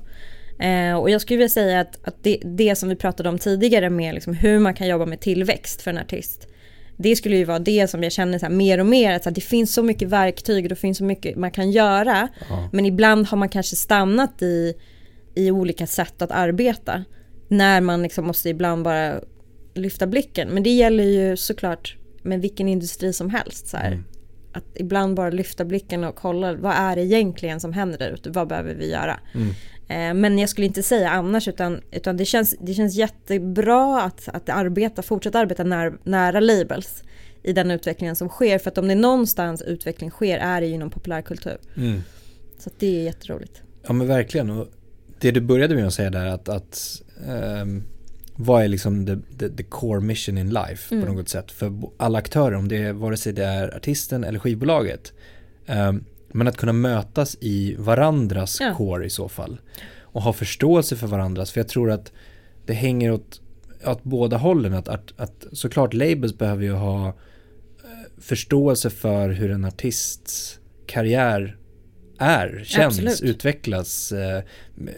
Eh, 0.59 0.93
och 0.93 1.09
jag 1.09 1.21
skulle 1.21 1.37
vilja 1.37 1.49
säga 1.49 1.79
att, 1.79 2.07
att 2.07 2.23
det, 2.23 2.37
det, 2.43 2.75
som 2.75 2.89
vi 2.89 2.95
pratade 2.95 3.29
om 3.29 3.39
tidigare 3.39 3.89
med 3.89 4.13
liksom 4.13 4.33
hur 4.33 4.59
man 4.59 4.73
kan 4.73 4.87
jobba 4.87 5.05
med 5.05 5.19
tillväxt 5.19 5.81
för 5.81 5.91
en 5.91 5.97
artist. 5.97 6.47
Det 6.97 7.15
skulle 7.15 7.37
ju 7.37 7.43
vara 7.43 7.59
det 7.59 7.87
som 7.87 8.03
jag 8.03 8.11
känner 8.11 8.39
så 8.39 8.45
här, 8.45 8.53
mer 8.53 8.79
och 8.79 8.85
mer, 8.85 9.13
att 9.13 9.25
här, 9.25 9.31
det 9.31 9.41
finns 9.41 9.73
så 9.73 9.83
mycket 9.83 10.07
verktyg 10.07 10.65
och 10.65 10.69
det 10.69 10.75
finns 10.75 10.97
så 10.97 11.03
mycket 11.03 11.35
man 11.35 11.51
kan 11.51 11.71
göra. 11.71 12.27
Ja. 12.49 12.69
Men 12.71 12.85
ibland 12.85 13.27
har 13.27 13.37
man 13.37 13.49
kanske 13.49 13.75
stannat 13.75 14.41
i, 14.41 14.73
i 15.35 15.51
olika 15.51 15.87
sätt 15.87 16.21
att 16.21 16.31
arbeta. 16.31 17.03
När 17.51 17.81
man 17.81 18.03
liksom 18.03 18.25
måste 18.25 18.49
ibland 18.49 18.83
bara 18.83 19.21
lyfta 19.73 20.07
blicken. 20.07 20.49
Men 20.49 20.63
det 20.63 20.69
gäller 20.69 21.03
ju 21.03 21.37
såklart 21.37 21.97
med 22.23 22.41
vilken 22.41 22.67
industri 22.67 23.13
som 23.13 23.29
helst. 23.29 23.67
Så 23.67 23.77
mm. 23.77 24.03
Att 24.53 24.65
ibland 24.75 25.15
bara 25.15 25.29
lyfta 25.29 25.65
blicken 25.65 26.03
och 26.03 26.15
kolla 26.15 26.53
vad 26.53 26.73
är 26.75 26.95
det 26.95 27.01
egentligen 27.01 27.59
som 27.59 27.73
händer 27.73 27.97
där 27.97 28.11
ute. 28.11 28.29
Vad 28.29 28.47
behöver 28.47 28.75
vi 28.75 28.91
göra? 28.91 29.19
Mm. 29.33 29.49
Eh, 29.87 30.21
men 30.21 30.39
jag 30.39 30.49
skulle 30.49 30.67
inte 30.67 30.83
säga 30.83 31.09
annars 31.09 31.47
utan, 31.47 31.81
utan 31.91 32.17
det, 32.17 32.25
känns, 32.25 32.55
det 32.59 32.73
känns 32.73 32.95
jättebra 32.95 34.01
att, 34.01 34.29
att 34.33 34.49
arbeta, 34.49 35.01
fortsätta 35.01 35.39
arbeta 35.39 35.63
nära, 35.63 35.93
nära 36.03 36.39
labels. 36.39 37.03
i 37.43 37.53
den 37.53 37.71
utvecklingen 37.71 38.15
som 38.15 38.29
sker. 38.29 38.59
För 38.59 38.71
att 38.71 38.77
om 38.77 38.87
det 38.87 38.93
är 38.93 38.95
någonstans 38.95 39.61
utveckling 39.61 40.11
sker 40.11 40.37
är 40.37 40.61
det 40.61 40.67
inom 40.67 40.89
populärkultur. 40.89 41.57
Mm. 41.77 42.01
Så 42.57 42.69
det 42.79 42.99
är 42.99 43.03
jätteroligt. 43.03 43.61
Ja 43.87 43.93
men 43.93 44.07
verkligen. 44.07 44.49
Och 44.49 44.67
det 45.19 45.31
du 45.31 45.41
började 45.41 45.75
med 45.75 45.87
att 45.87 45.93
säga 45.93 46.09
där 46.09 46.25
att, 46.25 46.49
att 46.49 47.01
um, 47.27 47.83
vad 48.35 48.63
är 48.63 48.67
liksom 48.67 49.05
the, 49.05 49.17
the, 49.39 49.49
the, 49.49 49.63
core 49.63 50.01
mission 50.01 50.37
in 50.37 50.49
life 50.49 50.95
mm. 50.95 51.05
på 51.05 51.13
något 51.13 51.29
sätt 51.29 51.51
för 51.51 51.73
alla 51.97 52.19
aktörer 52.19 52.55
om 52.55 52.67
det 52.67 52.77
är 52.77 52.93
vare 52.93 53.17
sig 53.17 53.33
det 53.33 53.45
är 53.45 53.75
artisten 53.75 54.23
eller 54.23 54.39
skivbolaget. 54.39 55.13
Um, 55.67 56.05
men 56.31 56.47
att 56.47 56.57
kunna 56.57 56.73
mötas 56.73 57.37
i 57.41 57.75
varandras 57.75 58.57
ja. 58.59 58.73
core 58.73 59.05
i 59.05 59.09
så 59.09 59.29
fall. 59.29 59.59
Och 60.01 60.21
ha 60.21 60.33
förståelse 60.33 60.95
för 60.95 61.07
varandras. 61.07 61.51
För 61.51 61.59
jag 61.59 61.67
tror 61.67 61.91
att 61.91 62.11
det 62.65 62.73
hänger 62.73 63.11
åt, 63.11 63.41
åt 63.85 64.03
båda 64.03 64.37
hållen. 64.37 64.73
Att, 64.73 64.87
att, 64.87 65.13
att 65.17 65.45
såklart 65.51 65.93
labels 65.93 66.37
behöver 66.37 66.63
ju 66.63 66.73
ha 66.73 67.07
eh, 67.07 67.13
förståelse 68.17 68.89
för 68.89 69.29
hur 69.29 69.51
en 69.51 69.65
artists 69.65 70.59
karriär 70.85 71.58
är, 72.19 72.63
känns, 72.65 72.99
Absolut. 72.99 73.21
utvecklas, 73.21 74.11
eh, 74.11 74.43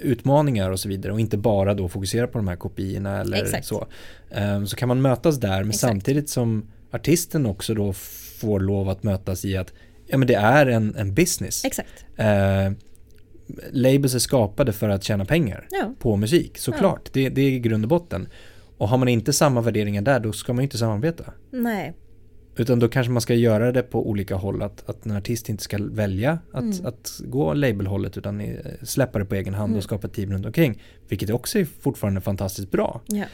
utmaningar 0.02 0.72
och 0.72 0.80
så 0.80 0.90
vidare 0.90 1.14
och 1.14 1.20
inte 1.20 1.38
bara 1.38 1.74
då 1.74 1.90
fokusera 1.90 2.28
på 2.28 2.38
de 2.38 2.48
här 2.48 2.56
kopiorna 2.56 3.22
eller 3.22 3.44
Exakt. 3.44 3.66
så. 3.66 3.88
Eh, 4.30 4.64
så 4.64 4.76
kan 4.76 4.88
man 4.88 5.02
mötas 5.02 5.40
där 5.40 5.60
men 5.60 5.70
Exakt. 5.70 5.92
samtidigt 5.92 6.30
som 6.30 6.72
artisten 6.92 7.46
också 7.46 7.74
då 7.74 7.94
får 8.40 8.60
lov 8.60 8.90
att 8.90 9.04
mötas 9.04 9.46
i 9.46 9.58
att 9.58 9.74
ja 10.08 10.18
men 10.18 10.28
det 10.28 10.36
är 10.36 10.66
en, 10.66 10.96
en 10.96 11.14
business. 11.14 11.66
Exakt. 11.66 12.06
Eh, 12.18 12.72
labels 13.72 14.16
är 14.16 14.20
skapade 14.20 14.74
för 14.74 14.90
att 14.90 15.04
tjäna 15.04 15.26
pengar 15.26 15.68
ja. 15.72 15.94
på 16.00 16.16
musik, 16.16 16.58
såklart. 16.58 17.02
Ja. 17.04 17.10
Det, 17.14 17.30
det 17.30 17.42
är 17.42 17.60
grund 17.60 17.86
och 17.86 17.90
botten. 17.90 18.28
Och 18.78 18.90
har 18.90 18.98
man 18.98 19.08
inte 19.08 19.34
samma 19.34 19.62
värderingar 19.62 20.02
där, 20.02 20.20
då 20.20 20.32
ska 20.32 20.54
man 20.54 20.64
inte 20.64 20.78
samarbeta. 20.78 21.24
Nej. 21.52 21.94
Utan 22.56 22.80
då 22.80 22.88
kanske 22.88 23.12
man 23.12 23.22
ska 23.22 23.34
göra 23.34 23.72
det 23.72 23.84
på 23.84 24.10
olika 24.10 24.36
håll, 24.36 24.62
att, 24.62 24.90
att 24.90 25.06
en 25.06 25.12
artist 25.12 25.50
inte 25.50 25.64
ska 25.64 25.78
välja 25.82 26.40
att, 26.52 26.62
mm. 26.62 26.86
att 26.86 27.22
gå 27.26 27.54
labelhållet 27.54 28.18
utan 28.18 28.58
släppa 28.84 29.20
det 29.20 29.26
på 29.26 29.36
egen 29.36 29.54
hand 29.54 29.70
mm. 29.70 29.78
och 29.78 29.84
skapa 29.84 30.08
ett 30.08 30.14
team 30.14 30.32
runt 30.32 30.46
omkring. 30.46 30.82
Vilket 31.08 31.30
också 31.30 31.60
är 31.60 31.66
fortfarande 31.66 32.22
fantastiskt 32.22 32.72
bra. 32.72 33.02
Ja. 33.08 33.26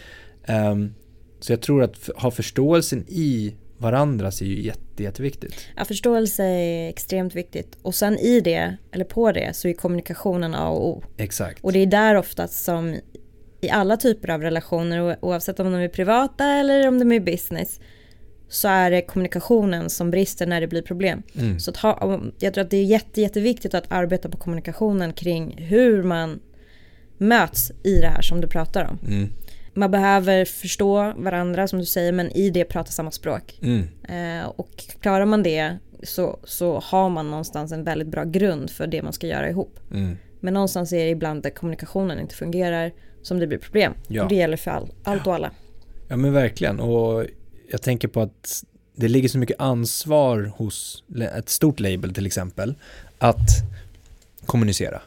Um, 0.72 0.94
så 1.40 1.52
jag 1.52 1.62
tror 1.62 1.84
att 1.84 2.10
ha 2.16 2.32
förståelsen 2.32 3.06
i 3.08 3.56
varandras 3.78 4.42
är 4.42 4.46
ju 4.46 4.62
jätte, 4.62 5.04
jätteviktigt. 5.04 5.56
Ja, 5.76 5.86
förståelse 5.86 6.44
är 6.44 6.90
extremt 6.90 7.36
viktigt. 7.36 7.78
Och 7.82 7.96
sen 7.96 8.18
i 8.18 8.42
det, 8.42 8.78
eller 8.92 9.06
på 9.06 9.32
det, 9.32 9.56
så 9.56 9.68
är 9.68 9.74
kommunikationen 9.74 10.56
A 10.56 10.70
och 10.70 10.88
O. 10.88 11.04
Exakt. 11.18 11.64
Och 11.64 11.74
det 11.74 11.80
är 11.80 11.86
där 11.86 12.16
oftast 12.16 12.64
som 12.66 12.96
i 13.62 13.70
alla 13.70 13.98
typer 13.98 14.30
av 14.30 14.42
relationer, 14.42 15.18
oavsett 15.22 15.60
om 15.60 15.72
de 15.72 15.78
är 15.78 15.88
privata 15.88 16.46
eller 16.46 16.88
om 16.88 17.00
de 17.00 17.12
är 17.12 17.20
business, 17.20 17.80
så 18.50 18.68
är 18.68 18.92
det 18.92 19.02
kommunikationen 19.02 19.90
som 19.90 20.12
brister 20.12 20.48
när 20.48 20.62
det 20.62 20.68
blir 20.68 20.82
problem. 20.82 21.24
Mm. 21.40 21.60
Så 21.60 21.72
ha, 21.82 22.22
jag 22.40 22.54
tror 22.54 22.64
att 22.64 22.72
det 22.72 22.78
är 22.78 22.84
jätte, 22.84 23.22
jätteviktigt 23.22 23.74
att 23.74 23.92
arbeta 23.92 24.30
på 24.30 24.38
kommunikationen 24.38 25.14
kring 25.14 25.56
hur 25.58 26.04
man 26.04 26.40
möts 27.18 27.72
i 27.84 28.00
det 28.02 28.08
här 28.08 28.22
som 28.22 28.42
du 28.42 28.48
pratar 28.48 28.86
om. 28.86 29.00
Mm. 29.08 29.30
Man 29.74 29.92
behöver 29.92 30.46
förstå 30.46 31.14
varandra 31.18 31.68
som 31.68 31.80
du 31.80 31.86
säger 31.86 32.12
men 32.12 32.32
i 32.32 32.50
det 32.50 32.66
prata 32.66 32.92
samma 32.92 33.12
språk. 33.12 33.60
Mm. 33.62 33.88
Eh, 34.10 34.48
och 34.48 34.84
klarar 35.02 35.26
man 35.26 35.44
det 35.44 35.78
så, 36.04 36.40
så 36.44 36.80
har 36.80 37.10
man 37.10 37.30
någonstans 37.30 37.72
en 37.72 37.84
väldigt 37.84 38.08
bra 38.08 38.24
grund 38.24 38.70
för 38.70 38.88
det 38.88 39.02
man 39.02 39.14
ska 39.14 39.28
göra 39.28 39.50
ihop. 39.50 39.80
Mm. 39.94 40.18
Men 40.40 40.54
någonstans 40.54 40.94
är 40.94 41.06
det 41.06 41.10
ibland 41.10 41.44
där 41.44 41.50
kommunikationen 41.50 42.20
inte 42.20 42.36
fungerar 42.36 42.92
som 43.22 43.40
det 43.40 43.48
blir 43.48 43.58
problem. 43.58 43.94
Ja. 44.08 44.24
Och 44.24 44.30
det 44.30 44.36
gäller 44.36 44.58
för 44.58 44.72
all, 44.72 44.90
allt 45.04 45.28
och 45.28 45.36
alla. 45.36 45.52
Ja 46.08 46.18
men 46.18 46.34
verkligen 46.34 46.80
och 46.80 47.26
jag 47.72 47.82
tänker 47.82 48.08
på 48.08 48.22
att 48.22 48.64
det 48.96 49.08
ligger 49.08 49.30
så 49.30 49.38
mycket 49.38 49.62
ansvar 49.62 50.52
hos 50.58 51.04
ett 51.34 51.50
stort 51.50 51.80
label 51.80 52.14
till 52.14 52.26
exempel 52.26 52.76
att 53.18 53.50
kommunicera. 54.46 55.02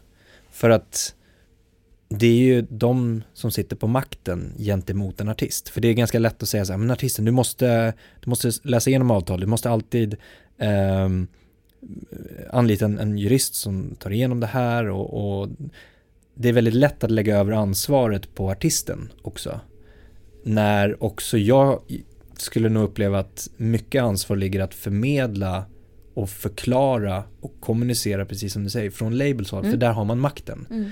För 0.51 0.71
att 0.71 1.15
det 2.09 2.27
är 2.27 2.39
ju 2.39 2.67
de 2.71 3.23
som 3.35 3.51
sitter 3.51 3.77
på 3.77 3.87
makten 3.87 4.53
gentemot 4.59 5.21
en 5.21 5.29
artist. 5.29 5.69
För 5.69 5.81
det 5.81 5.89
är 5.89 5.93
ganska 5.93 6.19
lätt 6.19 6.43
att 6.43 6.49
säga 6.49 6.65
så 6.65 6.73
här, 6.73 6.79
men 6.79 6.91
artisten 6.91 7.25
du 7.25 7.31
måste, 7.31 7.95
du 8.21 8.31
måste 8.31 8.53
läsa 8.63 8.91
igenom 8.91 9.11
avtal, 9.11 9.41
du 9.41 9.47
måste 9.47 9.71
alltid 9.71 10.17
eh, 10.59 11.09
anlita 12.51 12.85
en, 12.85 12.99
en, 12.99 13.19
jurist 13.19 13.55
som 13.55 13.97
tar 13.99 14.11
igenom 14.11 14.41
det 14.41 14.47
här 14.47 14.89
och, 14.89 15.41
och 15.41 15.49
det 16.35 16.49
är 16.49 16.53
väldigt 16.53 16.75
lätt 16.75 17.05
att 17.05 17.11
lägga 17.11 17.39
över 17.39 17.53
ansvaret 17.53 18.35
på 18.35 18.51
artisten 18.51 19.13
också. 19.23 19.61
När 20.43 21.05
också 21.05 21.39
jag 21.39 21.83
skulle 22.41 22.69
nog 22.69 22.85
uppleva 22.85 23.19
att 23.19 23.49
mycket 23.57 24.03
ansvar 24.03 24.37
ligger 24.37 24.61
att 24.61 24.75
förmedla 24.75 25.65
och 26.15 26.31
förklara 26.31 27.25
och 27.41 27.61
kommunicera 27.61 28.27
precis 28.27 28.53
som 28.53 28.65
du 28.65 28.71
säger 28.71 28.91
från 28.91 29.19
labels 29.19 29.51
håll, 29.51 29.61
mm. 29.61 29.71
för 29.71 29.79
där 29.79 29.93
har 29.93 30.05
man 30.05 30.19
makten. 30.19 30.67
Mm. 30.71 30.91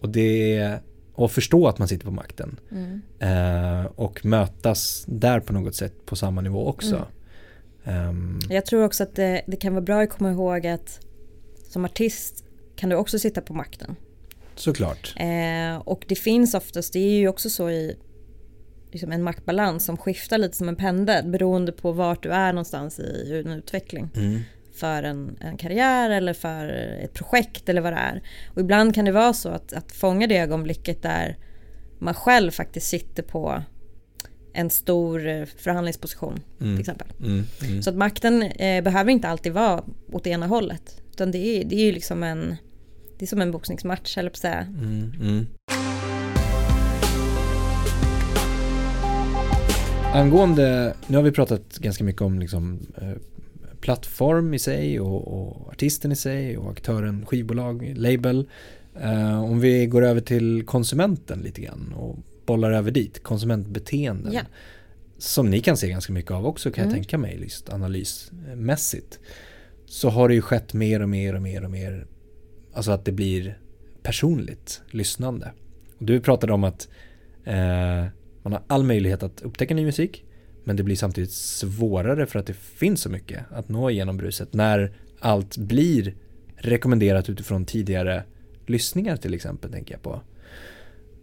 Och 0.00 0.08
det 0.08 0.78
och 1.14 1.32
förstå 1.32 1.68
att 1.68 1.78
man 1.78 1.88
sitter 1.88 2.04
på 2.04 2.10
makten. 2.10 2.60
Mm. 2.70 3.02
Eh, 3.18 3.86
och 3.86 4.24
mötas 4.24 5.04
där 5.06 5.40
på 5.40 5.52
något 5.52 5.74
sätt 5.74 6.06
på 6.06 6.16
samma 6.16 6.40
nivå 6.40 6.66
också. 6.66 7.06
Um, 7.84 8.40
Jag 8.50 8.66
tror 8.66 8.84
också 8.84 9.02
att 9.02 9.14
det, 9.14 9.42
det, 9.46 9.56
kan 9.56 9.72
vara 9.72 9.82
bra 9.82 10.02
att 10.02 10.10
komma 10.10 10.30
ihåg 10.30 10.66
att 10.66 11.00
som 11.68 11.84
artist 11.84 12.44
kan 12.76 12.88
du 12.90 12.96
också 12.96 13.18
sitta 13.18 13.40
på 13.40 13.54
makten. 13.54 13.96
Såklart. 14.54 15.14
Eh, 15.16 15.76
och 15.84 16.04
det 16.08 16.14
finns 16.14 16.54
oftast, 16.54 16.92
det 16.92 16.98
är 16.98 17.18
ju 17.18 17.28
också 17.28 17.50
så 17.50 17.70
i 17.70 17.96
liksom 18.92 19.12
en 19.12 19.22
maktbalans 19.22 19.84
som 19.84 19.96
skiftar 19.96 20.38
lite 20.38 20.56
som 20.56 20.68
en 20.68 20.76
pendel 20.76 21.28
beroende 21.28 21.72
på 21.72 21.92
vart 21.92 22.22
du 22.22 22.30
är 22.32 22.52
någonstans 22.52 22.98
i 22.98 23.42
en 23.46 23.52
utveckling. 23.52 24.10
Mm. 24.16 24.40
För 24.74 25.02
en, 25.02 25.36
en, 25.40 25.56
karriär 25.56 26.10
eller 26.10 26.34
för 26.34 26.68
ett 27.04 27.14
projekt 27.14 27.68
eller 27.68 27.80
vad 27.80 27.92
det 27.92 27.98
är. 27.98 28.22
Och 28.54 28.60
ibland 28.60 28.94
kan 28.94 29.04
det 29.04 29.12
vara 29.12 29.32
så 29.32 29.48
att, 29.48 29.72
att 29.72 29.92
fånga 29.92 30.26
det 30.26 30.38
ögonblicket 30.38 31.02
där 31.02 31.36
man 31.98 32.14
själv 32.14 32.50
faktiskt 32.50 32.86
sitter 32.86 33.22
på 33.22 33.62
en 34.52 34.70
stor 34.70 35.46
förhandlingsposition 35.46 36.40
mm. 36.60 36.74
till 36.74 36.80
exempel. 36.80 37.08
Mm. 37.20 37.44
Mm. 37.62 37.82
Så 37.82 37.90
att 37.90 37.96
makten 37.96 38.42
eh, 38.42 38.84
behöver 38.84 39.10
inte 39.10 39.28
alltid 39.28 39.52
vara 39.52 39.84
åt 40.12 40.26
ena 40.26 40.46
hållet. 40.46 41.02
Utan 41.10 41.30
det 41.30 41.38
är, 41.38 41.64
det 41.64 41.76
är 41.76 41.84
ju 41.84 41.92
liksom 41.92 42.22
en, 42.22 42.56
det 43.18 43.24
är 43.24 43.26
som 43.26 43.40
en 43.40 43.50
boxningsmatch, 43.50 44.18
eller 44.18 44.30
på 44.30 44.34
att 44.34 44.38
säga. 44.38 44.66
Angående, 50.14 50.94
nu 51.06 51.16
har 51.16 51.24
vi 51.24 51.32
pratat 51.32 51.78
ganska 51.78 52.04
mycket 52.04 52.22
om 52.22 52.38
liksom, 52.38 52.80
eh, 53.00 53.12
plattform 53.80 54.54
i 54.54 54.58
sig 54.58 55.00
och, 55.00 55.28
och, 55.28 55.68
artisten 55.72 56.12
i 56.12 56.16
sig 56.16 56.58
och 56.58 56.70
aktören, 56.70 57.26
skivbolag, 57.26 57.92
label. 57.96 58.48
Eh, 59.00 59.44
om 59.44 59.60
vi 59.60 59.86
går 59.86 60.02
över 60.02 60.20
till 60.20 60.66
konsumenten 60.66 61.38
lite 61.40 61.60
grann 61.60 61.92
och 61.92 62.18
bollar 62.46 62.72
över 62.72 62.90
dit, 62.90 63.22
konsumentbeteenden. 63.22 64.32
Yeah. 64.32 64.46
Som 65.18 65.50
ni 65.50 65.60
kan 65.60 65.76
se 65.76 65.88
ganska 65.88 66.12
mycket 66.12 66.30
av 66.30 66.46
också 66.46 66.70
kan 66.70 66.84
mm. 66.84 66.94
jag 66.94 67.02
tänka 67.02 67.18
mig, 67.18 67.40
just 67.42 67.68
analysmässigt. 67.72 69.18
Så 69.86 70.08
har 70.08 70.28
det 70.28 70.34
ju 70.34 70.42
skett 70.42 70.74
mer 70.74 71.02
och 71.02 71.08
mer 71.08 71.34
och 71.34 71.42
mer 71.42 71.64
och 71.64 71.70
mer, 71.70 72.06
alltså 72.72 72.90
att 72.90 73.04
det 73.04 73.12
blir 73.12 73.58
personligt 74.02 74.82
lyssnande. 74.90 75.52
Och 75.98 76.04
du 76.04 76.20
pratade 76.20 76.52
om 76.52 76.64
att 76.64 76.88
eh, 77.44 78.06
man 78.42 78.52
har 78.52 78.62
all 78.66 78.84
möjlighet 78.84 79.22
att 79.22 79.42
upptäcka 79.42 79.74
ny 79.74 79.84
musik 79.84 80.24
men 80.64 80.76
det 80.76 80.82
blir 80.82 80.96
samtidigt 80.96 81.32
svårare 81.32 82.26
för 82.26 82.38
att 82.38 82.46
det 82.46 82.56
finns 82.56 83.00
så 83.00 83.10
mycket 83.10 83.44
att 83.50 83.68
nå 83.68 83.90
igenom 83.90 84.16
bruset 84.16 84.52
när 84.52 84.92
allt 85.20 85.56
blir 85.56 86.14
rekommenderat 86.56 87.28
utifrån 87.28 87.64
tidigare 87.64 88.24
lyssningar 88.66 89.16
till 89.16 89.34
exempel 89.34 89.72
tänker 89.72 89.94
jag 89.94 90.02
på. 90.02 90.20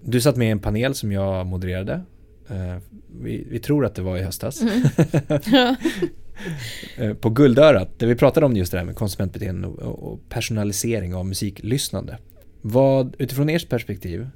Du 0.03 0.21
satt 0.21 0.35
med 0.35 0.47
i 0.47 0.51
en 0.51 0.59
panel 0.59 0.95
som 0.95 1.11
jag 1.11 1.45
modererade. 1.45 2.01
Uh, 2.51 2.77
vi, 3.21 3.47
vi, 3.49 3.59
tror 3.59 3.85
att 3.85 3.95
det 3.95 4.01
var 4.01 4.17
i 4.17 4.23
höstas. 4.23 4.61
Mm. 4.61 4.83
uh, 6.99 7.13
på 7.21 7.29
Guldörat, 7.29 7.99
där 7.99 8.07
vi 8.07 8.15
pratade 8.15 8.45
om 8.45 8.55
just 8.55 8.71
det 8.71 8.77
här 8.77 8.85
med 8.85 8.95
konsumentbeteende 8.95 9.67
och 9.67 10.29
personalisering 10.29 11.15
av 11.15 11.25
musiklyssnande. 11.25 12.17
Vad, 12.61 13.15
utifrån 13.19 13.49
ert 13.49 13.69
perspektiv, 13.69 14.27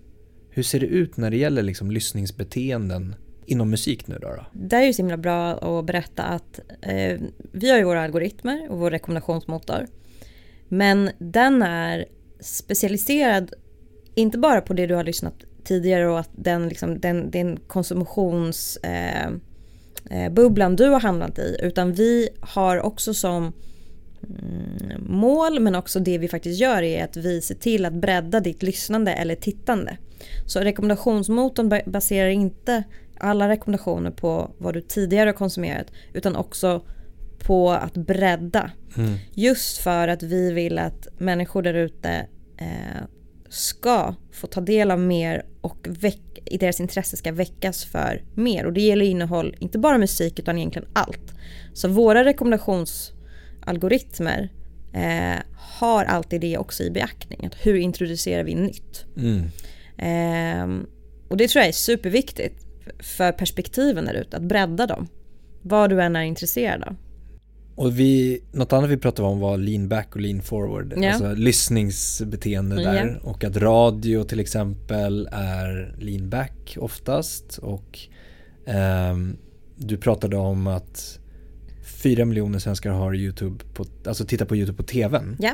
hur 0.53 0.63
ser 0.63 0.79
det 0.79 0.85
ut 0.85 1.17
när 1.17 1.31
det 1.31 1.37
gäller 1.37 1.63
liksom 1.63 1.91
lyssningsbeteenden 1.91 3.15
inom 3.45 3.69
musik 3.69 4.07
nu 4.07 4.17
då? 4.21 4.27
då? 4.27 4.45
Det 4.53 4.75
är 4.75 4.83
ju 4.83 4.93
så 4.93 5.01
himla 5.01 5.17
bra 5.17 5.51
att 5.51 5.85
berätta 5.85 6.23
att 6.23 6.59
eh, 6.81 7.19
vi 7.51 7.69
har 7.69 7.77
ju 7.77 7.83
våra 7.83 8.03
algoritmer 8.03 8.71
och 8.71 8.79
vår 8.79 8.91
rekommendationsmotor. 8.91 9.87
Men 10.67 11.09
den 11.17 11.61
är 11.61 12.05
specialiserad 12.39 13.53
inte 14.15 14.37
bara 14.37 14.61
på 14.61 14.73
det 14.73 14.87
du 14.87 14.95
har 14.95 15.03
lyssnat 15.03 15.33
tidigare 15.63 16.07
och 16.07 16.19
att 16.19 16.29
den, 16.35 16.69
liksom, 16.69 16.99
den, 16.99 17.31
den 17.31 17.59
konsumtionsbubblan 17.67 19.41
eh, 20.11 20.71
eh, 20.71 20.75
du 20.75 20.87
har 20.89 20.99
hamnat 20.99 21.39
i 21.39 21.57
utan 21.63 21.93
vi 21.93 22.29
har 22.39 22.81
också 22.81 23.13
som 23.13 23.53
mål 24.99 25.59
men 25.59 25.75
också 25.75 25.99
det 25.99 26.17
vi 26.17 26.27
faktiskt 26.27 26.59
gör 26.59 26.81
är 26.81 27.03
att 27.03 27.17
vi 27.17 27.41
ser 27.41 27.55
till 27.55 27.85
att 27.85 27.93
bredda 27.93 28.39
ditt 28.39 28.63
lyssnande 28.63 29.13
eller 29.13 29.35
tittande. 29.35 29.97
Så 30.45 30.59
rekommendationsmotorn 30.59 31.91
baserar 31.91 32.29
inte 32.29 32.83
alla 33.17 33.49
rekommendationer 33.49 34.11
på 34.11 34.51
vad 34.57 34.73
du 34.73 34.81
tidigare 34.81 35.27
har 35.27 35.33
konsumerat 35.33 35.87
utan 36.13 36.35
också 36.35 36.85
på 37.39 37.71
att 37.71 37.93
bredda. 37.93 38.71
Mm. 38.97 39.13
Just 39.33 39.77
för 39.77 40.07
att 40.07 40.23
vi 40.23 40.51
vill 40.51 40.77
att 40.77 41.07
människor 41.17 41.61
där 41.61 41.73
ute 41.73 42.27
eh, 42.57 43.03
ska 43.49 44.15
få 44.31 44.47
ta 44.47 44.61
del 44.61 44.91
av 44.91 44.99
mer 44.99 45.45
och 45.61 45.87
i 46.45 46.57
deras 46.57 46.79
intresse 46.79 47.17
ska 47.17 47.31
väckas 47.31 47.85
för 47.85 48.23
mer. 48.33 48.65
Och 48.65 48.73
det 48.73 48.81
gäller 48.81 49.05
innehåll, 49.05 49.55
inte 49.59 49.79
bara 49.79 49.97
musik 49.97 50.39
utan 50.39 50.57
egentligen 50.57 50.87
allt. 50.93 51.33
Så 51.73 51.87
våra 51.87 52.23
rekommendationsalgoritmer 53.63 54.49
eh, 54.93 55.41
har 55.55 56.05
alltid 56.05 56.41
det 56.41 56.57
också 56.57 56.83
i 56.83 56.91
beaktning. 56.91 57.45
Att 57.45 57.55
hur 57.65 57.75
introducerar 57.75 58.43
vi 58.43 58.55
nytt? 58.55 59.05
Mm. 59.17 59.43
Eh, 59.97 60.85
och 61.27 61.37
det 61.37 61.47
tror 61.47 61.61
jag 61.61 61.67
är 61.67 61.73
superviktigt 61.73 62.65
för 62.99 63.31
perspektiven 63.31 64.05
där 64.05 64.13
ute, 64.13 64.37
att 64.37 64.43
bredda 64.43 64.87
dem. 64.87 65.07
Vad 65.61 65.89
du 65.89 66.01
än 66.01 66.15
är 66.15 66.23
intresserad 66.23 66.83
av. 66.83 66.95
Och 67.75 67.99
vi, 67.99 68.43
något 68.51 68.73
annat 68.73 68.89
vi 68.89 68.97
pratade 68.97 69.27
om 69.27 69.39
var 69.39 69.57
lean 69.57 69.87
back 69.89 70.15
och 70.15 70.21
lean 70.21 70.41
forward, 70.41 70.93
ja. 70.97 71.09
alltså 71.09 71.33
lyssningsbeteende 71.33 72.75
där 72.75 73.19
och 73.23 73.43
att 73.43 73.57
radio 73.57 74.23
till 74.23 74.39
exempel 74.39 75.29
är 75.31 75.95
lean 75.99 76.29
back 76.29 76.77
oftast 76.79 77.57
och 77.57 77.99
eh, 78.65 79.17
du 79.75 79.97
pratade 79.97 80.37
om 80.37 80.67
att 80.67 81.19
fyra 82.03 82.25
miljoner 82.25 82.59
svenskar 82.59 82.91
har 82.91 83.15
YouTube, 83.15 83.63
på, 83.73 83.85
alltså 84.05 84.25
tittar 84.25 84.45
på 84.45 84.55
YouTube 84.55 84.77
på 84.77 84.83
tvn. 84.83 85.37
Ja. 85.39 85.51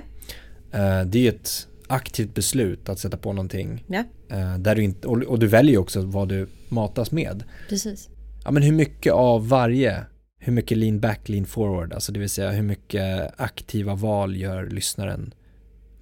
Eh, 0.72 1.06
det 1.06 1.28
är 1.28 1.30
ett 1.30 1.68
aktivt 1.88 2.34
beslut 2.34 2.90
att 2.90 3.00
sätta 3.00 3.18
på 3.18 3.34
någonting. 3.34 3.86
Ja. 3.88 4.04
Eh, 4.30 4.58
där 4.58 4.76
du 4.76 4.84
inte, 4.84 5.08
och, 5.08 5.18
och, 5.18 5.40
du 5.40 5.48
väljer 5.48 5.78
också 5.78 6.02
vad 6.02 6.30
du 6.30 6.48
matas 6.70 7.12
med. 7.12 7.44
Precis. 7.70 8.10
Ja 8.44 8.52
men 8.52 8.64
hur 8.64 8.72
mycket 8.72 9.14
av 9.14 9.48
varje 9.48 10.06
hur 10.42 10.54
mycket 10.54 10.78
lean 10.78 11.00
back, 11.00 11.30
lean 11.30 11.46
forward, 11.46 11.94
alltså 11.94 12.12
det 12.12 12.20
vill 12.20 12.30
säga 12.30 12.52
hur 12.52 12.64
mycket 12.64 13.32
aktiva 13.38 13.96
val 13.96 14.38
gör 14.38 14.70
lyssnaren 14.70 15.34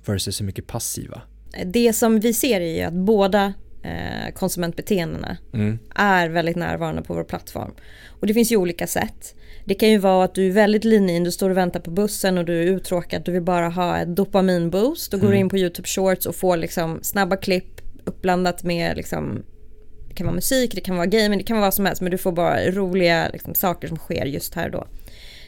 versus 0.05 0.41
hur 0.41 0.45
mycket 0.45 0.67
passiva? 0.67 1.21
Det 1.65 1.93
som 1.93 2.19
vi 2.19 2.33
ser 2.33 2.61
är 2.61 2.75
ju 2.75 2.81
att 2.81 2.93
båda 2.93 3.53
eh, 3.83 4.33
konsumentbeteendena 4.33 5.37
mm. 5.53 5.79
är 5.95 6.29
väldigt 6.29 6.55
närvarande 6.55 7.01
på 7.01 7.13
vår 7.13 7.23
plattform. 7.23 7.71
Och 8.07 8.27
det 8.27 8.33
finns 8.33 8.51
ju 8.51 8.57
olika 8.57 8.87
sätt. 8.87 9.35
Det 9.67 9.75
kan 9.75 9.89
ju 9.89 9.97
vara 9.97 10.25
att 10.25 10.35
du 10.35 10.47
är 10.47 10.51
väldigt 10.51 10.83
lean 10.83 11.23
du 11.23 11.31
står 11.31 11.49
och 11.49 11.57
väntar 11.57 11.79
på 11.79 11.91
bussen 11.91 12.37
och 12.37 12.45
du 12.45 12.61
är 12.61 12.65
uttråkad, 12.65 13.23
du 13.25 13.31
vill 13.31 13.41
bara 13.41 13.69
ha 13.69 13.97
ett 13.97 14.15
dopaminboost. 14.15 15.11
Då 15.11 15.17
går 15.17 15.27
mm. 15.27 15.35
du 15.35 15.39
in 15.39 15.49
på 15.49 15.57
YouTube 15.57 15.87
Shorts 15.87 16.25
och 16.25 16.35
får 16.35 16.57
liksom 16.57 16.99
snabba 17.01 17.35
klipp 17.35 17.81
uppblandat 18.05 18.63
med 18.63 18.97
liksom 18.97 19.43
kan 20.17 20.27
vara 20.27 20.35
musik, 20.35 20.75
det 20.75 20.81
kan 20.81 20.95
vara 20.95 21.05
gaming, 21.05 21.37
det 21.37 21.43
kan 21.43 21.57
vara 21.57 21.65
vad 21.65 21.73
som 21.73 21.85
helst 21.85 22.01
men 22.01 22.11
du 22.11 22.17
får 22.17 22.31
bara 22.31 22.71
roliga 22.71 23.29
liksom, 23.33 23.53
saker 23.53 23.87
som 23.87 23.97
sker 23.97 24.25
just 24.25 24.53
här 24.53 24.69
då. 24.69 24.87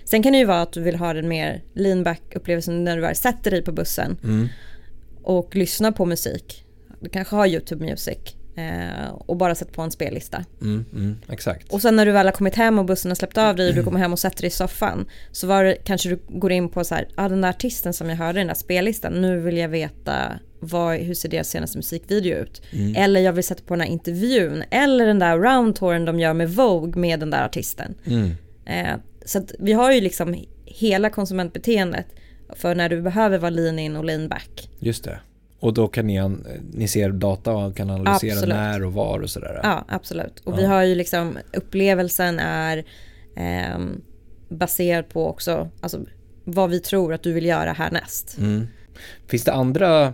Sen 0.06 0.24
kan 0.24 0.32
det 0.32 0.38
ju 0.38 0.46
vara 0.46 0.62
att 0.62 0.74
du 0.74 0.82
vill 0.82 0.96
ha 0.96 1.14
den 1.14 1.28
mer 1.28 1.64
lean 1.74 2.04
back 2.04 2.22
upplevelsen 2.36 2.84
när 2.84 2.96
du 2.96 3.02
väl 3.02 3.16
sätter 3.16 3.52
dig 3.52 3.62
på 3.62 3.72
bussen 3.72 4.18
mm. 4.24 4.48
och 5.24 5.56
lyssnar 5.56 5.92
på 5.92 6.06
musik. 6.06 6.66
Du 7.00 7.10
kanske 7.10 7.36
har 7.36 7.48
YouTube 7.48 7.86
Music 7.86 8.18
och 9.12 9.38
bara 9.38 9.56
sätter 9.56 9.74
på 9.74 9.82
en 9.82 9.92
spellista. 9.92 10.46
Mm, 10.62 10.86
mm, 10.94 11.18
exakt. 11.30 11.74
Och 11.74 11.82
sen 11.82 11.96
när 11.96 12.06
du 12.06 12.12
väl 12.12 12.28
har 12.28 12.34
kommit 12.34 12.56
hem 12.56 12.80
och 12.80 12.86
bussen 12.86 13.12
har 13.12 13.16
släppt 13.16 13.38
av 13.38 13.56
dig 13.56 13.70
och 13.70 13.76
du 13.76 13.84
kommer 13.84 14.00
hem 14.00 14.14
och 14.14 14.20
sätter 14.20 14.42
dig 14.42 14.48
i 14.48 14.52
soffan 14.52 15.06
så 15.32 15.48
var 15.48 15.64
det, 15.64 15.76
kanske 15.76 16.10
du 16.10 16.20
går 16.28 16.52
in 16.52 16.70
på 16.70 16.84
så 16.84 16.96
här, 16.96 17.08
ah, 17.16 17.30
den 17.30 17.42
där 17.42 17.50
artisten 17.50 17.94
som 17.94 18.10
jag 18.10 18.16
hörde 18.16 18.40
i 18.40 18.42
den 18.42 18.48
där 18.48 18.54
spellistan, 18.54 19.14
nu 19.14 19.40
vill 19.40 19.58
jag 19.58 19.70
veta 19.70 20.40
vad, 20.60 20.98
hur 20.98 21.14
ser 21.14 21.30
deras 21.30 21.50
senaste 21.50 21.78
musikvideo 21.78 22.38
ut? 22.38 22.62
Mm. 22.72 22.96
Eller 22.96 23.22
jag 23.22 23.34
vill 23.34 23.44
sätta 23.44 23.64
på 23.64 23.74
den 23.74 23.82
här 23.82 23.88
intervjun. 23.88 24.64
Eller 24.72 25.06
den 25.06 25.20
där 25.20 25.38
roundtouren 25.38 26.06
de 26.06 26.20
gör 26.20 26.34
med 26.34 26.50
Vogue 26.50 27.02
med 27.02 27.20
den 27.20 27.30
där 27.30 27.46
artisten. 27.46 27.96
Mm. 28.06 28.32
Eh, 28.66 29.00
så 29.26 29.38
att 29.38 29.52
vi 29.60 29.74
har 29.74 29.92
ju 29.92 30.02
liksom 30.02 30.46
hela 30.66 31.10
konsumentbeteendet 31.10 32.06
för 32.56 32.76
när 32.76 32.90
du 32.90 33.02
behöver 33.02 33.38
vara 33.38 33.50
lean 33.50 33.80
in 33.80 33.96
och 33.96 34.06
lean 34.06 34.28
back. 34.28 34.70
Just 34.80 35.04
det. 35.04 35.20
Och 35.60 35.74
då 35.74 35.88
kan 35.88 36.08
ni, 36.08 36.38
ni 36.72 36.88
ser 36.88 37.12
data 37.12 37.52
och 37.52 37.76
kan 37.76 37.90
analysera 37.90 38.34
absolut. 38.34 38.56
när 38.56 38.84
och 38.84 38.94
var 38.94 39.20
och 39.20 39.30
sådär? 39.30 39.60
Ja, 39.64 39.86
absolut. 39.88 40.40
Och 40.44 40.54
ja. 40.54 40.58
vi 40.58 40.66
har 40.66 40.84
ju 40.84 40.96
liksom 40.96 41.38
upplevelsen 41.54 42.40
är 42.40 42.78
eh, 43.36 43.80
baserad 44.50 45.10
på 45.10 45.28
också 45.28 45.70
alltså, 45.82 46.00
vad 46.44 46.70
vi 46.70 46.80
tror 46.80 47.14
att 47.14 47.24
du 47.24 47.34
vill 47.34 47.46
göra 47.46 47.74
härnäst. 47.74 48.38
Mm. 48.38 48.68
Finns 49.28 49.44
det 49.44 49.54
andra 49.54 50.14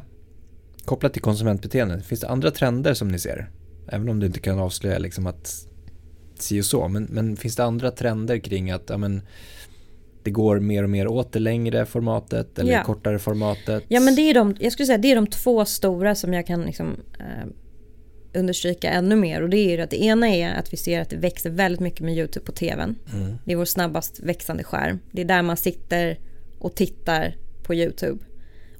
kopplat 0.85 1.13
till 1.13 1.21
konsumentbeteende, 1.21 2.01
finns 2.01 2.21
det 2.21 2.27
andra 2.27 2.51
trender 2.51 2.93
som 2.93 3.07
ni 3.07 3.19
ser? 3.19 3.49
Även 3.87 4.09
om 4.09 4.19
du 4.19 4.25
inte 4.25 4.39
kan 4.39 4.59
avslöja 4.59 4.97
liksom 4.97 5.27
att 5.27 5.67
si 6.39 6.61
och 6.61 6.65
så, 6.65 6.87
men, 6.87 7.03
men 7.03 7.37
finns 7.37 7.55
det 7.55 7.63
andra 7.63 7.91
trender 7.91 8.37
kring 8.37 8.71
att 8.71 8.89
ja, 8.89 8.97
men, 8.97 9.21
det 10.25 10.31
går 10.31 10.59
mer 10.59 10.83
och 10.83 10.89
mer 10.89 11.07
åt 11.07 11.31
det 11.31 11.39
längre 11.39 11.85
formatet 11.85 12.59
eller 12.59 12.73
ja. 12.73 12.83
kortare 12.83 13.19
formatet? 13.19 13.83
Ja 13.87 13.99
men 13.99 14.15
det 14.15 14.21
är 14.21 14.33
de, 14.33 14.55
jag 14.59 14.71
skulle 14.71 14.87
säga 14.87 14.97
det 14.97 15.11
är 15.11 15.15
de 15.15 15.27
två 15.27 15.65
stora 15.65 16.15
som 16.15 16.33
jag 16.33 16.47
kan 16.47 16.61
liksom, 16.61 16.99
eh, 17.19 17.47
understryka 18.39 18.89
ännu 18.89 19.15
mer 19.15 19.41
och 19.41 19.49
det 19.49 19.57
är 19.57 19.77
ju 19.77 19.81
att 19.81 19.89
det 19.89 20.03
ena 20.03 20.29
är 20.29 20.53
att 20.53 20.73
vi 20.73 20.77
ser 20.77 21.01
att 21.01 21.09
det 21.09 21.17
växer 21.17 21.49
väldigt 21.49 21.79
mycket 21.79 21.99
med 21.99 22.17
YouTube 22.17 22.45
på 22.45 22.51
tvn. 22.51 22.95
Mm. 23.13 23.37
Det 23.45 23.51
är 23.51 23.55
vår 23.55 23.65
snabbast 23.65 24.19
växande 24.19 24.63
skärm. 24.63 24.99
Det 25.11 25.21
är 25.21 25.25
där 25.25 25.41
man 25.41 25.57
sitter 25.57 26.19
och 26.59 26.75
tittar 26.75 27.35
på 27.63 27.75
YouTube. 27.75 28.23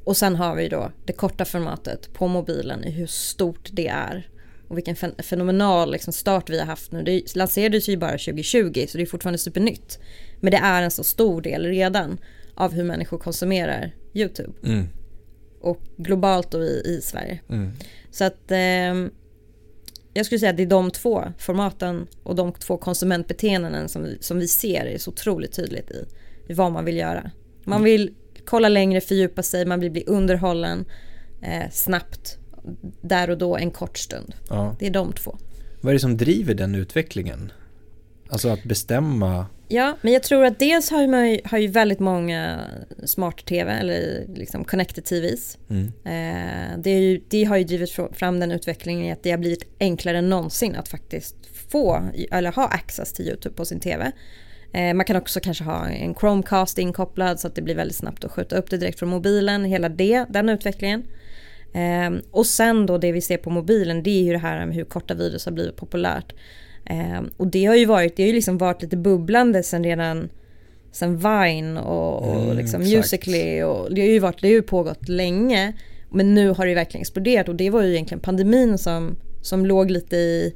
Och 0.04 0.18
sen 0.18 0.36
har 0.36 0.56
vi 0.56 0.70
då 0.70 0.92
det 1.06 1.14
korta 1.14 1.46
formatet 1.46 2.14
på 2.14 2.28
mobilen 2.28 2.84
i 2.84 2.92
hur 2.92 3.08
stort 3.08 3.70
det 3.72 3.88
är. 3.88 4.30
Och 4.68 4.78
vilken 4.78 4.96
fenomenal 5.24 5.92
liksom 5.92 6.14
start 6.14 6.50
vi 6.50 6.60
har 6.60 6.66
haft 6.66 6.92
nu. 6.92 7.04
Det 7.04 7.36
lanserades 7.36 7.90
ju 7.90 7.98
bara 7.98 8.12
2020 8.12 8.86
så 8.88 8.98
det 8.98 9.04
är 9.04 9.06
fortfarande 9.06 9.38
supernytt. 9.38 10.00
Men 10.40 10.52
det 10.52 10.58
är 10.58 10.82
en 10.82 10.92
så 10.92 11.04
stor 11.04 11.42
del 11.42 11.66
redan 11.66 12.18
av 12.56 12.74
hur 12.74 12.84
människor 12.84 13.18
konsumerar 13.18 13.96
YouTube. 14.14 14.54
Mm. 14.64 14.88
Och 15.62 15.82
globalt 15.98 16.54
och 16.54 16.64
i, 16.64 16.82
i 16.86 17.02
Sverige. 17.04 17.40
Mm. 17.50 17.72
Så 18.12 18.24
att 18.24 18.52
eh, 18.52 19.12
jag 20.14 20.26
skulle 20.26 20.40
säga 20.40 20.50
att 20.50 20.58
det 20.58 20.64
är 20.64 20.68
de 20.68 20.92
två 20.92 21.24
formaten 21.38 22.08
och 22.24 22.36
de 22.36 22.54
två 22.54 22.78
konsumentbeteenden 22.78 23.90
som, 23.90 24.08
som 24.20 24.40
vi 24.40 24.48
ser 24.48 24.86
är 24.86 24.98
så 24.98 25.12
otroligt 25.12 25.54
tydligt 25.54 25.92
i, 25.92 26.06
i 26.48 26.54
vad 26.54 26.72
man 26.72 26.86
vill 26.86 26.98
göra. 26.98 27.32
Man 27.64 27.84
vill 27.84 28.14
kolla 28.46 28.70
längre, 28.70 29.02
fördjupa 29.02 29.44
sig, 29.44 29.66
man 29.66 29.80
vill 29.80 29.92
bli 29.92 30.04
underhållen 30.08 30.86
eh, 31.42 31.72
snabbt 31.72 32.38
där 33.02 33.30
och 33.30 33.38
då 33.38 33.58
en 33.58 33.72
kort 33.72 33.98
stund. 33.98 34.36
Ja. 34.50 34.76
Det 34.80 34.88
är 34.88 34.92
de 34.92 35.14
två. 35.14 35.38
Vad 35.82 35.90
är 35.90 35.94
det 35.94 36.00
som 36.00 36.18
driver 36.18 36.54
den 36.54 36.76
utvecklingen? 36.76 37.52
Alltså 38.30 38.50
att 38.50 38.64
bestämma? 38.64 39.46
Ja, 39.68 39.98
men 40.02 40.14
jag 40.14 40.24
tror 40.24 40.46
att 40.46 40.60
dels 40.60 40.92
har, 40.92 41.08
man, 41.08 41.40
har 41.46 41.58
ju 41.58 41.68
väldigt 41.68 42.00
många 42.00 42.60
smart-tv 43.04 43.72
eller 43.72 44.28
liksom 44.36 44.64
connected 44.64 45.06
TVs. 45.06 45.58
Mm. 45.70 45.86
Eh, 45.86 46.78
det, 46.78 46.90
ju, 46.90 47.22
det, 47.30 47.44
har 47.44 47.58
ju 47.58 47.64
drivit 47.64 47.92
fram 48.14 48.40
den 48.40 48.52
utvecklingen 48.52 49.06
i 49.06 49.12
att 49.12 49.24
det 49.24 49.32
har 49.32 49.38
blivit 49.38 49.64
enklare 49.80 50.18
än 50.18 50.30
någonsin 50.30 50.76
att 50.76 50.88
faktiskt 50.88 51.36
få 51.72 52.10
eller 52.32 52.52
ha 52.52 52.68
access 52.68 53.14
till 53.14 53.26
YouTube 53.26 53.56
på 53.56 53.66
sin 53.66 53.80
tv. 53.80 54.12
Eh, 54.74 54.94
man 54.94 55.06
kan 55.06 55.16
också 55.16 55.40
kanske 55.40 55.64
ha 55.64 55.88
en 55.88 56.16
Chromecast 56.16 56.78
inkopplad 56.78 57.40
så 57.40 57.48
att 57.48 57.56
det 57.56 57.62
blir 57.62 57.76
väldigt 57.76 57.98
snabbt 57.98 58.24
att 58.24 58.32
skjuta 58.32 58.58
upp 58.58 58.70
det 58.70 58.78
direkt 58.78 59.00
från 59.00 59.10
mobilen. 59.10 59.66
Hela 59.66 59.90
det, 59.90 60.26
den 60.30 60.50
utvecklingen. 60.50 61.04
Eh, 61.74 62.22
och 62.32 62.46
sen 62.46 62.86
då 62.86 62.98
det 62.98 63.12
vi 63.12 63.22
ser 63.22 63.38
på 63.38 63.50
mobilen 63.50 64.04
det 64.04 64.10
är 64.10 64.24
ju 64.24 64.32
det 64.32 64.38
här 64.38 64.66
med 64.66 64.76
hur 64.76 64.86
korta 64.86 65.14
videos 65.14 65.46
har 65.46 65.52
blivit 65.52 65.76
populärt. 65.76 66.34
Eh, 66.86 67.22
och 67.38 67.48
det 67.48 67.66
har 67.66 67.76
ju 67.76 67.86
varit, 67.86 68.16
det 68.16 68.24
har 68.24 68.28
ju 68.28 68.34
liksom 68.34 68.58
varit 68.58 68.82
lite 68.82 68.98
bubblande 68.98 69.64
sen 69.64 69.84
redan 69.84 70.30
sen 70.92 71.18
Vine 71.18 71.80
och, 71.80 72.30
och 72.30 72.42
mm, 72.44 72.58
liksom 72.58 72.82
Musically 72.82 73.64
och 73.64 73.96
det 73.96 74.02
har 74.02 74.08
ju 74.08 74.20
varit, 74.20 74.42
det 74.42 74.48
har 74.48 74.54
ju 74.54 74.62
pågått 74.62 75.10
länge. 75.10 75.74
Men 76.10 76.36
nu 76.36 76.50
har 76.50 76.66
det 76.66 76.76
verkligen 76.76 77.02
exploderat 77.02 77.50
och 77.50 77.56
det 77.56 77.70
var 77.70 77.82
ju 77.82 77.94
egentligen 77.94 78.22
pandemin 78.22 78.78
som, 78.78 79.16
som 79.42 79.66
låg 79.66 79.92
lite 79.92 80.16
i, 80.16 80.54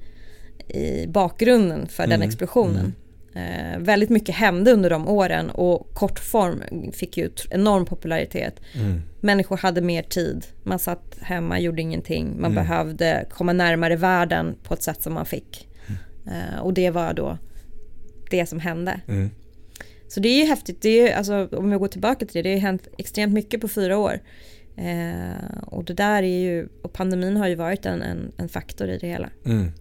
i 0.68 1.08
bakgrunden 1.08 1.88
för 1.88 2.04
mm, 2.04 2.20
den 2.20 2.28
explosionen. 2.28 2.94
Mm. 3.34 3.74
Eh, 3.74 3.80
väldigt 3.80 4.10
mycket 4.10 4.36
hände 4.36 4.72
under 4.72 4.90
de 4.90 5.08
åren 5.08 5.50
och 5.50 5.94
kortform 5.94 6.64
fick 6.94 7.18
ju 7.18 7.30
enorm 7.50 7.86
popularitet. 7.86 8.60
Mm. 8.76 9.02
Människor 9.22 9.58
hade 9.58 9.82
mer 9.82 10.04
tid, 10.04 10.46
man 10.64 10.80
satt 10.80 11.16
hemma, 11.22 11.60
gjorde 11.60 11.82
ingenting, 11.82 12.26
man 12.26 12.52
mm. 12.52 12.56
behövde 12.56 13.26
komma 13.30 13.54
närmare 13.54 13.96
världen 13.96 14.56
på 14.64 14.74
ett 14.74 14.84
sätt 14.84 15.02
som 15.02 15.14
man 15.14 15.26
fick. 15.26 15.69
Eh, 16.30 16.60
och 16.60 16.74
det 16.74 16.90
var 16.90 17.14
då 17.14 17.38
det 18.30 18.46
som 18.46 18.60
hände. 18.60 19.02
Mm. 19.08 19.30
Så 20.08 20.20
det 20.20 20.30
är 20.30 20.38
ju 20.38 20.46
häftigt, 20.46 20.82
det 20.82 21.10
är, 21.10 21.18
alltså, 21.18 21.50
om 21.52 21.72
vi 21.72 21.78
går 21.78 21.88
tillbaka 21.88 22.26
till 22.26 22.44
det, 22.44 22.50
det 22.50 22.54
har 22.54 22.62
hänt 22.62 22.88
extremt 22.98 23.34
mycket 23.34 23.62
på 23.62 23.68
fyra 23.68 23.98
år. 23.98 24.20
Eh, 24.76 25.58
och 25.62 25.84
det 25.84 25.94
där 25.94 26.24
är 26.24 26.40
ju, 26.40 26.68
och 26.82 26.94
pandemin 26.94 27.38
har 27.38 27.48
ju 27.48 27.56
varit 27.56 27.86
en, 27.86 28.02
en, 28.02 28.32
en 28.38 28.50
faktor 28.50 28.90
i 28.90 28.98
det 28.98 29.08
hela. 29.08 29.30
Mm. 29.46 29.72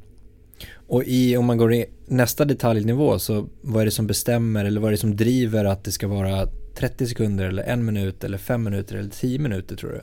Och 0.74 1.04
i, 1.04 1.36
om 1.36 1.44
man 1.44 1.58
går 1.58 1.72
i 1.74 1.86
nästa 2.06 2.44
detaljnivå 2.44 3.18
så 3.18 3.48
vad 3.60 3.80
är 3.80 3.84
det 3.84 3.90
som 3.90 4.06
bestämmer 4.06 4.64
eller 4.64 4.80
vad 4.80 4.88
är 4.88 4.92
det 4.92 4.98
som 4.98 5.16
driver 5.16 5.64
att 5.64 5.84
det 5.84 5.92
ska 5.92 6.08
vara 6.08 6.46
30 6.74 7.06
sekunder 7.06 7.44
eller 7.44 7.62
en 7.62 7.84
minut 7.84 8.24
eller 8.24 8.38
fem 8.38 8.64
minuter 8.64 8.96
eller 8.96 9.10
tio 9.10 9.38
minuter 9.38 9.76
tror 9.76 9.90
du? 9.90 10.00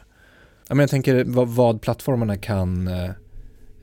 Ja, 0.68 0.76
men 0.76 0.80
jag 0.80 0.90
tänker 0.90 1.24
vad, 1.24 1.48
vad 1.48 1.82
plattformarna 1.82 2.38
kan, 2.38 2.88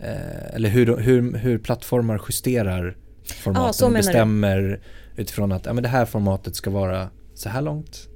eh, 0.02 0.54
eller 0.54 0.68
hur, 0.68 0.96
hur, 0.96 1.36
hur 1.36 1.58
plattformar 1.58 2.20
justerar 2.28 2.96
formaten 3.42 3.86
och 3.86 3.92
bestämmer 3.92 4.58
du? 4.60 4.80
utifrån 5.16 5.52
att 5.52 5.66
ja, 5.66 5.72
men 5.72 5.82
det 5.82 5.88
här 5.88 6.04
formatet 6.04 6.56
ska 6.56 6.70
vara 6.70 7.10
så 7.34 7.48
här 7.48 7.62
långt. 7.62 8.08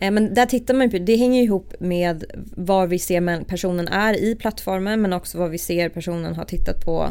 Eh, 0.00 0.10
men 0.10 0.34
där 0.34 0.46
tittar 0.46 0.74
man 0.74 0.90
på, 0.90 0.98
det 0.98 1.16
hänger 1.16 1.42
ihop 1.42 1.74
med 1.80 2.24
var 2.56 2.86
vi 2.86 2.98
ser 2.98 3.44
personen 3.44 3.88
är 3.88 4.14
i 4.14 4.34
plattformen 4.34 5.02
men 5.02 5.12
också 5.12 5.38
vad 5.38 5.50
vi 5.50 5.58
ser 5.58 5.88
personen 5.88 6.34
har 6.34 6.44
tittat 6.44 6.84
på. 6.84 7.08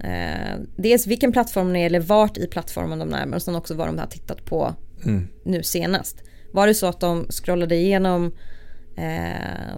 Eh, 0.00 0.58
dels 0.76 1.06
vilken 1.06 1.32
plattform 1.32 1.72
det 1.72 1.78
är 1.78 1.86
eller 1.86 2.00
vart 2.00 2.38
i 2.38 2.46
plattformen 2.46 2.98
de 2.98 3.14
är 3.14 3.26
men 3.26 3.40
sen 3.40 3.54
också 3.54 3.74
vad 3.74 3.88
de 3.88 3.98
har 3.98 4.06
tittat 4.06 4.44
på 4.44 4.74
mm. 5.04 5.28
nu 5.44 5.62
senast. 5.62 6.22
Var 6.52 6.66
det 6.66 6.74
så 6.74 6.86
att 6.86 7.00
de 7.00 7.26
scrollade 7.30 7.76
igenom 7.76 8.32
eh, 8.96 9.76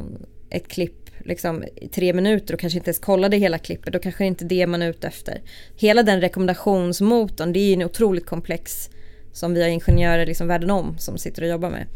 ett 0.50 0.68
klipp 0.68 1.05
liksom, 1.26 1.64
tre 1.94 2.12
minuter 2.12 2.54
och 2.54 2.60
kanske 2.60 2.78
inte 2.78 2.88
ens 2.88 2.98
kollade 2.98 3.36
hela 3.36 3.58
klippet, 3.58 3.92
då 3.92 3.98
kanske 3.98 4.24
det 4.24 4.28
inte 4.28 4.44
är 4.44 4.48
det 4.48 4.66
man 4.66 4.82
är 4.82 4.90
ute 4.90 5.06
efter. 5.06 5.42
Hela 5.76 6.02
den 6.02 6.20
rekommendationsmotorn, 6.20 7.52
det 7.52 7.60
är 7.60 7.66
ju 7.66 7.72
en 7.72 7.82
otroligt 7.82 8.26
komplex 8.26 8.90
som 9.32 9.54
vi 9.54 9.62
har 9.62 9.68
ingenjörer 9.68 10.26
liksom 10.26 10.48
världen 10.48 10.70
om 10.70 10.98
som 10.98 11.18
sitter 11.18 11.42
och 11.42 11.48
jobbar 11.48 11.70
med. 11.70 11.86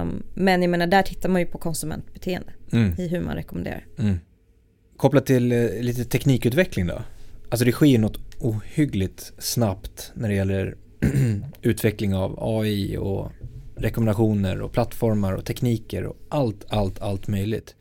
Um, 0.00 0.22
men 0.34 0.62
jag 0.62 0.70
menar, 0.70 0.86
där 0.86 1.02
tittar 1.02 1.28
man 1.28 1.40
ju 1.40 1.46
på 1.46 1.58
konsumentbeteende 1.58 2.52
mm. 2.72 2.94
i 2.98 3.08
hur 3.08 3.20
man 3.20 3.34
rekommenderar. 3.34 3.86
Mm. 3.98 4.18
Kopplat 4.96 5.26
till 5.26 5.52
eh, 5.52 5.80
lite 5.80 6.04
teknikutveckling 6.04 6.86
då? 6.86 7.02
Alltså 7.48 7.64
det 7.64 7.72
sker 7.72 7.98
något 7.98 8.18
ohyggligt 8.38 9.32
snabbt 9.38 10.12
när 10.14 10.28
det 10.28 10.34
gäller 10.34 10.76
utveckling 11.62 12.14
av 12.14 12.38
AI 12.38 12.96
och 12.96 13.32
rekommendationer 13.76 14.60
och 14.60 14.72
plattformar 14.72 15.32
och 15.32 15.44
tekniker 15.44 16.06
och 16.06 16.16
allt, 16.28 16.64
allt, 16.68 17.00
allt 17.00 17.28
möjligt. 17.28 17.74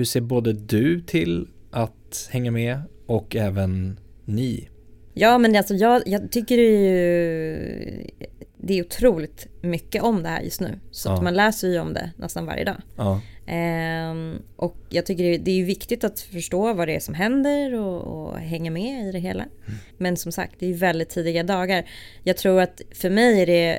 Hur 0.00 0.04
ser 0.04 0.20
både 0.20 0.52
du 0.52 1.00
till 1.00 1.48
att 1.70 2.28
hänga 2.30 2.50
med 2.50 2.82
och 3.06 3.36
även 3.36 4.00
ni? 4.24 4.68
Ja 5.14 5.38
men 5.38 5.56
alltså 5.56 5.74
jag, 5.74 6.02
jag 6.06 6.32
tycker 6.32 6.56
det 6.56 6.62
är 6.62 6.78
ju 6.78 8.10
det 8.56 8.78
är 8.78 8.84
otroligt 8.84 9.46
mycket 9.60 10.02
om 10.02 10.22
det 10.22 10.28
här 10.28 10.40
just 10.40 10.60
nu. 10.60 10.80
Så 10.90 11.08
ja. 11.08 11.14
att 11.14 11.22
man 11.22 11.34
läser 11.34 11.68
ju 11.68 11.80
om 11.80 11.94
det 11.94 12.10
nästan 12.16 12.46
varje 12.46 12.64
dag. 12.64 12.82
Ja. 12.96 13.20
Ehm, 13.46 14.42
och 14.56 14.76
jag 14.88 15.06
tycker 15.06 15.24
det 15.24 15.34
är, 15.34 15.38
det 15.38 15.60
är 15.60 15.64
viktigt 15.64 16.04
att 16.04 16.20
förstå 16.20 16.74
vad 16.74 16.88
det 16.88 16.96
är 16.96 17.00
som 17.00 17.14
händer 17.14 17.74
och, 17.74 18.02
och 18.02 18.38
hänga 18.38 18.70
med 18.70 19.08
i 19.08 19.12
det 19.12 19.18
hela. 19.18 19.42
Mm. 19.42 19.78
Men 19.98 20.16
som 20.16 20.32
sagt, 20.32 20.54
det 20.58 20.66
är 20.66 20.74
väldigt 20.74 21.08
tidiga 21.08 21.42
dagar. 21.42 21.84
Jag 22.24 22.36
tror 22.36 22.60
att 22.60 22.80
för 22.94 23.10
mig 23.10 23.42
är 23.42 23.46
det, 23.46 23.78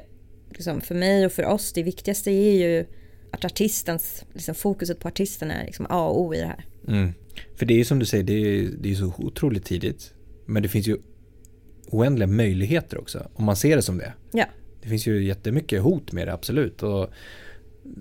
liksom, 0.49 0.81
för 0.81 0.95
mig 0.95 1.25
och 1.25 1.31
för 1.31 1.45
oss, 1.45 1.73
det 1.73 1.83
viktigaste 1.83 2.31
är 2.31 2.53
ju 2.53 2.85
att 3.31 3.45
artistens, 3.45 4.25
liksom 4.33 4.55
fokuset 4.55 4.99
på 4.99 5.07
artisten 5.07 5.51
är 5.51 5.65
liksom 5.65 5.87
A 5.89 6.07
och 6.07 6.21
O 6.21 6.33
i 6.33 6.37
det 6.37 6.45
här. 6.45 6.65
Mm. 6.87 7.13
För 7.55 7.65
det 7.65 7.73
är 7.73 7.77
ju 7.77 7.85
som 7.85 7.99
du 7.99 8.05
säger, 8.05 8.23
det 8.23 8.33
är, 8.33 8.69
det 8.79 8.91
är 8.91 8.95
så 8.95 9.13
otroligt 9.17 9.65
tidigt. 9.65 10.13
Men 10.45 10.63
det 10.63 10.69
finns 10.69 10.87
ju 10.87 10.97
oändliga 11.87 12.27
möjligheter 12.27 12.99
också, 12.99 13.27
om 13.33 13.45
man 13.45 13.55
ser 13.55 13.75
det 13.75 13.81
som 13.81 13.97
det. 13.97 14.13
Ja. 14.31 14.45
Det 14.81 14.89
finns 14.89 15.07
ju 15.07 15.23
jättemycket 15.23 15.81
hot 15.81 16.11
med 16.11 16.27
det, 16.27 16.33
absolut. 16.33 16.83
Och 16.83 17.09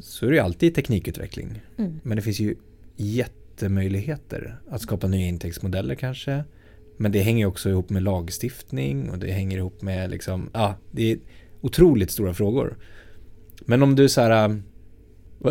så 0.00 0.26
är 0.26 0.30
det 0.30 0.36
ju 0.36 0.42
alltid 0.42 0.72
i 0.72 0.74
teknikutveckling. 0.74 1.62
Mm. 1.78 2.00
Men 2.02 2.16
det 2.16 2.22
finns 2.22 2.40
ju 2.40 2.56
jättemöjligheter 2.96 4.60
att 4.68 4.82
skapa 4.82 5.06
nya 5.06 5.26
intäktsmodeller 5.26 5.94
kanske. 5.94 6.44
Men 6.96 7.12
det 7.12 7.20
hänger 7.20 7.46
också 7.46 7.70
ihop 7.70 7.90
med 7.90 8.02
lagstiftning 8.02 9.10
och 9.10 9.18
det 9.18 9.32
hänger 9.32 9.58
ihop 9.58 9.82
med 9.82 10.10
liksom, 10.10 10.50
ja, 10.52 10.74
det 10.90 11.12
är 11.12 11.18
otroligt 11.60 12.10
stora 12.10 12.34
frågor. 12.34 12.76
Men 13.60 13.82
om 13.82 13.96
du 13.96 14.08
så 14.08 14.20
här, 14.20 14.62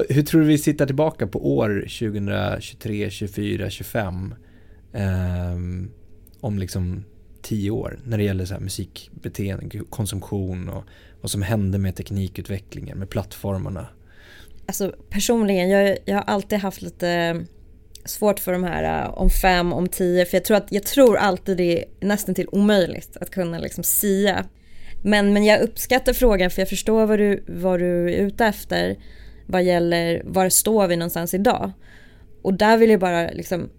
hur 0.09 0.21
tror 0.21 0.41
du 0.41 0.47
vi 0.47 0.57
sitter 0.57 0.85
tillbaka 0.85 1.27
på 1.27 1.57
år 1.57 1.79
2023, 1.79 3.09
24, 3.09 3.69
25? 3.69 4.35
Eh, 4.93 5.55
om 6.39 6.59
liksom 6.59 7.03
tio 7.41 7.71
år 7.71 7.99
när 8.03 8.17
det 8.17 8.23
gäller 8.23 8.45
så 8.45 8.53
här 8.53 8.61
musikbeteende, 8.61 9.79
konsumtion 9.89 10.69
och 10.69 10.83
vad 11.21 11.31
som 11.31 11.41
hände 11.41 11.77
med 11.77 11.95
teknikutvecklingen, 11.95 12.99
med 12.99 13.09
plattformarna? 13.09 13.87
Alltså 14.65 14.95
personligen, 15.09 15.69
jag, 15.69 15.97
jag 16.05 16.15
har 16.15 16.23
alltid 16.23 16.59
haft 16.59 16.81
lite 16.81 17.45
svårt 18.05 18.39
för 18.39 18.51
de 18.51 18.63
här 18.63 19.03
eh, 19.03 19.13
om 19.13 19.29
fem, 19.29 19.73
om 19.73 19.87
tio, 19.87 20.25
för 20.25 20.37
jag 20.37 20.45
tror, 20.45 20.57
att, 20.57 20.71
jag 20.71 20.83
tror 20.83 21.17
alltid 21.17 21.57
det 21.57 21.79
är 21.79 21.85
nästan 22.07 22.35
till 22.35 22.47
omöjligt 22.51 23.17
att 23.17 23.29
kunna 23.29 23.59
liksom 23.59 23.83
sia. 23.83 24.45
Men, 25.03 25.33
men 25.33 25.45
jag 25.45 25.61
uppskattar 25.61 26.13
frågan 26.13 26.49
för 26.49 26.61
jag 26.61 26.69
förstår 26.69 27.05
vad 27.05 27.19
du, 27.19 27.43
vad 27.47 27.79
du 27.79 28.13
är 28.13 28.17
ute 28.17 28.45
efter 28.45 28.97
vad 29.49 29.63
gäller 29.63 30.21
var 30.25 30.49
står 30.49 30.87
vi 30.87 30.95
någonstans 30.95 31.33
idag. 31.33 31.71
Och 32.41 32.53
där 32.53 32.77
vill 32.77 32.89
jag 32.89 32.99
bara 32.99 33.29
liksom, 33.31 33.69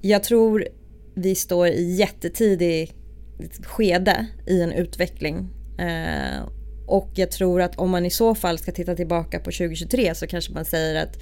jag 0.00 0.24
tror 0.24 0.68
vi 1.14 1.34
står 1.34 1.68
i 1.68 1.94
jättetidig 1.94 2.94
skede 3.62 4.26
i 4.46 4.62
en 4.62 4.72
utveckling. 4.72 5.48
Eh, 5.78 6.42
och 6.86 7.10
jag 7.14 7.30
tror 7.30 7.62
att 7.62 7.78
om 7.78 7.90
man 7.90 8.06
i 8.06 8.10
så 8.10 8.34
fall 8.34 8.58
ska 8.58 8.72
titta 8.72 8.94
tillbaka 8.94 9.38
på 9.38 9.44
2023 9.44 10.14
så 10.14 10.26
kanske 10.26 10.52
man 10.52 10.64
säger 10.64 11.02
att 11.02 11.16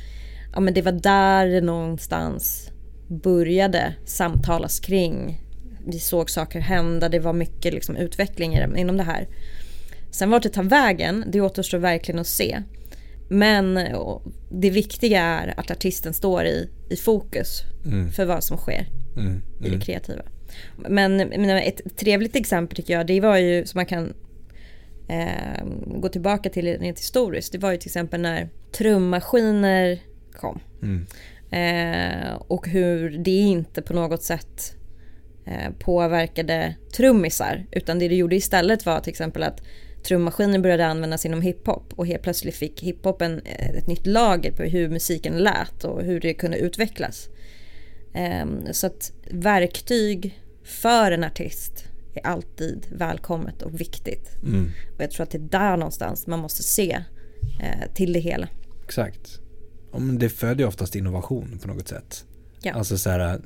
ja, 0.52 0.60
men 0.60 0.74
det 0.74 0.82
var 0.82 0.92
där 0.92 1.46
det 1.46 1.60
någonstans 1.60 2.70
började 3.08 3.94
samtalas 4.04 4.80
kring. 4.80 5.40
Vi 5.86 5.98
såg 5.98 6.30
saker 6.30 6.60
hända, 6.60 7.08
det 7.08 7.18
var 7.18 7.32
mycket 7.32 7.74
liksom 7.74 7.96
utveckling 7.96 8.58
inom 8.76 8.96
det 8.96 9.02
här. 9.02 9.28
Sen 10.10 10.30
vart 10.30 10.42
det 10.42 10.48
tar 10.48 10.62
vägen, 10.62 11.24
det 11.32 11.40
återstår 11.40 11.78
verkligen 11.78 12.20
att 12.20 12.26
se. 12.26 12.62
Men 13.28 13.80
det 14.50 14.70
viktiga 14.70 15.22
är 15.22 15.54
att 15.56 15.70
artisten 15.70 16.14
står 16.14 16.44
i, 16.44 16.70
i 16.90 16.96
fokus 16.96 17.62
mm. 17.84 18.12
för 18.12 18.24
vad 18.24 18.44
som 18.44 18.56
sker 18.56 18.86
mm. 19.16 19.26
Mm. 19.26 19.42
i 19.64 19.68
det 19.76 19.80
kreativa. 19.80 20.22
Men, 20.76 21.20
ett 21.58 21.96
trevligt 21.96 22.36
exempel 22.36 22.76
tycker 22.76 22.94
jag, 22.94 23.06
det 23.06 23.20
var 23.20 23.36
ju 23.36 23.66
som 23.66 23.78
man 23.78 23.86
kan 23.86 24.14
eh, 25.08 25.64
gå 25.86 26.08
tillbaka 26.08 26.50
till 26.50 26.78
rent 26.78 26.98
historiskt. 26.98 27.52
Det 27.52 27.58
var 27.58 27.72
ju 27.72 27.76
till 27.76 27.88
exempel 27.88 28.20
när 28.20 28.48
trummaskiner 28.72 29.98
kom. 30.32 30.60
Mm. 30.82 31.06
Eh, 31.50 32.34
och 32.34 32.68
hur 32.68 33.18
det 33.18 33.30
inte 33.30 33.82
på 33.82 33.94
något 33.94 34.22
sätt 34.22 34.76
eh, 35.46 35.72
påverkade 35.78 36.74
trummisar. 36.96 37.66
Utan 37.70 37.98
det 37.98 38.08
det 38.08 38.16
gjorde 38.16 38.36
istället 38.36 38.86
var 38.86 39.00
till 39.00 39.10
exempel 39.10 39.42
att 39.42 39.62
trummaskiner 40.02 40.58
började 40.58 40.86
användas 40.86 41.26
inom 41.26 41.40
hiphop 41.42 41.92
och 41.96 42.06
helt 42.06 42.22
plötsligt 42.22 42.54
fick 42.54 42.82
hiphopen 42.82 43.40
eh, 43.44 43.70
ett 43.70 43.86
nytt 43.86 44.06
lager 44.06 44.52
på 44.52 44.62
hur 44.62 44.88
musiken 44.88 45.38
lät 45.38 45.84
och 45.84 46.02
hur 46.02 46.20
det 46.20 46.34
kunde 46.34 46.58
utvecklas. 46.58 47.28
Ehm, 48.14 48.72
så 48.72 48.86
att 48.86 49.12
verktyg 49.30 50.40
för 50.64 51.12
en 51.12 51.24
artist 51.24 51.84
är 52.14 52.26
alltid 52.26 52.86
välkommet 52.92 53.62
och 53.62 53.80
viktigt. 53.80 54.36
Mm. 54.42 54.70
Och 54.96 55.02
jag 55.02 55.10
tror 55.10 55.22
att 55.22 55.30
det 55.30 55.38
är 55.38 55.48
där 55.60 55.76
någonstans 55.76 56.26
man 56.26 56.38
måste 56.38 56.62
se 56.62 57.04
eh, 57.60 57.92
till 57.94 58.12
det 58.12 58.20
hela. 58.20 58.48
Exakt. 58.84 59.40
det 60.18 60.28
föder 60.28 60.66
oftast 60.66 60.94
innovation 60.96 61.58
på 61.62 61.68
något 61.68 61.88
sätt. 61.88 62.24
Ja. 62.62 62.72
Alltså 62.72 62.98
så 62.98 63.10
här 63.10 63.40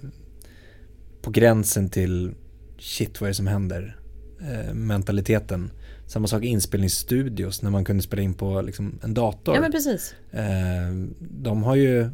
på 1.22 1.30
gränsen 1.30 1.88
till 1.88 2.34
shit 2.78 3.20
vad 3.20 3.28
är 3.28 3.30
det 3.30 3.34
som 3.34 3.46
händer? 3.46 3.96
Eh, 4.40 4.74
mentaliteten. 4.74 5.70
Samma 6.12 6.26
sak 6.28 6.44
i 6.44 6.46
inspelningsstudios 6.46 7.62
när 7.62 7.70
man 7.70 7.84
kunde 7.84 8.02
spela 8.02 8.22
in 8.22 8.34
på 8.34 8.62
liksom, 8.62 8.98
en 9.02 9.14
dator. 9.14 9.54
Ja 9.54 9.60
men 9.60 9.72
precis. 9.72 10.14
Eh, 10.30 10.42
de 11.20 11.62
har 11.62 11.74
ju 11.74 12.10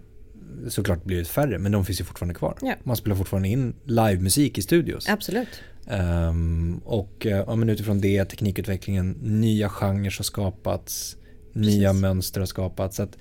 såklart 0.69 1.05
blivit 1.05 1.29
färre 1.29 1.59
men 1.59 1.73
de 1.73 1.85
finns 1.85 2.01
ju 2.01 2.05
fortfarande 2.05 2.35
kvar. 2.35 2.59
Ja. 2.63 2.75
Man 2.83 2.97
spelar 2.97 3.17
fortfarande 3.17 3.49
in 3.49 3.75
livemusik 3.85 4.59
i 4.59 4.63
studios. 4.63 5.09
Absolut. 5.09 5.49
Um, 5.87 6.79
och 6.85 7.27
uh, 7.27 7.33
ja, 7.33 7.57
men 7.57 7.69
utifrån 7.69 8.01
det, 8.01 8.25
teknikutvecklingen, 8.25 9.11
nya 9.23 9.69
genrer 9.69 10.15
har 10.19 10.25
skapats, 10.25 11.17
Precis. 11.53 11.75
nya 11.75 11.93
mönster 11.93 12.41
har 12.41 12.47
skapats. 12.47 12.97
Så 12.97 13.03
att 13.03 13.19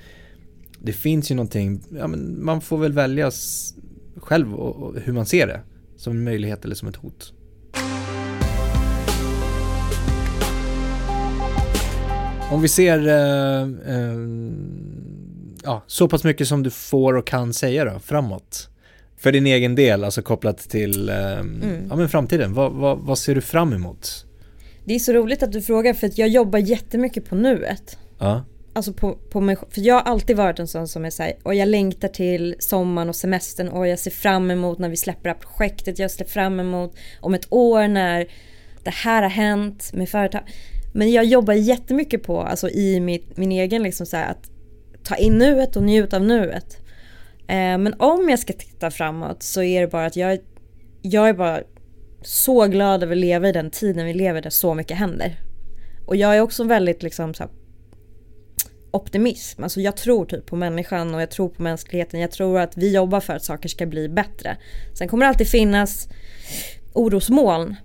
det 0.80 0.94
finns 0.94 1.32
ju 1.32 1.36
någonting, 1.36 1.84
ja, 1.90 2.08
men 2.08 2.46
man 2.46 2.62
får 2.62 2.78
väl 2.78 2.94
välja 2.94 3.32
själv 4.18 4.56
och, 4.56 4.76
och 4.76 5.00
hur 5.02 5.14
man 5.14 5.26
ser 5.26 5.48
det. 5.48 5.62
Som 5.96 6.14
en 6.14 6.24
möjlighet 6.24 6.66
eller 6.66 6.76
som 6.76 6.88
ett 6.88 6.96
hot. 6.96 7.34
Om 12.52 12.62
vi 12.62 12.68
ser 12.68 13.00
uh, 13.00 13.68
uh, 13.90 14.54
ja, 15.64 15.84
så 15.88 16.08
pass 16.08 16.24
mycket 16.24 16.48
som 16.48 16.64
du 16.64 16.70
får 16.70 17.14
och 17.14 17.28
kan 17.28 17.54
säga 17.54 17.86
då, 17.86 18.00
framåt. 18.00 18.70
För 19.18 19.32
din 19.32 19.48
egen 19.48 19.76
del, 19.76 20.04
alltså 20.04 20.22
kopplat 20.22 20.58
till 20.58 21.10
eh, 21.10 21.40
mm. 21.40 21.88
ja, 21.90 21.96
men 21.96 22.10
framtiden. 22.10 22.54
Vad, 22.54 22.72
vad, 22.72 23.00
vad, 23.00 23.18
ser 23.18 23.36
du 23.36 23.42
fram 23.42 23.74
emot? 23.74 24.26
Det 24.86 24.96
är 24.96 25.00
så 25.00 25.14
roligt 25.14 25.44
att 25.44 25.52
du 25.52 25.62
frågar 25.62 25.94
för 25.94 26.08
att 26.08 26.18
jag 26.18 26.30
jobbar 26.30 26.60
jättemycket 26.60 27.30
på 27.30 27.36
nuet. 27.36 27.98
Ja. 28.20 28.46
Alltså 28.74 28.94
på, 28.94 29.14
på 29.14 29.42
mig, 29.42 29.58
för 29.70 29.82
jag 29.82 29.96
har 29.96 30.02
alltid 30.02 30.38
varit 30.38 30.60
en 30.60 30.68
sån 30.68 30.88
som 30.88 31.06
är 31.06 31.10
såhär, 31.10 31.34
och 31.44 31.56
jag 31.56 31.68
längtar 31.68 32.08
till 32.08 32.56
sommaren 32.60 33.10
och 33.10 33.16
semestern 33.16 33.68
och 33.68 33.88
jag 33.88 34.00
ser 34.00 34.12
fram 34.12 34.52
emot 34.52 34.80
när 34.80 34.90
vi 34.90 34.98
släpper 34.98 35.24
det 35.24 35.30
här 35.30 35.40
projektet, 35.40 36.00
jag 36.00 36.12
ser 36.12 36.26
fram 36.26 36.60
emot 36.60 36.96
om 37.22 37.34
ett 37.34 37.48
år 37.50 37.88
när 37.88 38.28
det 38.84 38.94
här 38.94 39.22
har 39.22 39.30
hänt 39.30 39.90
med 39.94 40.10
företag. 40.10 40.42
Men 40.98 41.12
jag 41.12 41.26
jobbar 41.26 41.54
jättemycket 41.54 42.24
på, 42.24 42.42
alltså 42.42 42.70
i 42.70 43.00
mitt, 43.00 43.38
min 43.38 43.52
egen 43.52 43.84
liksom 43.84 44.06
så 44.06 44.18
här, 44.18 44.32
att 44.32 44.50
ta 45.04 45.16
in 45.16 45.38
nuet 45.38 45.76
och 45.76 45.84
njuta 45.84 46.16
av 46.16 46.24
nuet. 46.24 46.78
Eh, 47.48 47.78
men 47.78 47.94
om 48.00 48.30
jag 48.30 48.40
ska 48.40 48.54
titta 48.54 48.92
framåt 48.92 49.44
så 49.44 49.62
är 49.62 49.82
det 49.82 49.88
bara 49.88 50.06
att 50.06 50.16
jag, 50.16 50.40
jag 51.02 51.30
är 51.30 51.34
bara 51.34 51.62
så 52.22 52.68
glad 52.68 53.04
över 53.04 53.16
att 53.16 53.20
leva 53.20 53.50
i 53.50 53.52
den 53.52 53.72
tiden 53.72 54.06
vi 54.06 54.14
lever 54.14 54.42
där 54.42 54.50
så 54.50 54.74
mycket 54.74 54.98
händer. 54.98 55.40
Och 56.06 56.16
jag 56.16 56.38
är 56.38 56.42
också 56.42 56.64
väldigt 56.64 57.04
liksom 57.04 57.34
så 57.34 57.44
här, 57.44 57.52
optimism. 58.92 59.64
Alltså 59.64 59.82
jag 59.82 59.98
tror 59.98 60.26
typ 60.26 60.46
på 60.46 60.56
människan 60.56 61.16
och 61.16 61.22
jag 61.22 61.32
tror 61.32 61.50
på 61.50 61.62
mänskligheten. 61.62 62.20
Jag 62.20 62.32
tror 62.32 62.60
att 62.60 62.78
vi 62.78 62.96
jobbar 62.96 63.20
för 63.20 63.34
att 63.34 63.44
saker 63.44 63.70
ska 63.70 63.86
bli 63.86 64.10
bättre. 64.10 64.58
Sen 64.94 65.08
kommer 65.08 65.26
det 65.26 65.30
alltid 65.30 65.48
finnas 65.48 66.08
orosmoln. 66.94 67.76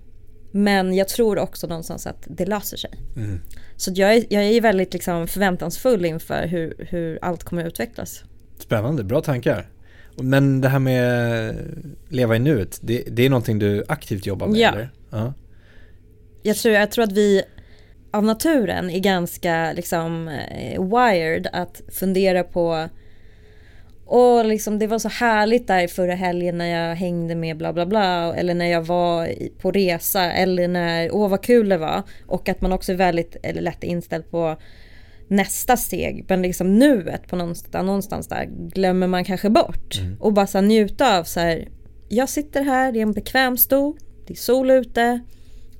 Men 0.55 0.93
jag 0.93 1.07
tror 1.07 1.39
också 1.39 1.67
någonstans 1.67 2.07
att 2.07 2.27
det 2.27 2.45
löser 2.45 2.77
sig. 2.77 2.91
Mm. 3.15 3.41
Så 3.75 3.91
jag 3.95 4.15
är, 4.15 4.25
jag 4.29 4.43
är 4.43 4.61
väldigt 4.61 4.93
liksom 4.93 5.27
förväntansfull 5.27 6.05
inför 6.05 6.47
hur, 6.47 6.87
hur 6.89 7.19
allt 7.21 7.43
kommer 7.43 7.61
att 7.61 7.67
utvecklas. 7.67 8.23
Spännande, 8.59 9.03
bra 9.03 9.21
tankar. 9.21 9.69
Men 10.15 10.61
det 10.61 10.69
här 10.69 10.79
med 10.79 11.55
leva 12.09 12.35
i 12.35 12.39
nuet, 12.39 12.79
det, 12.81 13.03
det 13.07 13.25
är 13.25 13.29
någonting 13.29 13.59
du 13.59 13.83
aktivt 13.87 14.25
jobbar 14.25 14.47
med? 14.47 14.59
Ja. 14.59 14.71
Eller? 14.71 14.89
ja. 15.09 15.33
Jag, 16.43 16.55
tror, 16.55 16.73
jag 16.73 16.91
tror 16.91 17.03
att 17.03 17.11
vi 17.11 17.43
av 18.11 18.23
naturen 18.23 18.89
är 18.89 18.99
ganska 18.99 19.73
liksom 19.73 20.27
eh, 20.27 20.83
wired 20.83 21.47
att 21.53 21.81
fundera 21.91 22.43
på 22.43 22.89
och 24.05 24.45
liksom 24.45 24.79
det 24.79 24.87
var 24.87 24.99
så 24.99 25.09
härligt 25.09 25.67
där 25.67 25.87
förra 25.87 26.15
helgen 26.15 26.57
när 26.57 26.65
jag 26.65 26.95
hängde 26.95 27.35
med 27.35 27.57
bla 27.57 27.73
bla 27.73 27.85
bla 27.85 28.35
eller 28.35 28.53
när 28.53 28.65
jag 28.65 28.81
var 28.81 29.29
på 29.61 29.71
resa 29.71 30.31
eller 30.31 30.67
när, 30.67 31.15
åh 31.15 31.29
vad 31.29 31.43
kul 31.43 31.69
det 31.69 31.77
var. 31.77 32.03
Och 32.25 32.49
att 32.49 32.61
man 32.61 32.73
också 32.73 32.91
är 32.91 32.95
väldigt 32.95 33.35
eller 33.43 33.61
lätt 33.61 33.83
inställd 33.83 34.31
på 34.31 34.57
nästa 35.27 35.77
steg. 35.77 36.25
Men 36.29 36.41
liksom 36.41 36.79
nuet 36.79 37.27
på 37.27 37.35
någonstans, 37.35 37.85
någonstans 37.85 38.27
där 38.27 38.49
glömmer 38.51 39.07
man 39.07 39.25
kanske 39.25 39.49
bort. 39.49 39.99
Mm. 39.99 40.17
Och 40.19 40.33
bara 40.33 40.47
så 40.47 40.61
njuta 40.61 41.19
av 41.19 41.23
så 41.23 41.39
här, 41.39 41.67
jag 42.09 42.29
sitter 42.29 42.63
här, 42.63 42.91
det 42.91 42.99
är 42.99 43.03
en 43.03 43.11
bekväm 43.11 43.57
stol, 43.57 43.97
det 44.27 44.33
är 44.33 44.37
sol 44.37 44.71
ute, 44.71 45.19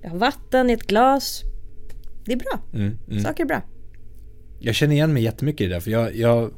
jag 0.01 0.09
har 0.09 0.17
vatten 0.17 0.69
i 0.69 0.73
ett 0.73 0.87
glas. 0.87 1.41
Det 2.25 2.33
är 2.33 2.37
bra, 2.37 2.59
mm, 2.73 2.97
mm. 3.09 3.23
saker 3.23 3.43
är 3.43 3.47
bra. 3.47 3.61
Jag 4.59 4.75
känner 4.75 4.93
igen 4.93 5.13
mig 5.13 5.23
jättemycket 5.23 5.61
i 5.61 5.67
det 5.67 5.73
där, 5.73 5.79
för 5.79 5.91
jag, 5.91 6.15
jag 6.15 6.51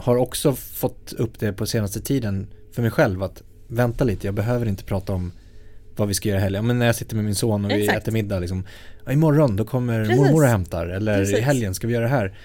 har 0.00 0.16
också 0.16 0.52
fått 0.52 1.12
upp 1.12 1.38
det 1.38 1.52
på 1.52 1.66
senaste 1.66 2.00
tiden 2.00 2.46
för 2.72 2.82
mig 2.82 2.90
själv 2.90 3.22
att 3.22 3.42
vänta 3.68 4.04
lite, 4.04 4.26
jag 4.26 4.34
behöver 4.34 4.66
inte 4.66 4.84
prata 4.84 5.12
om 5.12 5.32
vad 5.96 6.08
vi 6.08 6.14
ska 6.14 6.28
göra 6.28 6.38
i 6.38 6.42
helgen. 6.42 6.66
Men 6.66 6.78
när 6.78 6.86
jag 6.86 6.96
sitter 6.96 7.16
med 7.16 7.24
min 7.24 7.34
son 7.34 7.64
och 7.64 7.70
vi 7.70 7.82
Exakt. 7.82 7.98
äter 7.98 8.12
middag 8.12 8.38
liksom. 8.38 8.64
Ja, 9.04 9.12
imorgon 9.12 9.56
då 9.56 9.64
kommer 9.64 10.04
Precis. 10.04 10.20
mormor 10.20 10.42
och 10.42 10.48
hämtar. 10.48 10.86
Eller 10.86 11.18
Precis. 11.18 11.38
i 11.38 11.40
helgen 11.40 11.74
ska 11.74 11.86
vi 11.86 11.92
göra 11.92 12.04
det 12.04 12.10
här. 12.10 12.38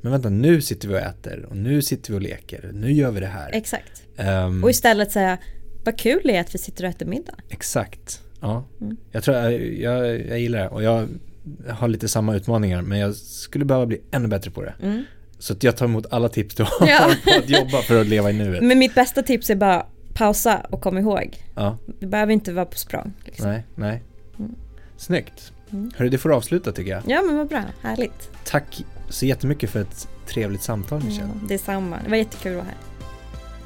Men 0.00 0.12
vänta, 0.12 0.28
nu 0.28 0.60
sitter 0.60 0.88
vi 0.88 0.94
och 0.94 0.98
äter 0.98 1.46
och 1.50 1.56
nu 1.56 1.82
sitter 1.82 2.12
vi 2.12 2.18
och 2.18 2.22
leker. 2.22 2.70
Nu 2.72 2.92
gör 2.92 3.10
vi 3.10 3.20
det 3.20 3.26
här. 3.26 3.50
Exakt. 3.52 4.02
Um, 4.46 4.64
och 4.64 4.70
istället 4.70 5.12
säga, 5.12 5.38
vad 5.84 5.98
kul 5.98 6.20
det 6.24 6.36
är 6.36 6.40
att 6.40 6.54
vi 6.54 6.58
sitter 6.58 6.84
och 6.84 6.90
äter 6.90 7.06
middag. 7.06 7.34
Exakt. 7.48 8.22
Ja, 8.40 8.64
mm. 8.80 8.96
jag 9.10 9.22
tror 9.22 9.36
jag, 9.36 9.52
jag, 9.74 10.26
jag 10.26 10.40
gillar 10.40 10.58
det. 10.58 10.68
Och 10.68 10.82
jag 10.82 11.08
har 11.68 11.88
lite 11.88 12.08
samma 12.08 12.36
utmaningar 12.36 12.82
men 12.82 12.98
jag 12.98 13.14
skulle 13.14 13.64
behöva 13.64 13.86
bli 13.86 14.00
ännu 14.10 14.28
bättre 14.28 14.50
på 14.50 14.62
det. 14.62 14.74
Mm. 14.82 15.04
Så 15.38 15.54
jag 15.60 15.76
tar 15.76 15.86
emot 15.86 16.06
alla 16.10 16.28
tips 16.28 16.54
du 16.54 16.62
har 16.62 16.88
ja. 16.88 17.14
på 17.24 17.30
att 17.38 17.50
jobba 17.50 17.82
för 17.82 18.00
att 18.00 18.06
leva 18.06 18.30
i 18.30 18.32
nuet. 18.32 18.62
Men 18.62 18.78
mitt 18.78 18.94
bästa 18.94 19.22
tips 19.22 19.50
är 19.50 19.54
bara 19.54 19.86
pausa 20.14 20.66
och 20.70 20.80
kom 20.80 20.98
ihåg. 20.98 21.36
Ja. 21.54 21.78
Du 22.00 22.06
behöver 22.06 22.32
inte 22.32 22.52
vara 22.52 22.66
på 22.66 22.78
språng. 22.78 23.12
Liksom. 23.24 23.48
Nej, 23.48 23.64
nej. 23.74 24.02
Mm. 24.38 24.54
Snyggt. 24.96 25.52
Mm. 25.70 25.90
Hörru, 25.96 26.08
det 26.08 26.18
får 26.18 26.32
avsluta 26.32 26.72
tycker 26.72 26.90
jag. 26.90 27.02
Ja, 27.06 27.22
men 27.22 27.36
vad 27.36 27.48
bra. 27.48 27.62
Härligt. 27.82 28.30
Tack 28.44 28.84
så 29.08 29.26
jättemycket 29.26 29.70
för 29.70 29.80
ett 29.80 30.08
trevligt 30.26 30.62
samtal 30.62 31.04
Michelle. 31.04 31.30
Ja, 31.42 31.48
detsamma. 31.48 31.98
Det 32.04 32.10
var 32.10 32.16
jättekul 32.16 32.52
att 32.52 32.56
vara 32.56 32.66
här. 32.66 32.87